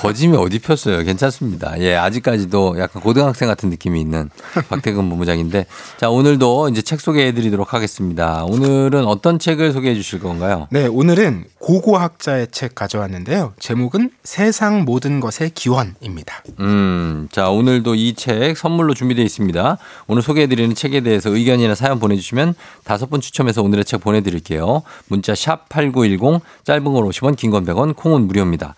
버짐이 0.00 0.34
어디 0.38 0.58
폈어요? 0.58 1.02
괜찮습니다. 1.04 1.78
예, 1.80 1.94
아직까지도 1.96 2.76
약간 2.78 3.02
고등학생 3.02 3.48
같은 3.48 3.68
느낌이 3.68 4.00
있는 4.00 4.30
박태근 4.70 5.06
본부장인데. 5.10 5.66
자, 5.98 6.08
오늘도 6.08 6.70
이제 6.70 6.80
책 6.80 7.02
소개해 7.02 7.32
드리도록 7.34 7.74
하겠습니다. 7.74 8.44
오늘은 8.44 9.04
어떤 9.04 9.38
책을 9.38 9.72
소개해 9.72 9.94
주실 9.94 10.20
건가요? 10.20 10.68
네, 10.70 10.86
오늘은 10.86 11.44
고고학자의 11.58 12.48
책 12.50 12.74
가져왔는데요. 12.74 13.52
제목은 13.58 14.10
세상 14.22 14.84
모든 14.84 15.20
것의 15.20 15.50
기원입니다. 15.54 16.42
음, 16.60 17.28
자, 17.30 17.50
오늘도 17.50 17.94
이 17.94 18.14
책 18.16 18.56
선물로 18.56 18.94
준비되어 18.94 19.24
있습니다. 19.24 19.76
오늘 20.06 20.22
소개해 20.22 20.46
드리는 20.46 20.74
책에 20.74 21.00
대해서 21.02 21.28
의견이나 21.30 21.74
사연 21.74 21.98
보내주시면 21.98 22.54
다섯 22.84 23.10
분 23.10 23.20
추첨해서 23.20 23.60
오늘의 23.62 23.84
책 23.84 24.00
보내드릴게요. 24.00 24.82
문자 25.08 25.34
샵 25.34 25.68
8910, 25.78 26.40
짧은 26.64 26.84
건 26.84 26.94
50원, 27.08 27.36
긴 27.36 27.50
건 27.50 27.64
100원, 27.66 27.96
콩은 27.96 28.26
무료입니다. 28.26 28.74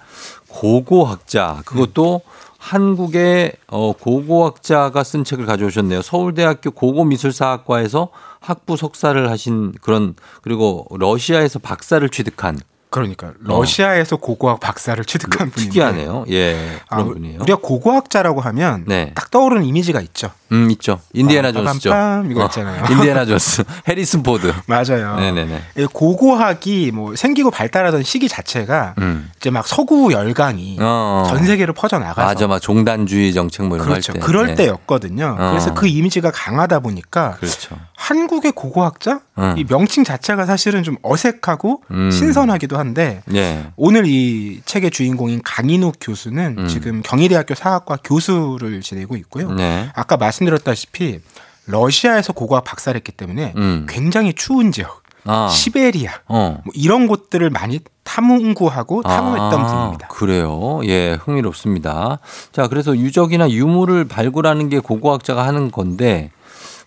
고고학자, 0.49 1.63
그것도 1.67 2.23
한국의 2.59 3.53
어, 3.69 3.93
고고학자가 3.93 5.05
쓴 5.05 5.23
책을 5.25 5.47
가져오셨네요. 5.47 6.03
서울대학교 6.03 6.71
고고미술사학과에서 6.73 8.09
학부 8.41 8.77
석사를 8.77 9.31
하신 9.31 9.75
그런 9.83 10.15
그리고 10.43 10.87
러시아에서 10.91 11.59
박사를 11.59 12.09
취득한 12.09 12.59
그러니까 12.91 13.33
러시아에서 13.41 14.17
고고학 14.17 14.61
박사를 14.61 15.05
취득한 15.05 15.49
어. 15.49 15.51
특이하네요. 15.51 16.25
예, 16.31 16.79
아, 16.89 16.97
그런 16.97 17.13
분이에요. 17.15 17.41
우리가 17.41 17.59
고고학자라고 17.61 18.41
하면 18.41 18.85
네. 18.87 19.13
딱 19.15 19.31
떠오르는 19.31 19.65
이미지가 19.65 20.01
있죠. 20.03 20.31
음, 20.53 20.71
있죠. 20.71 21.01
인디애나 21.13 21.53
존스죠. 21.53 21.91
빰빰빰 21.91 22.31
이거 22.31 22.43
어, 22.43 22.47
있잖아요. 22.47 22.85
인디애나 22.91 23.27
존스, 23.27 23.65
해리슨 23.89 24.23
포드. 24.23 24.53
맞아요. 24.67 25.17
네네네. 25.17 25.63
이 25.79 25.87
고고학이 25.87 26.93
뭐 26.93 27.17
생기고 27.17 27.51
발달하던 27.51 28.03
시기 28.05 28.29
자체가 28.29 28.95
음. 28.99 29.31
이제 29.37 29.51
막 29.51 29.67
서구 29.67 30.13
열강이 30.13 30.79
어. 30.81 31.25
전 31.29 31.45
세계로 31.45 31.73
퍼져 31.73 31.99
나가서 31.99 32.23
맞아, 32.23 32.47
막 32.47 32.61
종단주의 32.61 33.33
정책 33.35 33.67
뭐 33.67 33.77
이런 33.77 33.89
그렇죠. 33.89 34.13
거할 34.13 34.21
때. 34.21 34.27
그럴 34.27 34.47
네. 34.47 34.55
때였거든요. 34.55 35.37
어. 35.39 35.51
그래서 35.51 35.75
그 35.75 35.89
이미지가 35.89 36.31
강하다 36.31 36.81
보니까 36.81 37.33
그렇죠. 37.41 37.77
한국의 37.97 38.53
고고학자 38.53 39.21
음. 39.39 39.55
이 39.57 39.65
명칭 39.65 40.05
자체가 40.05 40.47
사실은 40.47 40.83
좀 40.83 40.97
어색하고 41.03 41.83
음. 41.91 42.11
신선하기도 42.11 42.79
한데 42.79 43.23
예. 43.35 43.67
오늘 43.77 44.07
이 44.07 44.61
책의 44.65 44.91
주인공인 44.91 45.41
강인욱 45.43 45.97
교수는 46.01 46.57
음. 46.59 46.69
지금 46.69 47.03
경희대학교 47.03 47.55
사학과 47.55 47.97
교수를 48.05 48.81
지내고 48.83 49.17
있고요. 49.17 49.51
네. 49.53 49.91
아까 49.95 50.17
말씀드렸다시피 50.17 51.21
러시아에서 51.67 52.33
고고학 52.33 52.65
박사를 52.65 52.97
했기 52.97 53.13
때문에 53.13 53.55
음. 53.57 53.87
굉장히 53.89 54.35
추운 54.35 54.71
지역, 54.73 55.03
아. 55.25 55.49
시베리아 55.49 56.13
어. 56.29 56.61
뭐 56.65 56.73
이런 56.77 57.07
곳들을 57.09 57.49
많이 57.51 57.81
탐구하고 58.05 59.03
탐험했던 59.03 59.61
아, 59.61 59.67
분입니다. 59.67 60.09
그래요. 60.09 60.81
예, 60.85 61.15
흥미롭습니다. 61.15 62.19
자, 62.53 62.69
그래서 62.69 62.97
유적이나 62.97 63.51
유물을 63.51 64.05
발굴하는 64.05 64.69
게 64.69 64.79
고고학자가 64.79 65.45
하는 65.45 65.71
건데 65.71 66.31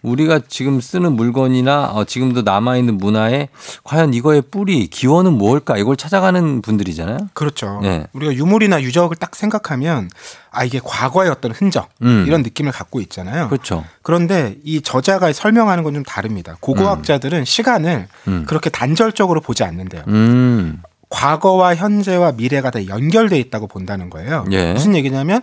우리가 0.01 0.39
지금 0.47 0.79
쓰는 0.79 1.13
물건이나 1.13 1.91
어, 1.93 2.05
지금도 2.05 2.41
남아있는 2.43 2.97
문화에 2.97 3.49
과연 3.83 4.13
이거의 4.13 4.41
뿌리, 4.41 4.87
기원은 4.87 5.33
무엇일까 5.33 5.77
이걸 5.77 5.97
찾아가는 5.97 6.61
분들이잖아요. 6.61 7.17
그렇죠. 7.33 7.79
네. 7.83 8.05
우리가 8.13 8.33
유물이나 8.33 8.81
유적을 8.81 9.17
딱 9.17 9.35
생각하면 9.35 10.09
아 10.51 10.63
이게 10.63 10.79
과거의 10.83 11.29
어떤 11.29 11.51
흔적 11.51 11.89
음. 12.01 12.23
이런 12.27 12.41
느낌을 12.41 12.71
갖고 12.71 13.01
있잖아요. 13.01 13.49
그렇죠. 13.49 13.83
그런데 14.01 14.55
이 14.63 14.81
저자가 14.81 15.31
설명하는 15.33 15.83
건 15.83 15.89
좀 15.89 16.03
다릅니다. 16.03 16.55
고고학자들은 16.59 17.45
시간을 17.45 18.07
음. 18.27 18.45
그렇게 18.47 18.69
단절적으로 18.69 19.41
보지 19.41 19.63
않는데요. 19.63 20.03
음. 20.07 20.81
과거와 21.09 21.73
현재와 21.75 22.33
미래가 22.33 22.69
다 22.69 22.85
연결돼 22.85 23.39
있다고 23.39 23.65
본다는 23.65 24.11
거예요. 24.11 24.45
예. 24.51 24.73
무슨 24.73 24.95
얘기냐면 24.95 25.41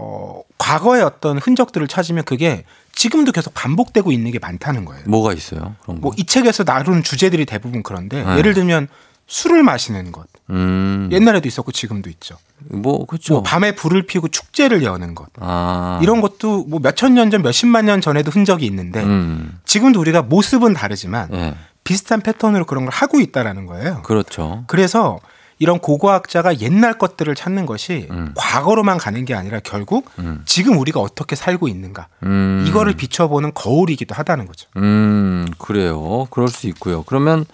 어, 0.00 0.42
과거의 0.58 1.02
어떤 1.02 1.38
흔적들을 1.38 1.88
찾으면 1.88 2.24
그게 2.24 2.64
지금도 2.92 3.32
계속 3.32 3.52
반복되고 3.54 4.12
있는 4.12 4.30
게 4.30 4.38
많다는 4.38 4.84
거예요. 4.84 5.02
뭐가 5.06 5.32
있어요? 5.32 5.74
그런 5.82 6.00
거. 6.00 6.08
뭐이 6.08 6.24
책에서 6.24 6.64
나누는 6.64 7.02
주제들이 7.02 7.46
대부분 7.46 7.82
그런데 7.82 8.22
네. 8.22 8.38
예를 8.38 8.54
들면 8.54 8.88
술을 9.26 9.62
마시는 9.62 10.10
것 10.10 10.26
음. 10.50 11.08
옛날에도 11.12 11.48
있었고 11.48 11.70
지금도 11.70 12.08
있죠. 12.10 12.36
뭐 12.70 13.04
그렇죠. 13.06 13.34
뭐 13.34 13.42
밤에 13.42 13.74
불을 13.74 14.06
피우고 14.06 14.28
축제를 14.28 14.82
여는 14.82 15.14
것 15.14 15.28
아. 15.38 16.00
이런 16.02 16.20
것도 16.20 16.64
뭐 16.64 16.80
몇천 16.80 17.14
년 17.14 17.30
전, 17.30 17.42
몇십만 17.42 17.84
년 17.84 18.00
전에도 18.00 18.30
흔적이 18.30 18.66
있는데 18.66 19.02
음. 19.02 19.58
지금도 19.64 20.00
우리가 20.00 20.22
모습은 20.22 20.72
다르지만 20.74 21.28
예. 21.34 21.54
비슷한 21.84 22.20
패턴으로 22.20 22.64
그런 22.64 22.84
걸 22.84 22.92
하고 22.92 23.20
있다라는 23.20 23.66
거예요. 23.66 24.02
그렇죠. 24.02 24.64
그래서 24.66 25.20
이런 25.58 25.78
고고학자가 25.80 26.60
옛날 26.60 26.98
것들을 26.98 27.34
찾는 27.34 27.66
것이 27.66 28.06
음. 28.10 28.32
과거로만 28.34 28.98
가는 28.98 29.24
게 29.24 29.34
아니라 29.34 29.60
결국 29.62 30.10
음. 30.18 30.42
지금 30.44 30.78
우리가 30.78 31.00
어떻게 31.00 31.36
살고 31.36 31.68
있는가 31.68 32.08
음. 32.22 32.64
이거를 32.68 32.94
비춰보는 32.94 33.52
거울이기도 33.54 34.14
하다는 34.14 34.46
거죠. 34.46 34.68
음, 34.76 35.46
그래요. 35.58 36.26
그럴 36.30 36.48
수 36.48 36.68
있고요. 36.68 37.02
그러면 37.02 37.44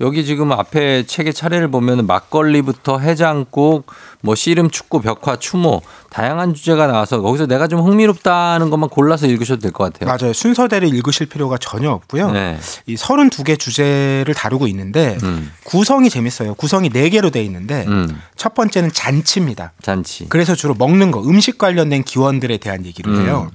여기 0.00 0.24
지금 0.24 0.52
앞에 0.52 1.04
책의 1.06 1.34
차례를 1.34 1.68
보면 1.68 2.06
막걸리부터 2.06 2.98
해장국, 2.98 3.86
뭐 4.22 4.34
씨름, 4.34 4.70
축구, 4.70 5.00
벽화, 5.00 5.36
추모 5.36 5.82
다양한 6.10 6.54
주제가 6.54 6.86
나와서 6.86 7.20
거기서 7.20 7.46
내가 7.46 7.66
좀 7.68 7.80
흥미롭다는 7.80 8.70
것만 8.70 8.88
골라서 8.88 9.26
읽으셔도 9.26 9.60
될 9.60 9.72
것 9.72 9.92
같아요. 9.92 10.08
맞아요. 10.16 10.32
순서대로 10.32 10.86
읽으실 10.86 11.26
필요가 11.26 11.58
전혀 11.58 11.90
없고요. 11.90 12.30
네. 12.30 12.58
이 12.86 12.94
32개 12.94 13.58
주제를 13.58 14.32
다루고 14.34 14.66
있는데 14.68 15.18
음. 15.22 15.50
구성이 15.64 16.08
재밌어요. 16.08 16.54
구성이 16.54 16.88
4개로 16.90 17.32
돼 17.32 17.42
있는데 17.44 17.84
음. 17.88 18.20
첫 18.36 18.54
번째는 18.54 18.92
잔치입니다. 18.92 19.72
잔치. 19.82 20.26
그래서 20.28 20.54
주로 20.54 20.74
먹는 20.74 21.10
거, 21.10 21.20
음식 21.22 21.58
관련된 21.58 22.04
기원들에 22.04 22.58
대한 22.58 22.86
얘기를 22.86 23.22
해요. 23.24 23.50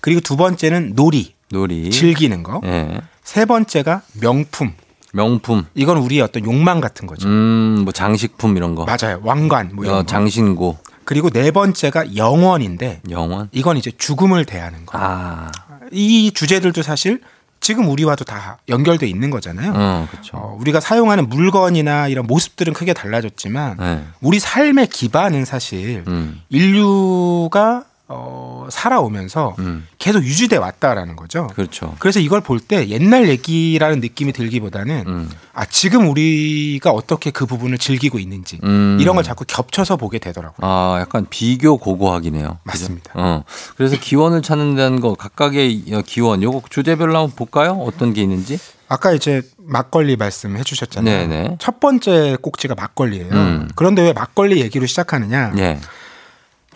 그리고 0.00 0.20
두 0.20 0.36
번째는 0.36 0.92
놀이, 0.94 1.34
음. 1.52 1.52
놀이. 1.52 1.90
즐기는 1.90 2.42
거. 2.42 2.60
예. 2.64 3.00
세 3.24 3.44
번째가 3.44 4.02
명품. 4.20 4.72
명품. 5.12 5.64
이건 5.74 5.98
우리의 5.98 6.22
어떤 6.22 6.44
욕망 6.44 6.80
같은 6.80 7.06
거죠. 7.06 7.28
음, 7.28 7.82
뭐 7.84 7.92
장식품 7.92 8.56
이런 8.56 8.74
거. 8.74 8.84
맞아요. 8.84 9.20
왕관 9.22 9.70
뭐 9.74 9.84
이런 9.84 9.96
어, 9.96 10.00
거. 10.00 10.06
장신고. 10.06 10.78
그리고 11.04 11.30
네 11.30 11.50
번째가 11.50 12.16
영원인데 12.16 13.02
영원. 13.10 13.48
이건 13.52 13.76
이제 13.76 13.90
죽음을 13.96 14.44
대하는 14.44 14.86
거. 14.86 14.98
아. 15.00 15.50
이 15.90 16.30
주제들도 16.32 16.82
사실 16.82 17.20
지금 17.60 17.88
우리와도 17.88 18.24
다 18.24 18.58
연결돼 18.68 19.06
있는 19.06 19.30
거잖아요. 19.30 19.72
어, 19.74 20.08
그렇죠. 20.10 20.36
어, 20.36 20.56
우리가 20.60 20.80
사용하는 20.80 21.28
물건이나 21.28 22.08
이런 22.08 22.26
모습들은 22.26 22.72
크게 22.72 22.92
달라졌지만 22.92 23.76
네. 23.78 24.04
우리 24.20 24.38
삶의 24.40 24.88
기반은 24.88 25.44
사실 25.44 26.02
음. 26.08 26.40
인류가 26.48 27.84
어, 28.14 28.66
살아오면서 28.70 29.56
음. 29.58 29.86
계속 29.98 30.22
유지돼 30.22 30.56
왔다라는 30.56 31.16
거죠. 31.16 31.46
그렇죠. 31.54 31.94
그래서 31.98 32.20
이걸 32.20 32.40
볼 32.40 32.60
때 32.62 32.86
옛날 32.88 33.28
얘기라는 33.28 34.00
느낌이 34.00 34.32
들기보다는 34.32 35.04
음. 35.08 35.30
아 35.52 35.64
지금 35.66 36.08
우리가 36.10 36.90
어떻게 36.90 37.30
그 37.30 37.44
부분을 37.46 37.78
즐기고 37.78 38.18
있는지 38.20 38.60
음. 38.62 38.98
이런 39.00 39.16
걸 39.16 39.24
자꾸 39.24 39.44
겹쳐서 39.46 39.96
보게 39.96 40.18
되더라고요. 40.18 40.58
아, 40.60 40.98
약간 41.00 41.26
비교 41.28 41.76
고고학이네요. 41.78 42.58
맞습니다. 42.62 43.12
어. 43.14 43.42
그래서 43.76 43.96
기원을 43.98 44.42
찾는다는 44.42 45.00
거 45.00 45.14
각각의 45.14 45.84
기원 46.06 46.42
요거 46.42 46.62
주제별로 46.70 47.16
한번 47.18 47.30
볼까요? 47.34 47.72
어떤 47.84 48.12
게 48.12 48.22
있는지? 48.22 48.58
아까 48.88 49.12
이제 49.12 49.42
막걸리 49.58 50.16
말씀해 50.16 50.62
주셨잖아요. 50.62 51.26
네네. 51.28 51.56
첫 51.58 51.80
번째 51.80 52.36
꼭지가 52.40 52.74
막걸리예요. 52.74 53.32
음. 53.32 53.68
그런데 53.74 54.02
왜 54.02 54.12
막걸리 54.12 54.60
얘기로 54.60 54.86
시작하느냐? 54.86 55.54
예. 55.58 55.80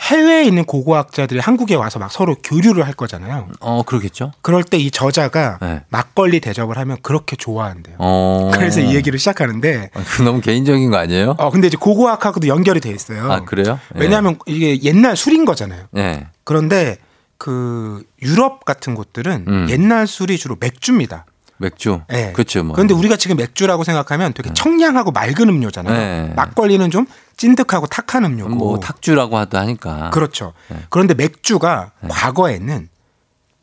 해외에 0.01 0.45
있는 0.45 0.65
고고학자들이 0.65 1.41
한국에 1.41 1.75
와서 1.75 1.99
막 1.99 2.13
서로 2.13 2.37
교류를 2.43 2.87
할 2.87 2.93
거잖아요. 2.95 3.49
어, 3.61 3.83
그러겠죠. 3.85 4.33
그럴 4.43 4.63
때 4.63 4.77
이 4.77 4.91
저자가 4.91 5.59
네. 5.63 5.83
막걸리 5.89 6.39
대접을 6.41 6.77
하면 6.79 6.99
그렇게 7.03 7.35
좋아한대요. 7.37 7.97
어. 7.99 8.51
그래서 8.53 8.81
이 8.81 8.95
얘기를 8.95 9.19
시작하는데 9.19 9.91
아, 9.95 10.01
그 10.07 10.23
너무 10.23 10.41
개인적인 10.41 10.91
거 10.91 10.99
아니에요? 10.99 11.35
어 11.39 11.51
근데 11.51 11.67
이제 11.69 11.77
고고학하고도 11.81 12.47
연결이 12.49 12.81
돼 12.81 12.91
있어요. 12.91 13.33
아, 13.33 13.41
그래요? 13.41 13.81
예. 13.95 14.01
왜냐하면 14.01 14.39
이게 14.47 14.83
옛날 14.83 15.17
술인 15.17 15.45
거잖아요. 15.47 15.85
예. 15.97 16.27
그런데 16.45 16.99
그 17.39 18.03
유럽 18.23 18.65
같은 18.65 18.95
곳들은 18.95 19.45
음. 19.49 19.67
옛날 19.71 20.07
술이 20.07 20.39
주로 20.39 20.57
맥주입니다. 20.61 21.25
맥주. 21.59 22.01
예. 22.13 22.33
그렇죠. 22.33 22.63
뭐. 22.65 22.75
그런데 22.75 22.95
우리가 22.95 23.17
지금 23.17 23.37
맥주라고 23.37 23.85
생각하면 23.85 24.33
되게 24.33 24.51
청량하고 24.53 25.11
맑은 25.13 25.49
음료잖아요. 25.49 25.95
네. 25.97 26.33
막걸리는 26.37 26.91
좀 26.91 27.07
찐득하고 27.37 27.87
탁한 27.87 28.25
음료고. 28.25 28.55
뭐 28.55 28.81
탁주라고 28.81 29.37
하도 29.39 29.59
하니까. 29.59 30.11
그렇죠. 30.11 30.53
네. 30.69 30.79
그런데 30.91 31.15
맥주가 31.15 31.93
과거에는 32.09 32.89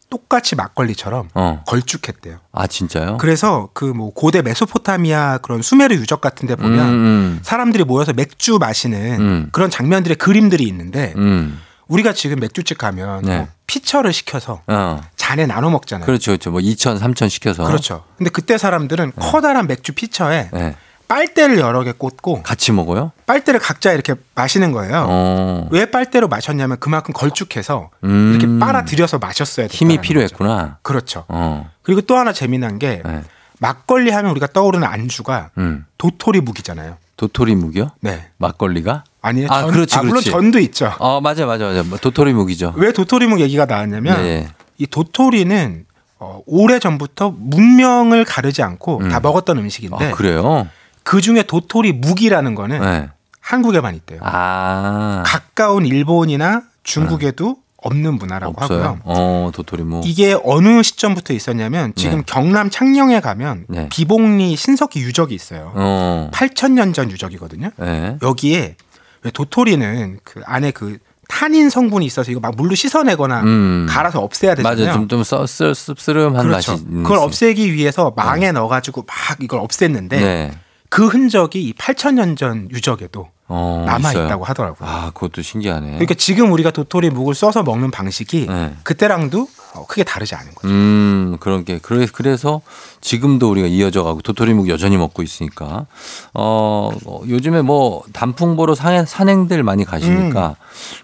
똑같이 0.10 0.56
막걸리처럼 0.56 1.30
어. 1.34 1.64
걸쭉했대요. 1.66 2.38
아 2.52 2.68
진짜요? 2.68 3.18
그래서 3.18 3.70
그 3.74 3.86
뭐 3.94 4.14
고대 4.14 4.44
메소포타미아 4.44 5.40
그런 5.40 5.62
수메르 5.64 5.96
유적 5.96 6.22
같은 6.22 6.48
데 6.48 6.56
보면 6.56 6.80
음, 6.80 6.94
음. 6.94 7.40
사람들이 7.42 7.84
모여서 7.84 8.14
맥주 8.14 8.58
마시는 8.60 9.20
음. 9.22 9.50
그런 9.52 9.72
장면들의 9.72 10.18
그림들이 10.18 10.66
있는데 10.66 11.14
음. 11.18 11.60
우리가 11.88 12.14
지금 12.14 12.40
맥주집 12.40 12.78
가면 12.78 13.24
네. 13.24 13.38
뭐 13.38 13.48
피처를 13.66 14.14
시켜서 14.14 14.62
어. 14.68 15.02
잔에 15.34 15.46
나눠 15.48 15.70
먹잖아요. 15.72 16.06
그렇죠, 16.06 16.32
그렇죠. 16.32 16.52
뭐 16.52 16.60
2천, 16.62 17.00
3천 17.00 17.30
시켜서. 17.30 17.64
그렇죠. 17.66 18.04
근데 18.18 18.30
그때 18.30 18.58
사람들은 18.58 19.14
커다란 19.16 19.66
맥주 19.68 19.94
피처에 19.94 20.50
네. 20.54 20.76
빨대를 21.08 21.58
여러 21.60 21.84
개 21.84 21.92
꽂고 21.92 22.44
같이 22.44 22.72
먹어요? 22.72 23.12
빨대를 23.26 23.60
각자 23.60 23.92
이렇게 23.92 24.14
마시는 24.36 24.72
거예요. 24.72 25.06
어. 25.10 25.68
왜 25.72 25.86
빨대로 25.90 26.28
마셨냐면 26.28 26.78
그만큼 26.80 27.14
걸쭉해서 27.14 27.90
음. 28.04 28.36
이렇게 28.40 28.60
빨아들여서 28.60 29.18
마셨어야 29.20 29.68
됐다. 29.68 29.76
힘이 29.78 30.00
필요했구나. 30.00 30.78
그렇죠. 30.82 31.26
어. 31.28 31.70
그리고 31.82 32.02
또 32.02 32.16
하나 32.18 32.32
재미난 32.32 32.80
게 32.80 33.02
네. 33.06 33.24
막걸리 33.60 34.12
하면 34.12 34.32
우리가 34.32 34.48
떠오르는 34.48 34.88
안주가 34.88 35.50
음. 35.58 35.86
도토리 35.98 36.42
묵이잖아요. 36.42 36.98
도토리 37.18 37.56
묵이요? 37.56 37.92
네. 38.02 38.30
막걸리가? 38.38 39.04
아니에요. 39.22 39.48
아, 39.52 39.62
전- 39.62 39.72
그렇지, 39.72 39.96
아, 39.96 40.00
물론 40.00 40.14
그렇지. 40.16 40.32
전도 40.32 40.60
있죠. 40.60 40.92
어, 41.00 41.22
맞아, 41.22 41.46
맞아, 41.46 41.66
맞아. 41.66 41.84
뭐 41.84 41.98
도토리 41.98 42.34
묵이죠. 42.34 42.74
왜 42.76 42.92
도토리 42.92 43.28
묵 43.28 43.40
얘기가 43.40 43.66
나왔냐면 43.66 44.22
네. 44.24 44.48
이 44.78 44.88
도토리는 44.88 45.86
어, 46.20 46.42
오래 46.46 46.80
전부터 46.80 47.34
문명을 47.38 48.24
가르지 48.26 48.64
않고 48.64 49.00
음. 49.00 49.10
다 49.10 49.20
먹었던 49.20 49.58
음식인데 49.58 50.12
아, 50.12 50.12
그래요? 50.12 50.68
그 51.04 51.20
중에 51.22 51.44
도토리 51.44 51.92
묵이라는 51.94 52.56
거는 52.56 52.80
네. 52.80 53.10
한국에만 53.42 53.96
있대요. 53.96 54.20
아. 54.24 55.24
가까운 55.26 55.86
일본이나 55.86 56.64
중국에도 56.84 57.58
없는 57.78 58.14
문화라고 58.14 58.54
없어요? 58.56 58.82
하고요. 58.82 59.02
어, 59.04 59.52
도토리 59.54 59.84
묵. 59.84 60.08
이게 60.08 60.38
어느 60.46 60.82
시점부터 60.82 61.34
있었냐면 61.34 61.92
지금 61.96 62.20
네. 62.20 62.24
경남 62.26 62.70
창녕에 62.70 63.20
가면 63.20 63.66
네. 63.68 63.90
비봉리 63.90 64.56
신석기 64.56 65.02
유적이 65.02 65.36
있어요. 65.36 65.74
어. 65.76 66.30
8천년 66.34 66.94
전 66.94 67.12
유적이거든요. 67.12 67.72
네. 67.78 68.18
여기에 68.22 68.78
왜 69.24 69.32
도토리는 69.32 70.20
그 70.24 70.42
안에 70.46 70.72
그 70.72 70.98
탄닌 71.34 71.70
성분이 71.70 72.06
있어서 72.06 72.30
이거 72.32 72.40
막 72.40 72.54
물로 72.56 72.76
씻어내거나 72.76 73.42
음. 73.42 73.88
갈아서 73.90 74.20
없애야 74.20 74.54
되잖아요. 74.56 74.86
맞아. 74.86 74.94
좀, 74.94 75.08
좀 75.08 75.24
써, 75.24 75.46
쓸, 75.48 75.74
씁쓸한 75.74 76.34
그렇죠. 76.34 76.72
맛이. 76.74 76.84
그걸 76.86 77.18
수- 77.18 77.24
없애기 77.24 77.74
위해서 77.74 78.14
망에 78.16 78.52
넣어가지고 78.52 79.04
막 79.08 79.16
이걸 79.42 79.60
없앴는데 79.62 80.10
네. 80.10 80.52
그 80.90 81.08
흔적이 81.08 81.64
이 81.64 81.74
8천년 81.74 82.38
전 82.38 82.70
유적에도 82.70 83.30
어, 83.48 83.84
남아 83.88 84.12
있어요. 84.12 84.26
있다고 84.26 84.44
하더라고요. 84.46 84.88
아, 84.88 85.12
그것도 85.14 85.42
신기하네. 85.42 85.88
그러니까 85.94 86.14
지금 86.14 86.52
우리가 86.52 86.70
도토리 86.72 87.10
묵을 87.10 87.34
써서 87.34 87.64
먹는 87.64 87.90
방식이 87.92 88.46
네. 88.48 88.76
그때랑도 88.84 89.42
어, 89.42 89.63
크게 89.88 90.04
다르지 90.04 90.36
않은 90.36 90.54
거죠. 90.54 90.68
음, 90.68 91.38
그런 91.40 91.66
게. 91.66 91.80
그래, 91.80 92.06
그래서 92.12 92.62
지금도 93.02 93.50
우리가 93.50 93.68
이어져 93.68 94.04
가고 94.04 94.22
도토리묵 94.22 94.70
여전히 94.70 94.98
먹고 94.98 95.24
있으니까. 95.24 95.88
어, 96.34 96.90
어, 97.06 97.22
요즘에 97.28 97.62
뭐 97.62 98.04
단풍 98.14 98.56
보러 98.56 98.76
산행, 98.76 99.06
산행들 99.06 99.64
많이 99.64 99.84
가시니까 99.86 100.50
음. 100.50 100.56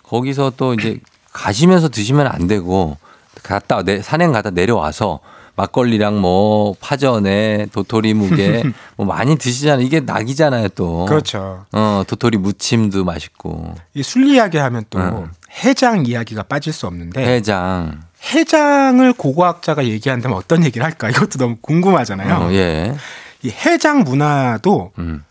거기서 0.03 0.53
또 0.57 0.73
이제 0.73 0.99
가시면서 1.33 1.89
드시면 1.89 2.27
안 2.27 2.47
되고 2.47 2.97
갔다, 3.43 3.83
내, 3.83 4.01
산행 4.01 4.31
가다 4.31 4.51
내려와서 4.51 5.19
막걸리랑 5.55 6.21
뭐 6.21 6.73
파전에 6.79 7.67
도토리묵에 7.73 8.63
뭐 8.95 9.05
많이 9.05 9.37
드시잖아요. 9.37 9.85
이게 9.85 9.99
낙이잖아요 9.99 10.69
또. 10.69 11.05
그렇죠. 11.05 11.65
어, 11.73 12.03
도토리 12.07 12.37
무침도 12.37 13.03
맛있고. 13.03 13.75
이술 13.93 14.25
이야기 14.27 14.57
하면 14.57 14.85
또 14.89 14.99
네. 14.99 15.25
해장 15.65 16.05
이야기가 16.05 16.43
빠질 16.43 16.71
수 16.71 16.87
없는데 16.87 17.25
해장. 17.25 18.08
해장을 18.33 19.13
고고학자가 19.13 19.85
얘기한다면 19.85 20.37
어떤 20.37 20.63
얘기를 20.63 20.85
할까? 20.85 21.09
이것도 21.09 21.37
너무 21.37 21.55
궁금하잖아요. 21.61 22.35
어, 22.35 22.51
예. 22.53 22.95
이 23.41 23.49
해장 23.49 24.03
문화도 24.03 24.91
음. 24.99 25.23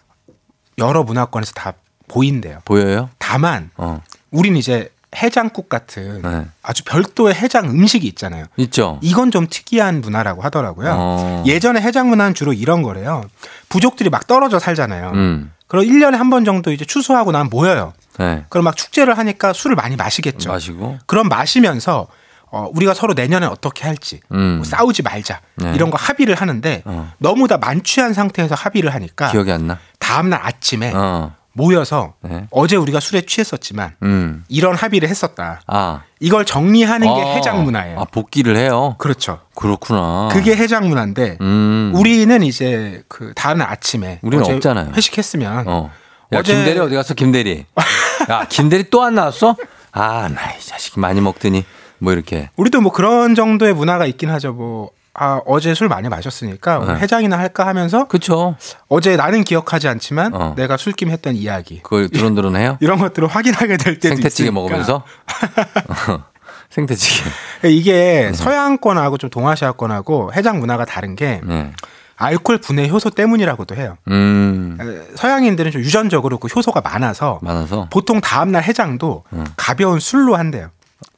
여러 0.78 1.02
문화권에서 1.02 1.52
다 1.52 1.74
보인대요. 2.08 2.60
보여요? 2.64 3.10
다만 3.18 3.70
어. 3.76 4.00
우린 4.30 4.56
이제 4.56 4.90
해장국 5.16 5.68
같은 5.68 6.22
네. 6.22 6.44
아주 6.62 6.84
별도의 6.84 7.34
해장 7.34 7.64
음식이 7.66 8.06
있잖아요. 8.08 8.46
있죠. 8.56 8.98
이건 9.02 9.30
좀 9.30 9.46
특이한 9.48 10.00
문화라고 10.00 10.42
하더라고요. 10.42 10.94
어. 10.96 11.44
예전에 11.46 11.80
해장 11.80 12.08
문화는 12.08 12.34
주로 12.34 12.52
이런 12.52 12.82
거래요. 12.82 13.22
부족들이 13.68 14.10
막 14.10 14.26
떨어져 14.26 14.58
살잖아요. 14.58 15.10
음. 15.14 15.52
그럼 15.66 15.84
1년에 15.84 16.12
한 16.12 16.30
번 16.30 16.44
정도 16.44 16.72
이제 16.72 16.84
추수하고 16.84 17.32
나면 17.32 17.48
모여요. 17.50 17.92
네. 18.18 18.44
그럼 18.48 18.64
막 18.64 18.76
축제를 18.76 19.16
하니까 19.18 19.52
술을 19.52 19.76
많이 19.76 19.96
마시겠죠. 19.96 20.50
마시고. 20.50 20.98
그럼 21.06 21.28
마시면서 21.28 22.06
어, 22.50 22.68
우리가 22.74 22.94
서로 22.94 23.14
내년에 23.14 23.46
어떻게 23.46 23.84
할지 23.86 24.20
음. 24.32 24.56
뭐 24.56 24.64
싸우지 24.64 25.02
말자 25.02 25.40
네. 25.56 25.72
이런 25.74 25.90
거 25.90 25.96
합의를 25.98 26.34
하는데 26.34 26.82
어. 26.84 27.12
너무 27.18 27.48
다 27.48 27.58
만취한 27.58 28.14
상태에서 28.14 28.54
합의를 28.54 28.94
하니까 28.94 29.30
기억이 29.30 29.52
안 29.52 29.66
나? 29.66 29.78
다음 29.98 30.30
날 30.30 30.40
아침에 30.42 30.92
어. 30.94 31.34
모여서 31.52 32.14
네. 32.22 32.46
어제 32.50 32.76
우리가 32.76 33.00
술에 33.00 33.22
취했었지만 33.22 33.96
음. 34.04 34.44
이런 34.48 34.76
합의를 34.76 35.08
했었다. 35.08 35.60
아. 35.66 36.02
이걸 36.20 36.44
정리하는 36.44 37.12
게 37.12 37.20
아. 37.22 37.26
해장 37.34 37.64
문화예요. 37.64 38.00
아, 38.00 38.04
복귀를 38.04 38.56
해요? 38.56 38.94
그렇죠. 38.98 39.40
그렇구나. 39.56 40.28
그게 40.30 40.54
해장 40.56 40.88
문화인데 40.88 41.38
음. 41.40 41.90
우리는 41.96 42.42
이제 42.44 43.02
그 43.08 43.32
다음 43.34 43.58
날 43.58 43.70
아침에 43.70 44.20
우리는 44.22 44.44
없잖아요. 44.44 44.92
회식했으면 44.94 45.64
어. 45.66 45.90
야, 46.32 46.38
어제- 46.38 46.54
김대리 46.54 46.78
어디 46.78 46.94
갔어, 46.94 47.14
김대리? 47.14 47.66
야, 48.30 48.46
김대리 48.48 48.88
또 48.90 49.02
안 49.02 49.14
나왔어? 49.16 49.56
아, 49.92 50.28
나 50.28 50.52
이 50.54 50.64
자식이 50.64 51.00
많이 51.00 51.20
먹더니 51.20 51.64
뭐 51.98 52.12
이렇게. 52.12 52.50
우리도 52.56 52.80
뭐 52.80 52.92
그런 52.92 53.34
정도의 53.34 53.74
문화가 53.74 54.06
있긴 54.06 54.30
하죠. 54.30 54.52
뭐 54.52 54.90
아, 55.14 55.40
어제 55.46 55.74
술 55.74 55.88
많이 55.88 56.08
마셨으니까 56.08 56.78
네. 56.86 56.94
해장이나 57.00 57.36
할까 57.38 57.66
하면서 57.66 58.06
그쵸. 58.06 58.54
어제 58.88 59.16
나는 59.16 59.42
기억하지 59.42 59.88
않지만 59.88 60.32
어. 60.32 60.54
내가 60.56 60.76
술김 60.76 61.10
했던 61.10 61.34
이야기 61.34 61.80
그걸 61.82 62.08
드론드론 62.08 62.54
해요? 62.54 62.76
이런 62.80 62.98
것들을 62.98 63.26
확인하게 63.26 63.78
될 63.78 63.98
때도 63.98 64.14
생태찌개 64.14 64.44
있으니까. 64.44 64.52
먹으면서? 64.54 65.02
어, 66.08 66.24
생태찌개. 66.70 67.24
이게 67.64 68.30
서양권하고 68.32 69.18
좀 69.18 69.28
동아시아권하고 69.30 70.32
해장 70.34 70.60
문화가 70.60 70.84
다른 70.84 71.16
게 71.16 71.40
네. 71.44 71.72
알코올 72.14 72.58
분해 72.58 72.88
효소 72.88 73.10
때문이라고도 73.10 73.74
해요. 73.74 73.96
음. 74.08 74.76
에, 74.80 75.16
서양인들은 75.16 75.70
좀 75.72 75.82
유전적으로 75.82 76.38
그 76.38 76.46
효소가 76.48 76.80
많아서 76.80 77.40
많아서. 77.42 77.88
보통 77.90 78.20
다음날 78.20 78.62
해장도 78.62 79.24
음. 79.32 79.44
가벼운 79.56 79.98
술로 79.98 80.36
한대요. 80.36 80.68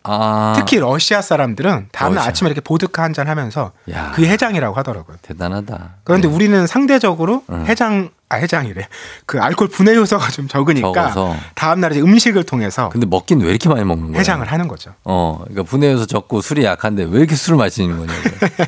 아. 0.03 0.55
특히 0.57 0.79
러시아 0.79 1.21
사람들은 1.23 1.89
다음날. 1.93 2.27
아침에 2.27 2.49
이렇게 2.49 2.61
보드카 2.61 3.03
한 3.03 3.13
잔 3.13 3.29
하면서 3.29 3.73
야. 3.93 4.13
그게 4.15 4.29
해장이라고 4.29 4.75
하더라고요. 4.77 5.17
대단하다. 5.23 5.97
그런데 6.05 6.29
네. 6.29 6.35
우리는 6.35 6.67
상대적으로 6.67 7.43
음. 7.51 7.65
해장 7.67 8.11
아 8.29 8.37
해장이래. 8.37 8.87
그 9.27 9.41
알코올 9.41 9.69
분해 9.71 9.95
요소가 9.97 10.29
좀 10.31 10.47
적으니까 10.49 10.93
적어서. 10.93 11.35
다음 11.57 11.81
날 11.81 11.91
이제 11.93 12.01
음식을 12.01 12.45
통해서 12.45 12.89
근데 12.91 13.07
먹긴 13.07 13.41
왜 13.41 13.51
이렇게 13.51 13.69
많이 13.69 13.85
먹는 13.85 14.13
거야? 14.13 14.21
해장을 14.21 14.47
하는 14.51 14.69
거죠. 14.69 14.93
어, 15.05 15.41
그러니까 15.45 15.65
분해해서 15.65 16.07
적고 16.07 16.41
술이 16.41 16.65
약한데 16.65 17.05
왜 17.05 17.19
이렇게 17.19 17.35
술을 17.35 17.59
마시는 17.59 17.99
거냐고. 17.99 18.21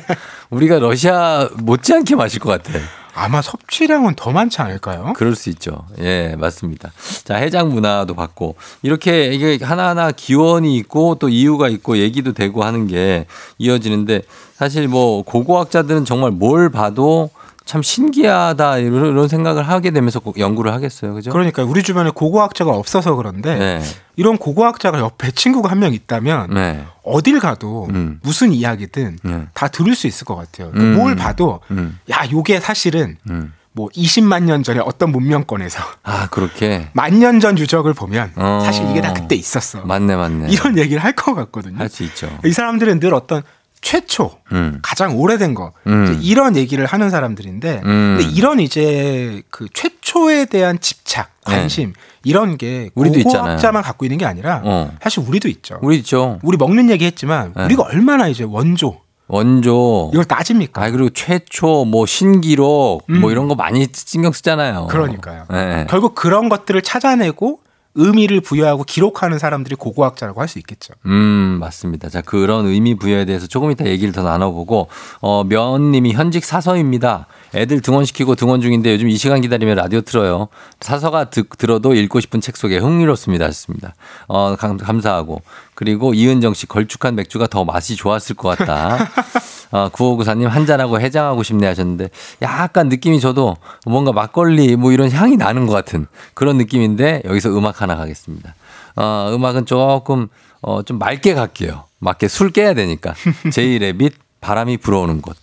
우리가 0.51 0.79
러시아 0.79 1.47
못지않게 1.55 2.15
마실 2.15 2.39
것 2.41 2.49
같아. 2.49 2.77
아마 3.15 3.41
섭취량은 3.41 4.15
더 4.15 4.31
많지 4.31 4.61
않을까요? 4.61 5.13
그럴 5.15 5.35
수 5.35 5.49
있죠. 5.51 5.85
예, 5.99 6.35
맞습니다. 6.37 6.91
자, 7.23 7.35
해장 7.35 7.69
문화도 7.69 8.15
봤고, 8.15 8.55
이렇게 8.81 9.33
이게 9.33 9.63
하나하나 9.63 10.11
기원이 10.11 10.75
있고 10.77 11.15
또 11.15 11.29
이유가 11.29 11.69
있고 11.69 11.97
얘기도 11.97 12.33
되고 12.33 12.63
하는 12.63 12.87
게 12.87 13.25
이어지는데 13.57 14.23
사실 14.55 14.87
뭐 14.87 15.23
고고학자들은 15.23 16.05
정말 16.05 16.31
뭘 16.31 16.69
봐도 16.69 17.29
참 17.65 17.81
신기하다 17.81 18.77
이런, 18.79 19.27
생각을 19.27 19.67
하게 19.67 19.91
되면서 19.91 20.19
꼭 20.19 20.37
연구를 20.39 20.73
하겠어요. 20.73 21.13
그죠? 21.13 21.31
그러니까 21.31 21.63
우리 21.63 21.81
주변에 21.81 22.09
고고학자가 22.13 22.71
없어서 22.71 23.15
그런데 23.15 23.55
네. 23.57 23.81
이런 24.15 24.37
고고학자가 24.37 24.99
옆에 24.99 25.31
친구가 25.31 25.69
한 25.71 25.79
명 25.79 25.93
있다면 25.93 26.53
네. 26.53 26.85
어딜 27.03 27.39
가도 27.39 27.87
음. 27.89 28.19
무슨 28.21 28.51
이야기든 28.53 29.17
네. 29.23 29.47
다 29.53 29.67
들을 29.69 29.95
수 29.95 30.07
있을 30.07 30.25
것 30.25 30.35
같아요. 30.35 30.71
그 30.71 30.79
음. 30.79 30.95
뭘 30.95 31.15
봐도 31.15 31.61
음. 31.71 31.99
야, 32.11 32.23
요게 32.31 32.59
사실은 32.59 33.17
음. 33.29 33.53
뭐 33.75 33.89
20만 33.89 34.43
년 34.43 34.61
전에 34.61 34.79
어떤 34.83 35.11
문명권에서 35.11 35.81
아, 36.03 36.27
그렇게. 36.29 36.89
만 36.93 37.17
년 37.19 37.39
전 37.39 37.57
유적을 37.57 37.93
보면 37.95 38.31
어. 38.35 38.61
사실 38.63 38.87
이게 38.91 39.01
다 39.01 39.13
그때 39.13 39.35
있었어. 39.35 39.81
맞네, 39.85 40.15
맞네. 40.15 40.49
이런 40.51 40.77
얘기를 40.77 41.03
할 41.03 41.15
것 41.15 41.33
같거든요. 41.33 41.79
할 41.79 41.89
수 41.89 42.03
있죠. 42.03 42.29
이 42.45 42.51
사람들은 42.51 42.99
늘 42.99 43.13
어떤 43.15 43.41
최초 43.83 44.31
음. 44.53 44.79
가장 44.81 45.15
오래된 45.19 45.53
거 45.53 45.73
음. 45.85 46.17
이런 46.23 46.55
얘기를 46.55 46.85
하는 46.85 47.09
사람들인데 47.11 47.81
음. 47.85 48.15
근데 48.17 48.31
이런 48.33 48.59
이제 48.59 49.43
그 49.51 49.67
최초에 49.71 50.45
대한 50.45 50.79
집착 50.79 51.29
관심 51.43 51.93
이런 52.23 52.57
게 52.57 52.89
우리도 52.95 53.29
고고학자만. 53.29 53.83
갖고 53.83 54.05
있는 54.05 54.17
게 54.17 54.25
아니라 54.25 54.61
어. 54.63 54.91
사실 55.01 55.21
우리도 55.27 55.49
있죠. 55.49 55.77
우리 55.81 55.97
있죠. 55.97 56.39
우리 56.41 56.57
먹는 56.57 56.89
얘기 56.89 57.05
했지만 57.05 57.53
네. 57.55 57.65
우리가 57.65 57.83
얼마나 57.83 58.27
이제 58.27 58.45
원조 58.47 59.01
원조. 59.27 60.11
이걸 60.13 60.25
따집니까? 60.25 60.81
아 60.83 60.89
그리고 60.91 61.09
최초 61.09 61.85
뭐 61.85 62.05
신기록 62.05 63.03
뭐 63.07 63.29
음. 63.29 63.31
이런 63.31 63.47
거 63.47 63.55
많이 63.55 63.87
신경 63.93 64.31
쓰잖아요. 64.31 64.87
그러니까요. 64.89 65.45
네. 65.49 65.85
결국 65.89 66.15
그런 66.15 66.49
것들을 66.49 66.81
찾아내고 66.81 67.59
의미를 67.95 68.41
부여하고 68.41 68.83
기록하는 68.83 69.39
사람들이 69.39 69.75
고고학자라고 69.75 70.41
할 70.41 70.47
수 70.47 70.59
있겠죠. 70.59 70.93
음, 71.05 71.57
맞습니다. 71.59 72.09
자, 72.09 72.21
그런 72.21 72.65
의미 72.65 72.95
부여에 72.95 73.25
대해서 73.25 73.47
조금 73.47 73.71
이따 73.71 73.85
얘기를 73.85 74.11
더 74.13 74.23
나눠보고, 74.23 74.87
어, 75.21 75.43
면님이 75.43 76.13
현직 76.13 76.43
사서입니다. 76.43 77.27
애들 77.55 77.81
등원시키고 77.81 78.35
등원 78.35 78.61
중인데 78.61 78.93
요즘 78.93 79.09
이 79.09 79.17
시간 79.17 79.41
기다리면 79.41 79.75
라디오 79.75 80.01
틀어요. 80.01 80.47
사서가 80.79 81.29
듣, 81.29 81.49
들어도 81.57 81.93
읽고 81.93 82.19
싶은 82.19 82.41
책 82.41 82.57
속에 82.57 82.77
흥미롭습니다. 82.77 83.45
하셨습니다. 83.45 83.93
어, 84.27 84.55
감, 84.55 84.77
감사하고. 84.77 85.41
그리고 85.75 86.13
이은정 86.13 86.53
씨, 86.53 86.65
걸쭉한 86.65 87.15
맥주가 87.15 87.47
더 87.47 87.63
맛이 87.65 87.95
좋았을 87.95 88.35
것 88.35 88.57
같다. 88.57 88.97
어, 89.71 89.89
9594님 89.89 90.47
한잔하고 90.47 90.99
해장하고 91.01 91.41
싶네 91.41 91.65
하셨는데 91.65 92.09
약간 92.43 92.89
느낌이 92.89 93.19
저도 93.19 93.57
뭔가 93.87 94.11
막걸리 94.11 94.75
뭐 94.75 94.91
이런 94.91 95.09
향이 95.11 95.35
나는 95.35 95.65
것 95.65 95.73
같은 95.73 96.05
그런 96.35 96.57
느낌인데 96.57 97.23
여기서 97.25 97.49
음악 97.57 97.81
하나 97.81 97.95
가겠습니다. 97.95 98.53
어, 98.95 99.31
음악은 99.33 99.65
조금 99.65 100.27
어, 100.61 100.83
좀 100.83 100.99
맑게 100.99 101.33
갈게요. 101.33 101.85
맑게 101.99 102.27
술 102.27 102.51
깨야 102.51 102.75
되니까. 102.75 103.15
제이레빗 103.51 104.13
바람이 104.41 104.77
불어오는 104.77 105.21
곳. 105.21 105.35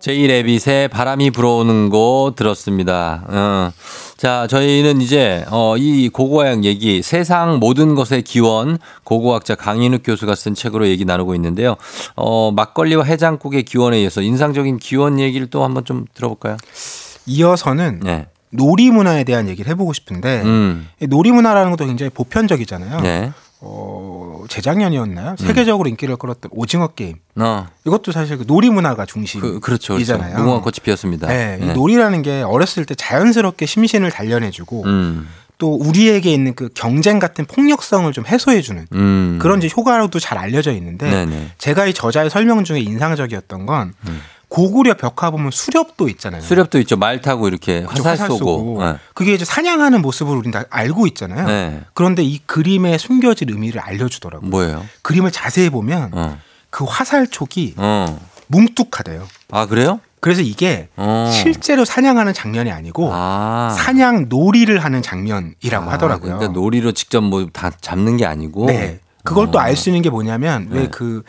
제이 0.00 0.26
레빗의 0.26 0.88
바람이 0.88 1.30
불어오는 1.30 1.90
곳 1.90 2.32
들었습니다. 2.34 3.22
어. 3.28 3.72
자, 4.16 4.46
저희는 4.46 5.02
이제 5.02 5.44
어, 5.50 5.76
이 5.76 6.08
고고학 6.08 6.64
얘기 6.64 7.02
세상 7.02 7.58
모든 7.58 7.94
것의 7.94 8.22
기원 8.22 8.78
고고학자 9.04 9.56
강인욱 9.56 10.00
교수가 10.02 10.34
쓴 10.36 10.54
책으로 10.54 10.88
얘기 10.88 11.04
나누고 11.04 11.34
있는데요. 11.34 11.76
어, 12.16 12.50
막걸리와 12.50 13.04
해장국의 13.04 13.64
기원에 13.64 13.98
의해서 13.98 14.22
인상적인 14.22 14.78
기원 14.78 15.20
얘기를 15.20 15.48
또 15.48 15.64
한번 15.64 15.84
좀 15.84 16.06
들어볼까요? 16.14 16.56
이어서는 17.26 18.00
네. 18.02 18.26
놀이 18.48 18.90
문화에 18.90 19.24
대한 19.24 19.48
얘기를 19.48 19.70
해보고 19.70 19.92
싶은데 19.92 20.40
음. 20.42 20.88
이 21.00 21.08
놀이 21.08 21.30
문화라는 21.30 21.70
것도 21.72 21.84
굉장히 21.84 22.08
보편적이잖아요. 22.08 23.00
네. 23.00 23.32
어, 23.62 24.44
재작년이었나요? 24.48 25.36
세계적으로 25.38 25.88
인기를 25.88 26.16
끌었던 26.16 26.50
오징어 26.54 26.88
게임. 26.88 27.16
어. 27.36 27.66
이것도 27.86 28.12
사실 28.12 28.38
그 28.38 28.44
놀이 28.46 28.70
문화가 28.70 29.04
중심이잖아요. 29.04 29.54
그, 29.54 29.60
그렇죠. 29.60 29.94
그렇죠. 29.94 30.16
무궁화 30.16 30.60
꽃이 30.62 30.76
피었습니다. 30.82 31.26
네, 31.28 31.58
이 31.60 31.66
네. 31.66 31.72
놀이라는 31.74 32.22
게 32.22 32.42
어렸을 32.42 32.86
때 32.86 32.94
자연스럽게 32.94 33.66
심신을 33.66 34.10
단련해주고 34.10 34.84
음. 34.84 35.28
또 35.58 35.74
우리에게 35.74 36.32
있는 36.32 36.54
그 36.54 36.70
경쟁 36.74 37.18
같은 37.18 37.44
폭력성을 37.44 38.10
좀 38.14 38.26
해소해주는 38.26 38.86
음. 38.94 39.38
그런 39.42 39.58
이제 39.58 39.68
효과로도 39.76 40.18
잘 40.18 40.38
알려져 40.38 40.72
있는데 40.72 41.10
네네. 41.10 41.52
제가 41.58 41.84
이 41.86 41.92
저자의 41.92 42.30
설명 42.30 42.64
중에 42.64 42.80
인상적이었던 42.80 43.66
건 43.66 43.92
고구려 44.50 44.94
벽화 44.94 45.30
보면 45.30 45.52
수렵도 45.52 46.08
있잖아요. 46.10 46.42
음. 46.42 46.44
수렵도 46.44 46.78
있죠. 46.80 46.96
말 46.96 47.20
타고 47.22 47.46
이렇게 47.48 47.82
그죠, 47.84 48.02
화살, 48.02 48.26
쏘고. 48.28 48.78
네. 48.84 48.96
그게 49.14 49.32
이제 49.32 49.44
사냥하는 49.44 50.02
모습을 50.02 50.36
우리는 50.36 50.50
다 50.50 50.64
알고 50.70 51.06
있잖아요. 51.06 51.46
네. 51.46 51.80
그런데 51.94 52.22
이 52.24 52.38
그림에 52.46 52.98
숨겨진 52.98 53.48
의미를 53.48 53.80
알려주더라고요. 53.80 54.50
뭐예요? 54.50 54.84
그림을 55.02 55.30
자세히 55.30 55.70
보면 55.70 56.10
어. 56.12 56.38
그 56.68 56.84
화살촉이 56.84 57.74
어. 57.76 58.18
뭉툭하대요. 58.48 59.26
아, 59.52 59.66
그래요? 59.66 60.00
그래서 60.18 60.42
이게 60.42 60.88
어. 60.96 61.30
실제로 61.32 61.84
사냥하는 61.84 62.34
장면이 62.34 62.72
아니고 62.72 63.08
아. 63.12 63.74
사냥 63.78 64.26
놀이를 64.28 64.82
하는 64.84 65.00
장면이라고 65.00 65.88
아, 65.88 65.92
하더라고요. 65.94 66.36
그러니까 66.38 66.52
놀이로 66.60 66.90
직접 66.92 67.20
뭐 67.22 67.46
다 67.52 67.70
잡는 67.80 68.16
게 68.16 68.26
아니고. 68.26 68.66
네. 68.66 68.98
그걸 69.22 69.50
또 69.52 69.58
어. 69.58 69.60
알수 69.60 69.90
있는 69.90 70.02
게 70.02 70.10
뭐냐면 70.10 70.66
네. 70.70 70.80
왜그 70.80 71.22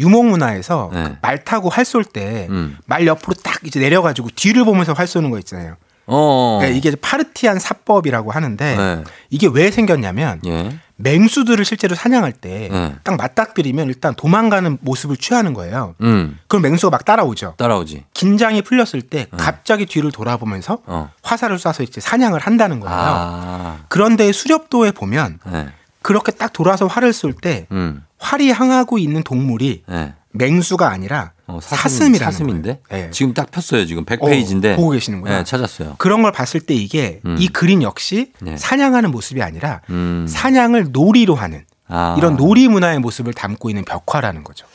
유목 0.00 0.26
문화에서 0.26 0.90
네. 0.92 1.16
그말 1.20 1.44
타고 1.44 1.68
활 1.68 1.84
쏠 1.84 2.04
때말 2.04 2.50
음. 2.50 3.06
옆으로 3.06 3.34
딱 3.42 3.60
이제 3.64 3.78
내려가지고 3.80 4.28
뒤를 4.34 4.64
보면서 4.64 4.92
활 4.92 5.06
쏘는 5.06 5.30
거 5.30 5.38
있잖아요. 5.38 5.76
어. 6.06 6.58
네, 6.60 6.72
이게 6.72 6.92
파르티안 6.96 7.58
사법이라고 7.60 8.32
하는데 8.32 8.76
네. 8.76 9.04
이게 9.30 9.48
왜 9.52 9.70
생겼냐면 9.70 10.40
예. 10.46 10.76
맹수들을 10.96 11.64
실제로 11.64 11.94
사냥할 11.94 12.32
때 12.32 12.68
네. 12.70 12.94
딱 13.04 13.16
맞닥뜨리면 13.16 13.86
일단 13.88 14.14
도망가는 14.14 14.78
모습을 14.80 15.16
취하는 15.16 15.54
거예요. 15.54 15.94
음. 16.02 16.38
그럼 16.48 16.62
맹수가 16.62 16.90
막 16.90 17.04
따라오죠. 17.04 17.54
따라오지. 17.58 18.04
긴장이 18.12 18.62
풀렸을 18.62 19.02
때 19.02 19.26
갑자기 19.36 19.86
뒤를 19.86 20.10
돌아보면서 20.12 20.78
어. 20.86 21.10
화살을 21.22 21.58
쏴서 21.58 21.82
이제 21.84 22.00
사냥을 22.00 22.40
한다는 22.40 22.80
거예요. 22.80 22.96
아. 22.98 23.78
그런데 23.88 24.30
수렵도에 24.32 24.90
보면 24.92 25.38
네. 25.46 25.68
그렇게 26.02 26.32
딱 26.32 26.52
돌아서 26.52 26.86
활을 26.86 27.12
쏠때 27.12 27.66
음. 27.72 28.04
활이 28.18 28.50
향하고 28.50 28.98
있는 28.98 29.22
동물이 29.22 29.84
네. 29.86 30.14
맹수가 30.32 30.88
아니라 30.88 31.32
어, 31.46 31.58
사슴이라는 31.60 32.32
사슴인데? 32.32 32.80
네. 32.88 33.10
지금 33.10 33.34
딱 33.34 33.50
폈어요. 33.50 33.86
지금 33.86 34.04
100페이지인데. 34.04 34.74
어, 34.74 34.76
보고 34.76 34.90
계시는구나. 34.90 35.38
네, 35.38 35.44
찾았어요. 35.44 35.96
그런 35.98 36.22
걸 36.22 36.32
봤을 36.32 36.60
때 36.60 36.74
이게 36.74 37.20
음. 37.26 37.36
이 37.38 37.48
그림 37.48 37.82
역시 37.82 38.32
네. 38.40 38.56
사냥하는 38.56 39.10
모습이 39.10 39.42
아니라 39.42 39.80
음. 39.90 40.26
사냥을 40.28 40.88
놀이로 40.92 41.34
하는 41.34 41.64
아. 41.88 42.14
이런 42.16 42.36
놀이 42.36 42.68
문화의 42.68 43.00
모습을 43.00 43.34
담고 43.34 43.68
있는 43.68 43.84
벽화라는 43.84 44.44
거죠. 44.44 44.66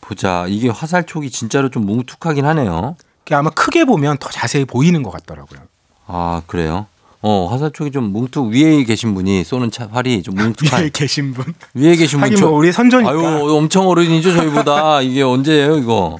보자. 0.00 0.46
이게 0.48 0.68
화살촉이 0.68 1.30
진짜로 1.30 1.68
좀 1.68 1.86
뭉툭하긴 1.86 2.44
하네요. 2.44 2.96
아마 3.30 3.50
크게 3.50 3.84
보면 3.84 4.18
더 4.18 4.28
자세히 4.30 4.64
보이는 4.64 5.02
것 5.02 5.10
같더라고요. 5.10 5.60
아, 6.06 6.42
그래요? 6.46 6.86
어, 7.28 7.48
화살촉이 7.50 7.90
좀 7.90 8.12
뭉툭 8.12 8.52
위에 8.52 8.84
계신 8.84 9.12
분이 9.12 9.42
쏘는 9.42 9.72
차, 9.72 9.88
활이 9.90 10.22
좀 10.22 10.36
뭉툭한 10.36 10.80
위에 10.84 10.90
계신 10.90 11.34
분. 11.34 11.54
위에 11.74 11.96
계신 11.96 12.20
분 12.20 12.26
하긴 12.26 12.36
저- 12.38 12.46
뭐 12.46 12.56
우리 12.56 12.70
선조니까. 12.70 13.10
아유, 13.10 13.56
엄청 13.56 13.88
어른이죠, 13.88 14.32
저희보다. 14.32 15.02
이게 15.02 15.22
언제예요, 15.22 15.76
이거? 15.78 16.18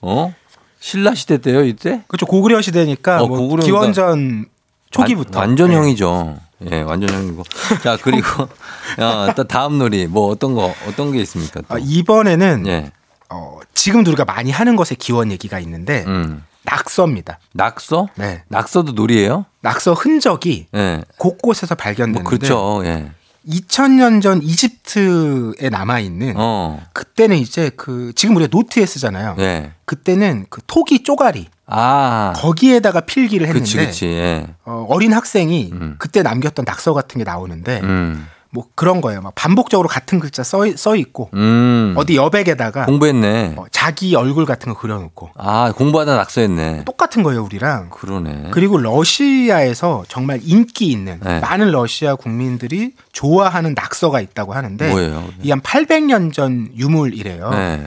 어? 0.00 0.32
신라 0.78 1.16
시대 1.16 1.38
때요, 1.38 1.64
이때? 1.64 2.02
그렇죠. 2.06 2.26
고구려 2.26 2.62
시대니까 2.62 3.22
어, 3.22 3.26
뭐 3.26 3.36
고구려니까 3.38 3.66
기원전 3.66 4.46
초기부터. 4.92 5.40
완, 5.40 5.48
완전 5.48 5.70
네. 5.70 5.74
형이죠. 5.76 6.36
예, 6.70 6.82
완전 6.82 7.08
형이고. 7.12 7.42
자, 7.82 7.98
그리고 8.00 8.46
야, 9.02 9.34
또 9.34 9.42
다음 9.42 9.78
놀이 9.78 10.06
뭐 10.06 10.28
어떤 10.30 10.54
거 10.54 10.72
어떤 10.88 11.10
게 11.10 11.20
있습니까? 11.22 11.62
또? 11.62 11.74
아, 11.74 11.78
이번에는 11.80 12.64
예. 12.68 12.92
어, 13.28 13.58
지금도 13.74 14.12
우리가 14.12 14.24
많이 14.24 14.52
하는 14.52 14.76
것의 14.76 14.98
기원 15.00 15.32
얘기가 15.32 15.58
있는데 15.58 16.04
음. 16.06 16.44
낙서입니다. 16.64 17.38
낙서? 17.52 18.08
네. 18.16 18.42
낙서도 18.48 18.92
놀이예요? 18.92 19.46
낙서 19.60 19.94
흔적이 19.94 20.66
예. 20.74 21.02
곳곳에서 21.18 21.74
뭐 21.74 21.82
발견되는데 21.82 22.28
그렇죠. 22.28 22.82
예. 22.84 23.10
2000년 23.48 24.22
전 24.22 24.42
이집트에 24.42 25.68
남아 25.70 26.00
있는 26.00 26.34
어. 26.36 26.82
그때는 26.94 27.36
이제 27.36 27.70
그 27.76 28.12
지금 28.14 28.36
우리가 28.36 28.48
노트에 28.50 28.86
쓰잖아요. 28.86 29.36
예. 29.38 29.72
그때는 29.84 30.46
그 30.48 30.62
토기 30.66 31.02
쪼가리 31.02 31.48
아. 31.66 32.32
거기에다가 32.36 33.00
필기를 33.00 33.46
했는데 33.46 33.64
그치 33.64 33.76
그치. 33.76 34.06
예. 34.06 34.46
어, 34.64 34.86
어린 34.88 35.12
학생이 35.12 35.70
음. 35.72 35.96
그때 35.98 36.22
남겼던 36.22 36.64
낙서 36.66 36.94
같은 36.94 37.18
게 37.18 37.24
나오는데 37.24 37.80
음. 37.82 38.26
뭐 38.54 38.66
그런 38.76 39.00
거예요. 39.00 39.20
막 39.20 39.34
반복적으로 39.34 39.88
같은 39.88 40.20
글자 40.20 40.44
써, 40.44 40.64
써 40.76 40.94
있고 40.94 41.28
음. 41.34 41.92
어디 41.96 42.14
여백에다가 42.16 42.86
공부했네. 42.86 43.54
어, 43.56 43.64
자기 43.72 44.14
얼굴 44.14 44.46
같은 44.46 44.72
거 44.72 44.78
그려놓고 44.78 45.30
아, 45.36 45.72
공부하다 45.76 46.14
낙서했네. 46.16 46.84
똑같은 46.84 47.24
거예요 47.24 47.42
우리랑. 47.42 47.90
그러네. 47.90 48.50
그리고 48.52 48.78
러시아에서 48.78 50.04
정말 50.08 50.38
인기 50.44 50.86
있는 50.86 51.18
네. 51.20 51.40
많은 51.40 51.72
러시아 51.72 52.14
국민들이 52.14 52.92
좋아하는 53.10 53.74
낙서가 53.74 54.20
있다고 54.20 54.52
하는데 54.54 54.88
뭐예요? 54.88 55.28
이 55.42 55.50
한 55.50 55.60
800년 55.60 56.32
전 56.32 56.68
유물이래요. 56.76 57.50
네. 57.50 57.86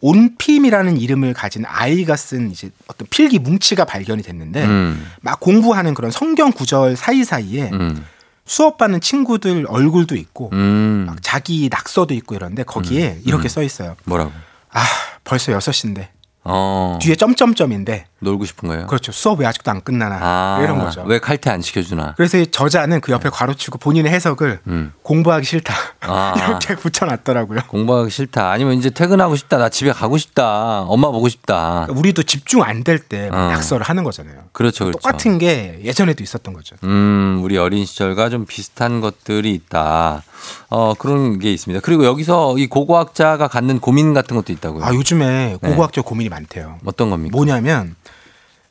온핌이라는 0.00 0.96
이름을 0.98 1.34
가진 1.34 1.64
아이가 1.66 2.16
쓴 2.16 2.50
이제 2.50 2.70
어떤 2.88 3.06
필기 3.10 3.38
뭉치가 3.38 3.84
발견이 3.84 4.22
됐는데 4.22 4.64
음. 4.64 5.06
막 5.20 5.40
공부하는 5.40 5.94
그런 5.94 6.10
성경 6.10 6.52
구절 6.52 6.96
사이사이에 6.96 7.70
음. 7.72 8.04
수업받는 8.46 9.00
친구들 9.00 9.66
얼굴도 9.68 10.16
있고 10.16 10.50
음. 10.52 11.04
막 11.06 11.18
자기 11.20 11.68
낙서도 11.70 12.14
있고 12.14 12.34
이런데 12.34 12.62
거기에 12.62 13.20
이렇게 13.24 13.48
써 13.48 13.62
있어요. 13.62 13.96
뭐라고? 14.04 14.32
아 14.70 14.80
벌써 15.24 15.52
6시인데 15.52 16.08
어. 16.44 16.98
뒤에 17.02 17.16
점점점인데 17.16 18.06
놀고 18.18 18.46
싶은 18.46 18.68
거예요? 18.68 18.86
그렇죠. 18.86 19.12
수업 19.12 19.40
왜 19.40 19.46
아직도 19.46 19.70
안 19.70 19.82
끝나나 19.82 20.18
아. 20.20 20.60
이런 20.62 20.78
거죠. 20.78 21.02
왜 21.06 21.18
칼퇴 21.18 21.50
안 21.50 21.60
시켜주나? 21.60 22.14
그래서 22.16 22.38
이 22.38 22.46
저자는 22.46 23.02
그 23.02 23.12
옆에 23.12 23.28
괄호치고 23.28 23.78
본인의 23.78 24.10
해석을 24.10 24.60
음. 24.68 24.92
공부하기 25.02 25.44
싫다 25.44 25.74
아. 26.00 26.34
이렇게 26.48 26.76
붙여놨더라고요. 26.76 27.60
공부하기 27.68 28.10
싫다. 28.10 28.50
아니면 28.50 28.74
이제 28.74 28.88
퇴근하고 28.88 29.36
싶다. 29.36 29.58
나 29.58 29.68
집에 29.68 29.92
가고 29.92 30.16
싶다. 30.16 30.82
엄마 30.82 31.10
보고 31.10 31.28
싶다. 31.28 31.86
우리도 31.90 32.22
집중 32.22 32.62
안 32.62 32.84
될때 32.84 33.28
어. 33.30 33.36
낙서를 33.36 33.84
하는 33.84 34.02
거잖아요. 34.02 34.36
그렇죠, 34.52 34.86
그렇죠. 34.86 34.98
똑같은 34.98 35.36
게 35.38 35.80
예전에도 35.84 36.22
있었던 36.22 36.54
거죠. 36.54 36.76
음, 36.84 37.40
우리 37.42 37.58
어린 37.58 37.84
시절과 37.84 38.30
좀 38.30 38.46
비슷한 38.46 39.02
것들이 39.02 39.52
있다. 39.52 40.22
어, 40.70 40.94
그런 40.94 41.38
게 41.38 41.52
있습니다. 41.52 41.82
그리고 41.84 42.04
여기서 42.04 42.56
이 42.58 42.66
고고학자가 42.66 43.48
갖는 43.48 43.80
고민 43.80 44.14
같은 44.14 44.36
것도 44.36 44.52
있다고요. 44.52 44.84
아 44.84 44.94
요즘에 44.94 45.58
네. 45.60 45.68
고고학적 45.68 46.04
고민이 46.04 46.28
많대요. 46.28 46.78
어떤 46.84 47.10
겁니까? 47.10 47.36
뭐냐면 47.36 47.94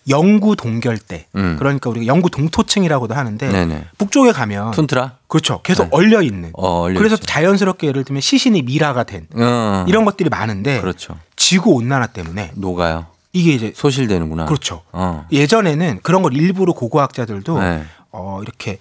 영구 0.08 0.56
동결대. 0.56 1.28
음. 1.36 1.56
그러니까 1.58 1.90
우리가 1.90 2.06
영구 2.06 2.30
동토층이라고도 2.30 3.14
하는데 3.16 3.50
네네. 3.50 3.86
북쪽에 3.98 4.32
가면 4.32 4.72
툰트라? 4.72 5.18
그렇죠. 5.28 5.62
계속 5.64 5.84
네. 5.84 5.90
얼려 5.92 6.22
있는. 6.22 6.52
어, 6.54 6.84
그래서 6.84 7.16
있지. 7.16 7.26
자연스럽게 7.26 7.88
예를 7.88 8.04
들면 8.04 8.22
시신이 8.22 8.62
미라가 8.64 9.04
된 9.04 9.28
어. 9.36 9.86
이런 9.88 10.06
것들이 10.06 10.30
많은데 10.30 10.80
그렇죠. 10.82 11.18
지구 11.36 11.72
온난화 11.72 12.08
때문에 12.08 12.52
녹아요. 12.56 13.08
이게 13.34 13.52
이제 13.54 13.74
소실되는구나. 13.76 14.46
그렇죠. 14.46 14.82
어. 14.92 15.26
예전에는 15.32 16.00
그런 16.04 16.22
걸 16.22 16.34
일부러 16.34 16.74
고고학자들도 16.74 17.60
네. 17.60 17.84
어, 18.12 18.40
이렇게 18.42 18.80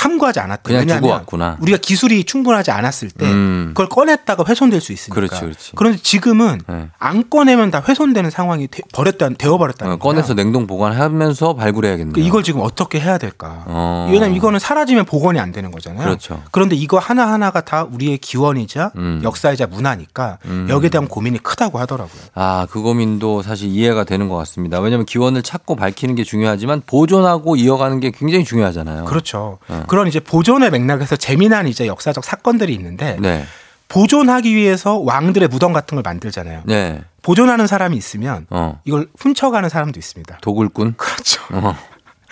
탐구하지 0.00 0.40
않았대요. 0.40 0.78
그냥 0.78 0.86
두고 0.86 0.94
왜냐하면 0.96 1.10
왔구나. 1.10 1.58
우리가 1.60 1.76
기술이 1.76 2.24
충분하지 2.24 2.70
않았을 2.70 3.10
때 3.10 3.26
음. 3.26 3.72
그걸 3.74 3.90
꺼냈다가 3.90 4.44
훼손될 4.48 4.80
수 4.80 4.92
있으니까. 4.92 5.14
그렇지, 5.14 5.40
그렇지. 5.40 5.72
런데 5.76 5.98
지금은 5.98 6.62
네. 6.66 6.88
안 6.98 7.28
꺼내면 7.28 7.70
다 7.70 7.82
훼손되는 7.86 8.30
상황이 8.30 8.66
되, 8.66 8.80
버렸다 8.94 9.28
되어버렸다는 9.28 9.94
어. 9.94 9.98
꺼내서 9.98 10.32
냉동 10.34 10.66
보관하면서 10.66 11.54
발굴해야겠네요. 11.54 12.12
그러니까 12.14 12.26
이걸 12.26 12.42
지금 12.42 12.62
어떻게 12.62 12.98
해야 12.98 13.18
될까? 13.18 13.64
어. 13.66 14.08
왜냐면 14.10 14.36
이거는 14.36 14.58
사라지면 14.58 15.04
복원이 15.04 15.38
안 15.38 15.52
되는 15.52 15.70
거잖아요. 15.70 16.02
그렇죠. 16.02 16.42
런데 16.54 16.76
이거 16.76 16.98
하나 16.98 17.30
하나가 17.30 17.60
다 17.60 17.84
우리의 17.84 18.18
기원이자 18.18 18.92
음. 18.96 19.20
역사이자 19.22 19.66
문화니까 19.66 20.38
음. 20.46 20.66
여기에 20.70 20.88
대한 20.88 21.08
고민이 21.08 21.40
크다고 21.42 21.78
하더라고요. 21.78 22.22
아, 22.34 22.66
그 22.70 22.80
고민도 22.80 23.42
사실 23.42 23.68
이해가 23.68 24.04
되는 24.04 24.30
것 24.30 24.36
같습니다. 24.36 24.80
왜냐하면 24.80 25.04
기원을 25.04 25.42
찾고 25.42 25.76
밝히는 25.76 26.14
게 26.14 26.24
중요하지만 26.24 26.82
보존하고 26.86 27.56
이어가는 27.56 28.00
게 28.00 28.10
굉장히 28.10 28.46
중요하잖아요. 28.46 29.04
그렇죠. 29.04 29.58
어. 29.68 29.84
그런 29.90 30.06
이제 30.06 30.20
보존의 30.20 30.70
맥락에서 30.70 31.16
재미난 31.16 31.66
이제 31.66 31.88
역사적 31.88 32.24
사건들이 32.24 32.72
있는데 32.74 33.16
네. 33.18 33.44
보존하기 33.88 34.54
위해서 34.54 34.98
왕들의 34.98 35.48
무덤 35.48 35.72
같은 35.72 35.96
걸 35.96 36.02
만들잖아요. 36.04 36.62
네. 36.64 37.02
보존하는 37.22 37.66
사람이 37.66 37.96
있으면 37.96 38.46
어. 38.50 38.80
이걸 38.84 39.08
훔쳐가는 39.18 39.68
사람도 39.68 39.98
있습니다. 39.98 40.38
도굴꾼? 40.42 40.94
그렇죠. 40.96 41.42
어. 41.50 41.76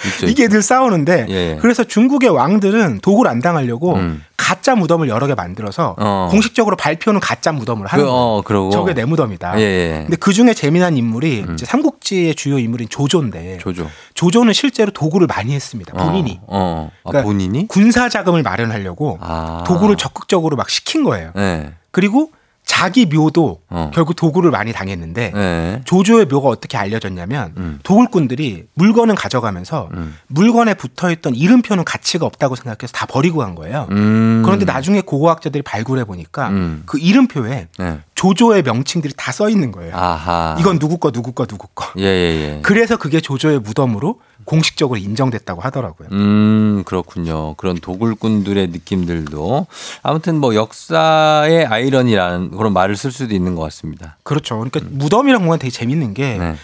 있죠, 0.07 0.27
이게 0.27 0.45
있죠. 0.45 0.55
늘 0.55 0.63
싸우는데 0.63 1.27
예, 1.29 1.35
예. 1.35 1.59
그래서 1.61 1.85
중국의 1.85 2.31
왕들은 2.31 3.01
도굴 3.01 3.29
안 3.29 3.41
당하려고 3.41 3.95
음. 3.95 4.23
가짜 4.37 4.75
무덤을 4.75 5.09
여러 5.09 5.27
개 5.27 5.35
만들어서 5.35 5.95
어. 5.99 6.29
공식적으로 6.31 6.77
발표는 6.77 7.21
가짜 7.21 7.53
무덤을 7.53 7.87
하는 7.87 8.05
그, 8.05 8.09
거예요. 8.11 8.23
어, 8.23 8.43
그러고. 8.43 8.71
저게 8.71 8.95
내 8.95 9.05
무덤이다. 9.05 9.61
예, 9.61 9.63
예. 9.63 9.99
근데 10.03 10.17
그 10.17 10.33
중에 10.33 10.55
재미난 10.55 10.97
인물이 10.97 11.45
음. 11.49 11.57
삼국지의 11.59 12.35
주요 12.35 12.59
인물인 12.59 12.89
조조인데 12.89 13.59
조조. 13.59 13.89
조조는 14.15 14.53
실제로 14.53 14.91
도굴을 14.91 15.27
많이 15.27 15.55
했습니다. 15.55 15.93
본인이. 15.93 16.41
어. 16.47 16.47
어. 16.47 16.91
아, 17.05 17.11
그러니까 17.11 17.27
본인이? 17.27 17.69
군사 17.69 18.09
자금을 18.09 18.43
마련하려고 18.43 19.19
아. 19.21 19.65
도굴을 19.67 19.97
적극적으로 19.97 20.57
막 20.57 20.71
시킨 20.71 21.05
거예요. 21.05 21.33
네. 21.35 21.73
그리고 21.91 22.31
자기 22.69 23.07
묘도 23.07 23.63
어. 23.71 23.91
결국 23.95 24.15
도굴을 24.15 24.51
많이 24.51 24.73
당했는데 24.75 25.33
네. 25.35 25.81
조조의 25.87 26.27
묘가 26.27 26.49
어떻게 26.49 26.77
알려졌냐면 26.77 27.55
음. 27.57 27.79
도굴꾼들이 27.83 28.67
물건은 28.75 29.15
가져가면서 29.15 29.89
음. 29.95 30.15
물건에 30.29 30.75
붙어 30.75 31.11
있던 31.11 31.35
이름표는 31.35 31.85
가치가 31.85 32.27
없다고 32.27 32.57
생각해서 32.57 32.93
다 32.93 33.07
버리고 33.07 33.39
간 33.39 33.55
거예요. 33.55 33.89
음. 33.91 34.43
그런데 34.45 34.67
나중에 34.67 35.01
고고학자들이 35.01 35.63
발굴해 35.63 36.05
보니까 36.05 36.51
음. 36.51 36.83
그 36.85 36.99
이름표에 36.99 37.69
네. 37.79 38.01
조조의 38.23 38.63
명칭들이 38.65 39.15
다 39.17 39.31
써 39.31 39.49
있는 39.49 39.71
거예요. 39.71 39.95
아하. 39.97 40.57
이건 40.59 40.81
누구 40.81 40.99
거 40.99 41.13
누구 41.13 41.31
거 41.31 41.47
누구 41.47 41.69
거. 41.73 41.85
예, 41.99 42.03
예, 42.03 42.57
예. 42.57 42.61
그래서 42.63 42.97
그게 42.97 43.21
조조의 43.21 43.61
무덤으로 43.61 44.19
공식적으로 44.45 44.99
인정됐다고 44.99 45.61
하더라고요. 45.61 46.09
음, 46.11 46.83
그렇군요. 46.85 47.55
그런 47.55 47.77
도굴꾼들의 47.79 48.69
느낌들도 48.69 49.69
아무튼 50.03 50.41
뭐 50.41 50.57
역사의 50.57 51.67
아이러니라는 51.67 52.51
그런 52.51 52.73
말을 52.73 52.97
쓸 52.97 53.13
수도 53.13 53.37
있는 53.37 53.55
것 53.55 53.63
같습니다. 53.63 54.17
그렇죠. 54.25 54.57
그러니까 54.59 54.81
무덤이란 54.91 55.43
공간 55.43 55.61
되게 55.61 55.71
재밌는 55.71 56.15
게 56.15 56.39
네. 56.39 56.57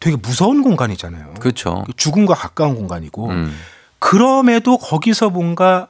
되게 0.00 0.16
무서운 0.16 0.62
공간이잖아요. 0.62 1.34
그렇죠. 1.40 1.86
죽음과 1.96 2.34
가까운 2.34 2.74
공간이고 2.74 3.28
음. 3.30 3.56
그럼에도 3.98 4.76
거기서 4.76 5.30
뭔가 5.30 5.86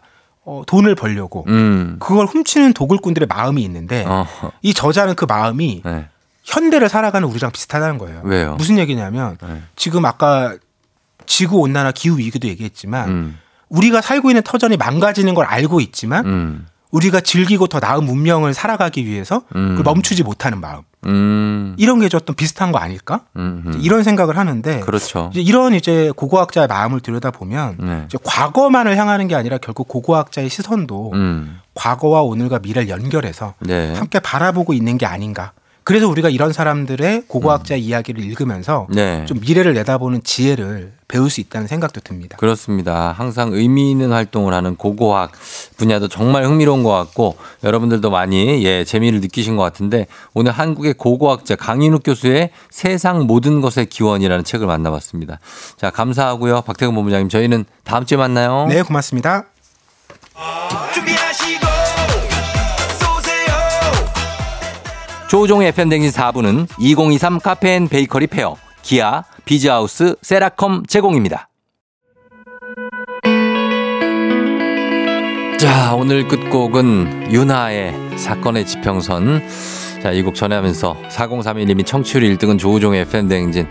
어, 0.50 0.64
돈을 0.66 0.96
벌려고 0.96 1.44
음. 1.46 1.96
그걸 2.00 2.26
훔치는 2.26 2.72
도굴꾼들의 2.72 3.28
마음이 3.28 3.62
있는데 3.62 4.04
어. 4.08 4.26
이 4.62 4.74
저자는 4.74 5.14
그 5.14 5.24
마음이 5.24 5.82
네. 5.84 6.08
현대를 6.42 6.88
살아가는 6.88 7.28
우리랑 7.28 7.52
비슷하다는 7.52 7.98
거예요. 7.98 8.22
왜요? 8.24 8.56
무슨 8.56 8.76
얘기냐면 8.76 9.38
네. 9.40 9.62
지금 9.76 10.04
아까 10.04 10.56
지구 11.24 11.58
온난화 11.58 11.92
기후 11.92 12.18
위기도 12.18 12.48
얘기했지만 12.48 13.08
음. 13.08 13.38
우리가 13.68 14.00
살고 14.00 14.30
있는 14.30 14.42
터전이 14.42 14.76
망가지는 14.76 15.34
걸 15.34 15.46
알고 15.46 15.80
있지만 15.80 16.26
음. 16.26 16.66
우리가 16.90 17.20
즐기고 17.20 17.66
더 17.66 17.78
나은 17.80 18.04
문명을 18.04 18.54
살아가기 18.54 19.06
위해서 19.06 19.42
음. 19.54 19.76
그걸 19.76 19.94
멈추지 19.94 20.22
못하는 20.22 20.60
마음. 20.60 20.82
음. 21.06 21.74
이런 21.78 22.00
게좀 22.00 22.20
비슷한 22.36 22.72
거 22.72 22.78
아닐까? 22.78 23.22
음. 23.36 23.78
이런 23.80 24.02
생각을 24.02 24.36
하는데 24.36 24.80
그렇죠. 24.80 25.30
이제 25.32 25.40
이런 25.40 25.74
이제 25.74 26.12
고고학자의 26.14 26.66
마음을 26.66 27.00
들여다 27.00 27.30
보면 27.30 27.76
네. 27.78 28.02
이제 28.06 28.18
과거만을 28.22 28.96
향하는 28.96 29.28
게 29.28 29.34
아니라 29.34 29.58
결국 29.58 29.88
고고학자의 29.88 30.48
시선도 30.50 31.12
음. 31.14 31.60
과거와 31.74 32.22
오늘과 32.22 32.58
미래를 32.58 32.88
연결해서 32.88 33.54
네. 33.60 33.94
함께 33.94 34.20
바라보고 34.20 34.74
있는 34.74 34.98
게 34.98 35.06
아닌가. 35.06 35.52
그래서 35.90 36.06
우리가 36.06 36.28
이런 36.28 36.52
사람들의 36.52 37.24
고고학자의 37.26 37.84
이야기를 37.84 38.22
읽으면서 38.22 38.86
음. 38.90 38.94
네. 38.94 39.24
좀 39.26 39.40
미래를 39.40 39.74
내다보는 39.74 40.22
지혜를 40.22 40.92
배울 41.08 41.28
수 41.28 41.40
있다는 41.40 41.66
생각도 41.66 42.00
듭니다. 42.00 42.36
그렇습니다. 42.36 43.10
항상 43.10 43.52
의미 43.52 43.90
있는 43.90 44.12
활동을 44.12 44.54
하는 44.54 44.76
고고학 44.76 45.32
분야도 45.78 46.06
정말 46.06 46.44
흥미로운 46.44 46.84
것 46.84 46.90
같고 46.90 47.36
여러분들도 47.64 48.08
많이 48.08 48.64
예 48.64 48.84
재미를 48.84 49.20
느끼신 49.20 49.56
것 49.56 49.64
같은데 49.64 50.06
오늘 50.32 50.52
한국의 50.52 50.94
고고학자 50.94 51.56
강인욱 51.56 52.02
교수의 52.04 52.50
세상 52.70 53.26
모든 53.26 53.60
것의 53.60 53.86
기원이라는 53.86 54.44
책을 54.44 54.68
만나봤습니다. 54.68 55.40
자 55.76 55.90
감사하고요. 55.90 56.60
박태근 56.60 56.94
본부장님 56.94 57.28
저희는 57.28 57.64
다음 57.82 58.06
주에 58.06 58.16
만나요. 58.16 58.66
네, 58.68 58.82
고맙습니다. 58.82 59.46
준비하 60.94 61.29
조종의 65.30 65.68
FM댕진 65.68 66.10
4부는 66.10 66.66
2023 66.80 67.38
카페인 67.38 67.86
베이커리 67.86 68.26
페어, 68.26 68.56
기아, 68.82 69.22
비즈하우스, 69.44 70.16
세라컴 70.22 70.86
제공입니다. 70.88 71.48
자, 75.56 75.94
오늘 75.94 76.26
끝곡은 76.26 77.28
윤하의 77.30 77.94
사건의 78.18 78.66
지평선. 78.66 79.42
자, 80.02 80.10
이 80.10 80.24
곡 80.24 80.34
전하면서 80.34 80.96
4031님이 81.08 81.86
청취율 81.86 82.24
1등은 82.24 82.58
조우종의 82.58 83.02
FM대행진. 83.02 83.68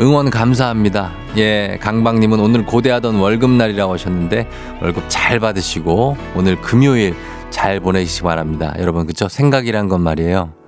응원 0.00 0.30
감사합니다. 0.30 1.12
예, 1.36 1.76
강박님은 1.82 2.40
오늘 2.40 2.64
고대하던 2.64 3.16
월급날이라고 3.16 3.92
하셨는데 3.92 4.48
월급 4.80 5.04
잘 5.08 5.40
받으시고 5.40 6.16
오늘 6.36 6.58
금요일 6.62 7.14
잘 7.50 7.80
보내시기 7.80 8.22
바랍니다. 8.22 8.72
여러분, 8.78 9.06
그쵸? 9.06 9.28
생각이란 9.28 9.88
건 9.88 10.00
말이에요. 10.00 10.61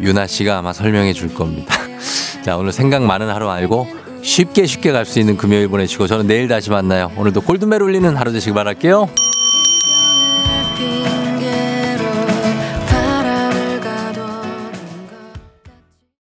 유나 0.00 0.26
씨가 0.26 0.58
아마 0.58 0.72
설명해 0.72 1.12
줄 1.12 1.32
겁니다. 1.34 1.74
자, 2.44 2.56
오늘 2.56 2.72
생각 2.72 3.02
많은 3.02 3.28
하루 3.28 3.48
알고 3.50 3.86
쉽게 4.22 4.66
쉽게 4.66 4.92
갈 4.92 5.04
수 5.04 5.18
있는 5.20 5.36
금요일 5.36 5.68
보내시고 5.68 6.06
저는 6.06 6.26
내일 6.26 6.48
다시 6.48 6.70
만나요. 6.70 7.12
오늘도 7.16 7.42
골든벨 7.42 7.82
울리는 7.82 8.16
하루 8.16 8.32
되시길 8.32 8.54
바랄게요. 8.54 9.08